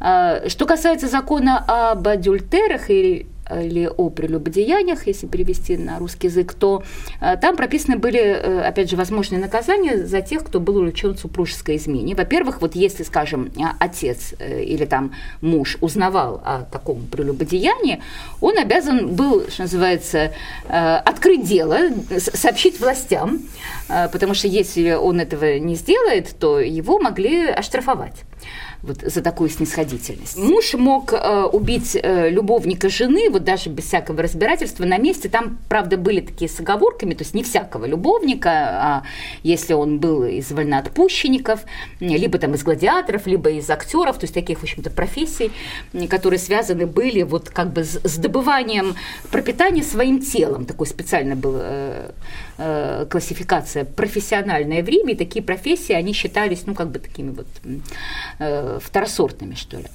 [0.00, 6.54] А, что касается закона об адюльтерах или или о прелюбодеяниях, если перевести на русский язык,
[6.54, 6.82] то
[7.20, 11.76] э, там прописаны были, э, опять же, возможные наказания за тех, кто был увлечен супружеской
[11.76, 12.14] измене.
[12.14, 18.02] Во-первых, вот если, скажем, отец э, или там муж узнавал о таком прелюбодеянии,
[18.40, 20.32] он обязан был, что называется,
[20.68, 21.78] открыть дело,
[22.18, 23.40] сообщить властям,
[23.88, 28.24] потому что если он этого не сделает, то его могли оштрафовать.
[28.84, 30.36] Вот за такую снисходительность.
[30.36, 35.28] Муж мог э, убить э, любовника жены, вот даже без всякого разбирательства на месте.
[35.28, 39.02] Там, правда, были такие с оговорками, то есть не всякого любовника, а
[39.42, 41.60] если он был из вольноотпущенников,
[42.00, 45.50] либо там из гладиаторов, либо из актеров, то есть таких, в общем-то, профессий,
[46.10, 48.94] которые связаны были вот как бы с, с добыванием
[49.30, 50.66] пропитания своим телом.
[50.66, 52.10] Такой специально был э,
[52.58, 57.46] э, классификация профессиональная в Риме, и такие профессии, они считались, ну, как бы такими вот
[58.38, 59.86] э, второсортными, что ли.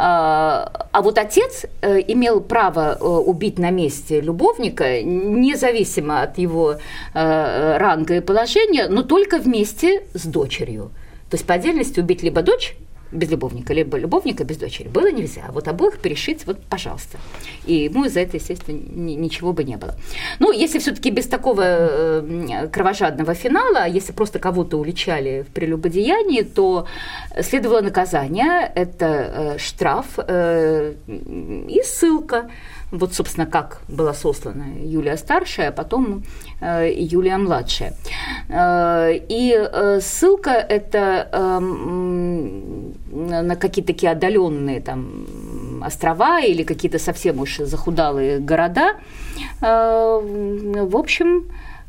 [0.00, 6.76] А, а вот отец э, имел право э, убить на месте любовника, независимо от его
[7.14, 10.90] э, ранга и положения, но только вместе с дочерью.
[11.30, 12.76] То есть по отдельности убить либо дочь,
[13.12, 14.88] без любовника, либо любовника без дочери.
[14.88, 15.44] Было нельзя.
[15.48, 17.18] Вот обоих перешить, вот, пожалуйста.
[17.66, 19.94] И ему за это, естественно, ничего бы не было.
[20.38, 26.86] Ну, если все-таки без такого э, кровожадного финала, если просто кого-то уличали в прелюбодеянии, то
[27.40, 32.50] следовало наказание, это э, штраф э, и ссылка.
[32.90, 36.22] Вот, собственно, как была сослана Юлия старшая, а потом
[36.60, 37.94] э, Юлия младшая.
[38.48, 41.58] Э, и э, ссылка это э,
[43.10, 48.94] на какие-то такие отдаленные там острова или какие-то совсем уж захудалые города.
[49.60, 51.44] Э, в общем,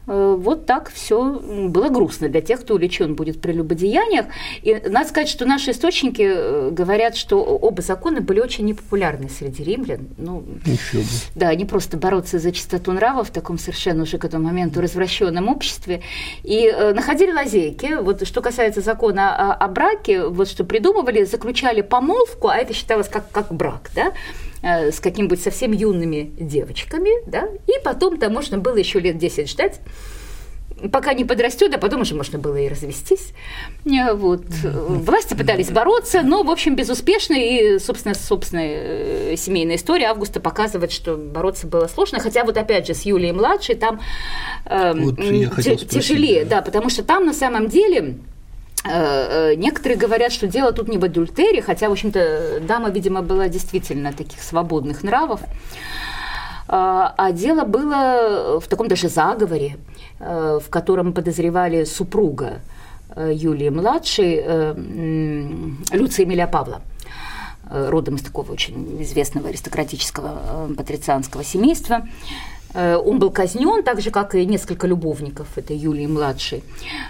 [0.10, 4.26] вот так все было грустно для тех, кто увлечен будет в прелюбодеяниях.
[4.64, 9.64] И надо сказать, что наши источники э, говорят, что оба закона были очень непопулярны среди
[9.64, 10.08] римлян.
[10.18, 11.04] Ну, Еще бы.
[11.36, 15.48] Да, они просто бороться за чистоту нрава в таком совершенно уже к этому моменту развращенном
[15.48, 16.02] обществе.
[16.44, 18.02] И э, находили лазейки.
[18.02, 23.08] Вот что касается закона о, о браке, вот что придумывали, заключали помолвку, а это считалось
[23.08, 28.76] как, как брак, да, Э, с какими-нибудь совсем юными девочками, да, и потом-то можно было
[28.76, 29.80] еще лет 10 ждать,
[30.92, 33.34] пока не подрастет, а потом уже можно было и развестись.
[33.86, 34.44] Э, вот.
[34.64, 37.34] Власти пытались бороться, но, в общем, безуспешно.
[37.34, 42.20] И, собственно, собственная э, семейная история Августа показывает, что бороться было сложно.
[42.20, 44.00] Хотя вот опять же с Юлией младшей там
[44.66, 48.29] э, вот тяжелее, да, потому что там на самом деле Э, э,
[48.86, 54.14] некоторые говорят, что дело тут не в адюльтере, хотя, в общем-то, дама, видимо, была действительно
[54.14, 55.42] таких свободных нравов.
[56.68, 59.78] А, а дело было в таком даже заговоре,
[60.20, 62.60] э, в котором подозревали супруга
[63.16, 64.36] Юлии младшей,
[65.92, 66.82] Люция Эмилия Павла
[67.70, 72.08] родом из такого очень известного аристократического патрицианского семейства.
[72.74, 76.64] Э, он был казнен, так же, как и несколько любовников этой Юлии младшей.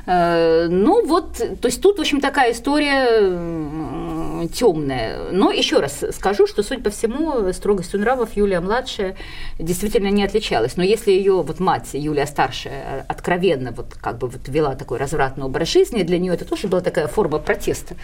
[0.06, 5.32] Э, ну вот, то есть тут, в общем, такая история темная.
[5.32, 9.16] Но еще раз скажу, что, судя по всему, строгостью нравов Юлия младшая
[9.58, 10.78] действительно не отличалась.
[10.78, 15.46] Но если ее вот мать, Юлия старшая, откровенно вот как бы вот вела такой развратный
[15.46, 17.96] образ жизни, для нее это тоже была такая форма протеста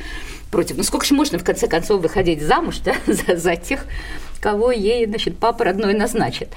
[0.52, 0.78] против.
[0.78, 3.86] Ну сколько же можно в конце концов выходить замуж да, за, за тех,
[4.46, 6.50] кого ей, значит, папа родной назначит.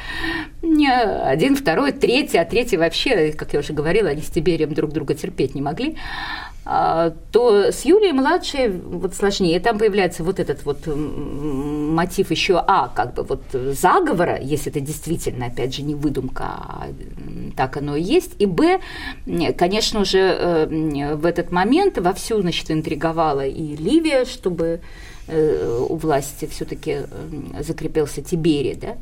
[0.63, 5.15] Один, второй, третий, а третий вообще, как я уже говорила, они с Тиберием друг друга
[5.15, 5.97] терпеть не могли
[6.71, 9.59] а, то с Юлией младшей вот сложнее.
[9.59, 15.47] Там появляется вот этот вот мотив еще а, как бы вот заговора, если это действительно,
[15.47, 16.89] опять же, не выдумка, а
[17.57, 18.33] так оно и есть.
[18.39, 18.81] И б,
[19.57, 24.83] конечно же, э, в этот момент вовсю, значит, интриговала и Ливия, чтобы
[25.29, 28.97] Э, у власти все-таки э, закрепился Тиберий, да,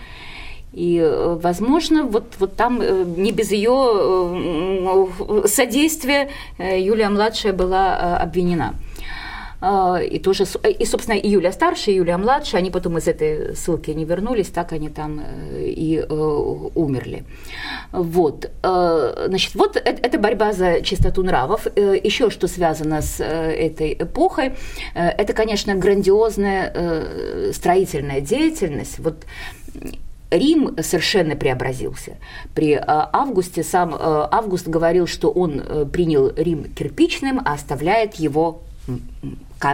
[0.72, 2.80] и, э, возможно, вот, вот там
[3.16, 5.08] не без ее
[5.46, 6.28] содействия
[6.58, 8.74] Юлия младшая была обвинена.
[9.68, 10.44] А, и тоже,
[10.78, 14.46] и, собственно, и Юлия старшая, и Юлия младшая, они потом из этой ссылки не вернулись,
[14.46, 17.24] так они там э, и э, умерли.
[17.90, 21.66] Вот, э, значит, вот это борьба за чистоту нравов.
[21.74, 24.52] Еще что связано с этой эпохой,
[24.94, 29.00] это, конечно, грандиозная строительная деятельность.
[29.00, 29.26] Вот
[30.30, 32.18] Рим совершенно преобразился.
[32.54, 38.62] При Августе сам Август говорил, что он принял Рим кирпичным, а оставляет его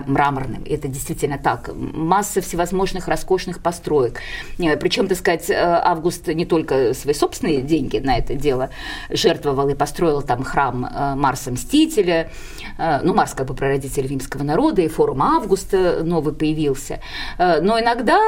[0.06, 0.64] мраморным.
[0.64, 1.70] Это действительно так.
[1.74, 4.20] Масса всевозможных роскошных построек.
[4.58, 8.70] Э, Причем, так сказать, э, Август не только свои собственные деньги на это дело
[9.10, 12.30] жертвовал и построил там храм э, Марса Мстителя.
[12.78, 17.00] Ну, Марс как бы прародитель римского народа, и форум Августа новый появился.
[17.38, 18.18] Но иногда,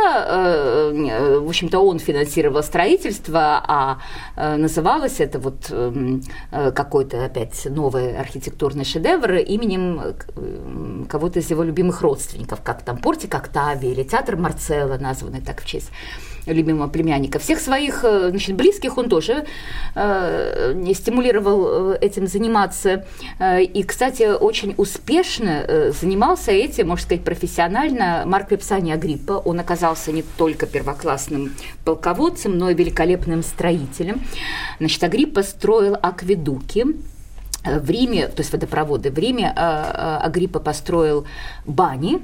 [1.40, 3.98] в общем-то, он финансировал строительство, а
[4.36, 10.14] называлось это вот эм, какой-то опять новый архитектурный шедевр именем
[11.08, 15.66] кого-то из его любимых родственников, как там Портик Октавия или театр Марцелла, названный так в
[15.66, 15.90] честь
[16.46, 17.38] любимого племянника.
[17.38, 19.46] Всех своих э, значит, близких он тоже
[19.94, 23.06] э, стимулировал э, этим заниматься.
[23.38, 29.32] Э, и, кстати, очень успешно занимался этим, можно сказать, профессионально Марк Вепсани Агриппа.
[29.32, 31.54] Он оказался не только первоклассным
[31.84, 34.22] полководцем, но и великолепным строителем.
[34.78, 36.86] Значит, Агриппа строил акведуки,
[37.64, 41.26] в Риме, то есть водопроводы, в Риме э, э, Агриппа построил
[41.64, 42.20] бани,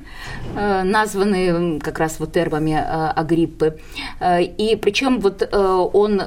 [0.54, 2.74] э, названные как раз вот термами
[3.16, 3.78] Агриппы.
[4.58, 6.22] И причем вот он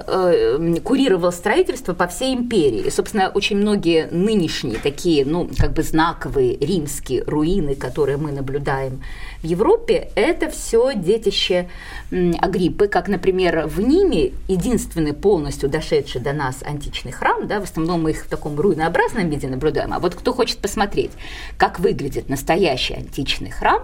[0.84, 2.82] курировал строительство по всей империи.
[2.82, 9.02] И, собственно, очень многие нынешние такие, ну, как бы знаковые римские руины, которые мы наблюдаем
[9.44, 11.68] в Европе, это все детище
[12.12, 18.04] Агриппы, как, например, в Ниме единственный полностью дошедший до нас античный храм, да, в основном
[18.04, 21.12] мы их в таком руинообразном виде наблюдаем, а вот кто хочет посмотреть,
[21.58, 23.84] как выглядит настоящий античный храм,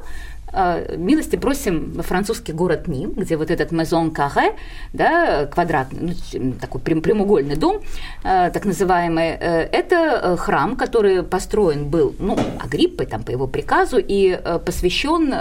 [0.98, 4.56] милости просим во французский город Ним, где вот этот Мезон Каре,
[4.94, 7.82] да, квадратный, ну, такой прямоугольный дом,
[8.24, 13.98] э, так называемый, э, это храм, который построен был, ну, Агриппой, там, по его приказу,
[14.00, 15.34] и посвящен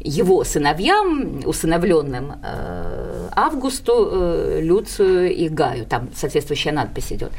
[0.00, 2.34] его сыновьям, усыновленным
[3.34, 5.84] Августу, Люцию и Гаю.
[5.84, 7.32] Там соответствующая надпись идет.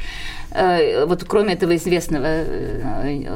[1.06, 2.44] Вот кроме этого известного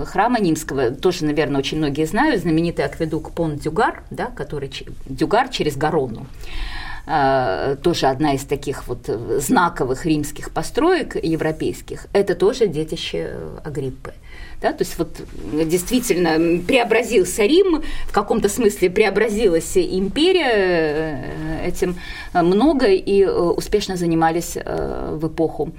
[0.06, 4.70] храма Нимского, тоже, наверное, очень многие знают, знаменитый акведук Пон-Дюгар, да, который
[5.06, 12.66] Дюгар через Гарону э, тоже одна из таких вот знаковых римских построек европейских, это тоже
[12.68, 14.12] детище э, Агриппы.
[14.60, 15.20] Да, то есть вот
[15.68, 21.24] действительно преобразился Рим, в каком-то смысле преобразилась империя,
[21.62, 21.96] э, этим
[22.32, 25.72] много и успешно занимались в эпоху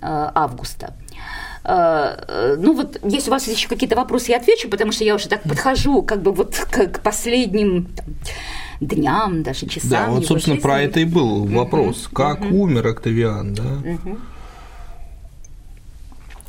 [0.00, 0.94] Августа.
[1.64, 5.28] Э, ну вот, если у вас еще какие-то вопросы, я отвечу, потому что я уже
[5.28, 8.06] так подхожу как бы вот к, к последним там,
[8.86, 9.90] дням, даже часам.
[9.90, 10.68] Да, вот, собственно, жизни.
[10.68, 12.06] про это и был вопрос.
[12.06, 12.62] Угу, как угу.
[12.62, 13.62] умер Октавиан, да?
[13.62, 14.18] Угу.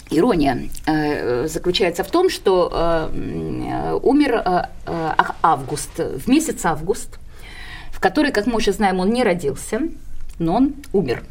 [0.10, 4.64] Ирония э, заключается в том, что э, умер э,
[5.42, 7.20] Август, в месяц Август,
[7.92, 9.82] в который, как мы уже знаем, он не родился,
[10.40, 11.24] но он умер.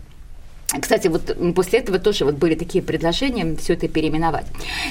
[0.81, 4.47] Кстати, вот после этого тоже вот были такие предложения все это переименовать.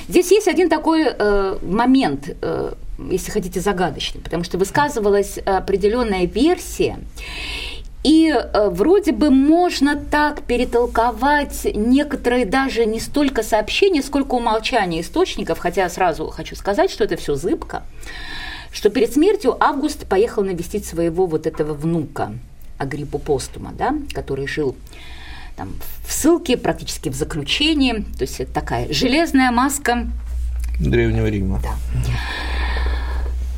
[0.08, 2.74] Здесь есть один такой э, момент, э,
[3.10, 7.00] если хотите, загадочный, потому что высказывалась определенная версия,
[8.04, 15.60] и э, вроде бы можно так перетолковать некоторые даже не столько сообщения, сколько умолчания источников,
[15.60, 17.84] хотя сразу хочу сказать, что это все зыбко,
[18.72, 22.34] что перед смертью Август поехал навестить своего вот этого внука
[22.80, 24.76] Агриппу Постума, да, который жил
[25.56, 25.74] там,
[26.06, 28.06] в ссылке, практически в заключении.
[28.18, 30.08] То есть это такая железная маска.
[30.80, 31.62] Древнего Рима.
[31.62, 31.70] Да.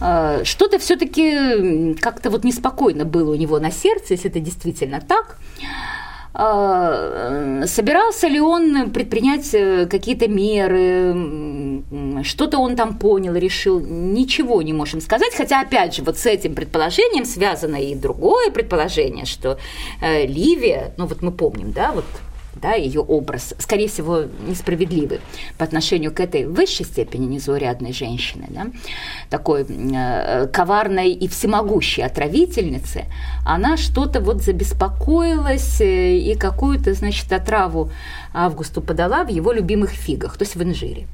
[0.06, 5.38] А, что-то все-таки как-то вот неспокойно было у него на сердце, если это действительно так.
[6.36, 11.84] А, собирался ли он предпринять э, какие-то меры,
[12.24, 16.56] что-то он там понял, решил, ничего не можем сказать, хотя, опять же, вот с этим
[16.56, 19.60] предположением связано и другое предположение, что
[20.02, 22.06] э, Ливия, ну вот мы помним, да, вот
[22.56, 25.20] да, ее образ, скорее всего, несправедливый
[25.58, 28.68] по отношению к этой высшей степени незаурядной женщины, да,
[29.30, 33.06] такой э, коварной и всемогущей отравительницы,
[33.46, 37.90] она что-то вот забеспокоилась э, и какую-то, значит, отраву
[38.34, 41.08] Августу подала в его любимых фигах, то есть в инжире.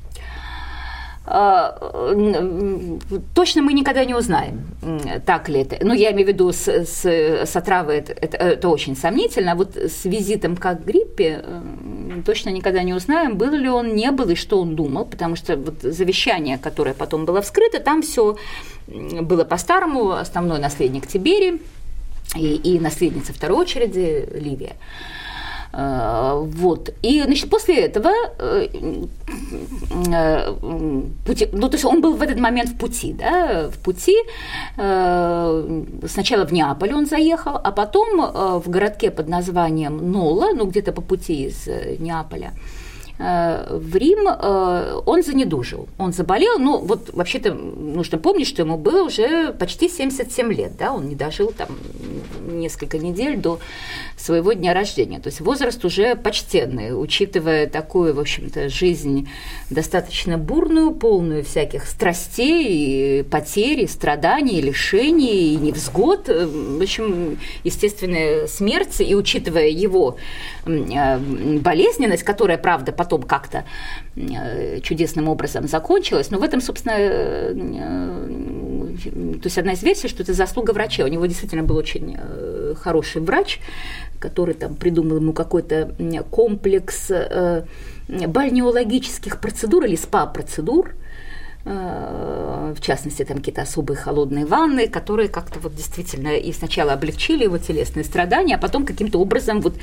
[1.31, 1.77] А,
[3.35, 4.63] точно мы никогда не узнаем,
[5.27, 5.77] так ли это.
[5.85, 9.51] Ну, я имею в виду с, с, с отравой, это, это, это очень сомнительно.
[9.51, 11.45] А вот с визитом как гриппе
[12.25, 15.55] точно никогда не узнаем, был ли он, не был и что он думал, потому что
[15.55, 18.35] вот завещание, которое потом было вскрыто, там все
[18.87, 21.61] было по-старому, основной наследник Тибери
[22.35, 24.73] и, и наследница второй очереди Ливия.
[25.71, 26.89] Э, вот.
[27.01, 28.09] И, значит, после этого
[28.39, 28.67] э,
[30.11, 30.53] э,
[31.25, 34.15] пути, ну, то есть он был в этот момент в пути, да, в пути.
[34.75, 41.01] Сначала в Неаполь он заехал, а потом в городке под названием Нола, ну, где-то по
[41.01, 41.67] пути из
[41.99, 42.53] Неаполя,
[43.17, 44.27] в Рим,
[45.05, 50.53] он занедужил, он заболел, ну вот вообще-то нужно помнить, что ему было уже почти 77
[50.53, 51.67] лет, да, он не дожил там
[52.59, 53.59] несколько недель до
[54.17, 55.19] своего дня рождения.
[55.19, 59.29] То есть возраст уже почтенный, учитывая такую, в общем-то, жизнь
[59.69, 66.27] достаточно бурную, полную всяких страстей, потерь, страданий, лишений, невзгод.
[66.27, 70.17] В общем, естественная смерть, и учитывая его
[70.65, 71.17] э,
[71.59, 73.65] болезненность, которая, правда, потом как-то
[74.83, 76.29] чудесным образом закончилось.
[76.31, 76.97] Но в этом, собственно,
[78.95, 81.03] то есть одна из версий, что это заслуга врача.
[81.03, 82.17] У него действительно был очень
[82.81, 83.59] хороший врач,
[84.19, 85.95] который там придумал ему какой-то
[86.29, 87.11] комплекс
[88.07, 90.95] бальнеологических процедур или спа-процедур, Э,
[91.65, 97.57] в частности, там какие-то особые холодные ванны, которые как-то вот действительно и сначала облегчили его
[97.57, 99.75] телесные страдания, а потом каким-то образом вот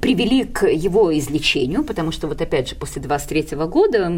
[0.00, 4.12] привели к его излечению, потому что вот опять же после 23 года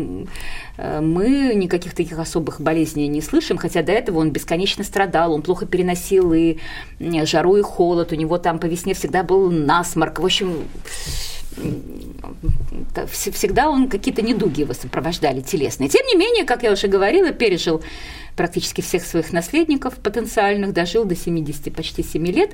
[0.77, 5.43] э, мы никаких таких особых болезней не слышим, хотя до этого он бесконечно страдал, он
[5.43, 6.59] плохо переносил и
[6.99, 10.65] жару, и холод, у него там по весне всегда был насморк, в общем,
[13.11, 15.89] всегда он какие-то недуги его сопровождали телесные.
[15.89, 17.83] Тем не менее, как я уже говорила, пережил
[18.37, 22.51] практически всех своих наследников потенциальных, дожил до 70, почти 7 лет.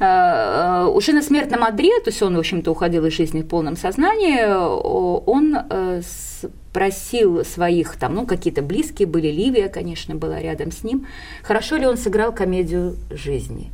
[0.00, 3.46] А, а, уже на смертном одре, то есть он, в общем-то, уходил из жизни в
[3.46, 6.02] полном сознании, он э,
[6.72, 11.06] просил своих, там, ну, какие-то близкие были, Ливия, конечно, была рядом с ним,
[11.42, 13.70] хорошо ли он сыграл комедию жизни.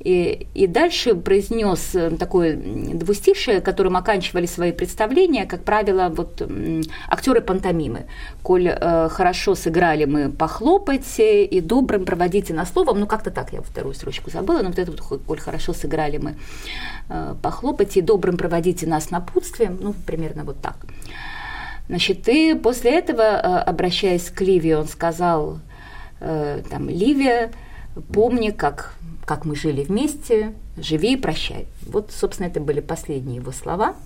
[0.00, 6.40] И, и дальше произнес э, такое двустишее, которым оканчивали свои представления, как правило, вот
[7.08, 8.06] актеры пантомимы.
[8.42, 13.60] Коль э, хорошо сыграли мы, похлопайте, и добрым проводите на словом, ну, как-то так, я
[13.60, 16.36] вторую строчку забыла, но вот это вот, коль хорошо сыграли мы,
[17.08, 20.76] э, похлопайте, и добрым проводите нас напутствием, ну, примерно вот так.
[21.88, 25.58] Значит, и после этого, э, обращаясь к Ливии, он сказал,
[26.20, 27.50] э, там, Ливия,
[28.12, 28.94] помни, как,
[29.24, 31.66] как мы жили вместе, живи и прощай.
[31.86, 33.96] Вот, собственно, это были последние его слова.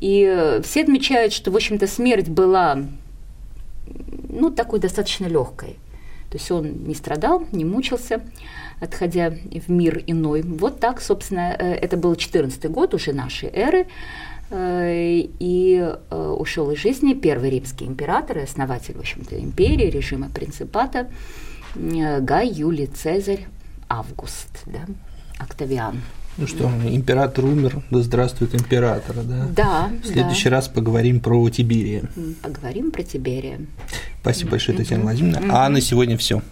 [0.00, 2.78] И э, все отмечают, что, в общем-то, смерть была,
[4.28, 5.76] ну, такой достаточно легкой.
[6.30, 8.20] То есть он не страдал, не мучился,
[8.80, 10.42] отходя в мир иной.
[10.42, 13.88] Вот так, собственно, это был 14 год уже нашей эры.
[14.52, 21.08] И э, ушел из жизни первый римский император и основатель, в общем-то, империи, режима принципата
[21.76, 23.46] э, Гай Юлий Цезарь
[23.88, 24.86] Август, да,
[25.38, 26.00] Октавиан.
[26.36, 29.46] Ну что, император умер, да здравствует император, да?
[29.54, 29.90] Да.
[30.02, 30.56] В следующий да.
[30.56, 32.04] раз поговорим про Тиберия.
[32.42, 33.60] Поговорим про Тиберия.
[34.20, 35.64] Спасибо большое, Татьяна Владимировна.
[35.64, 36.42] А на сегодня все.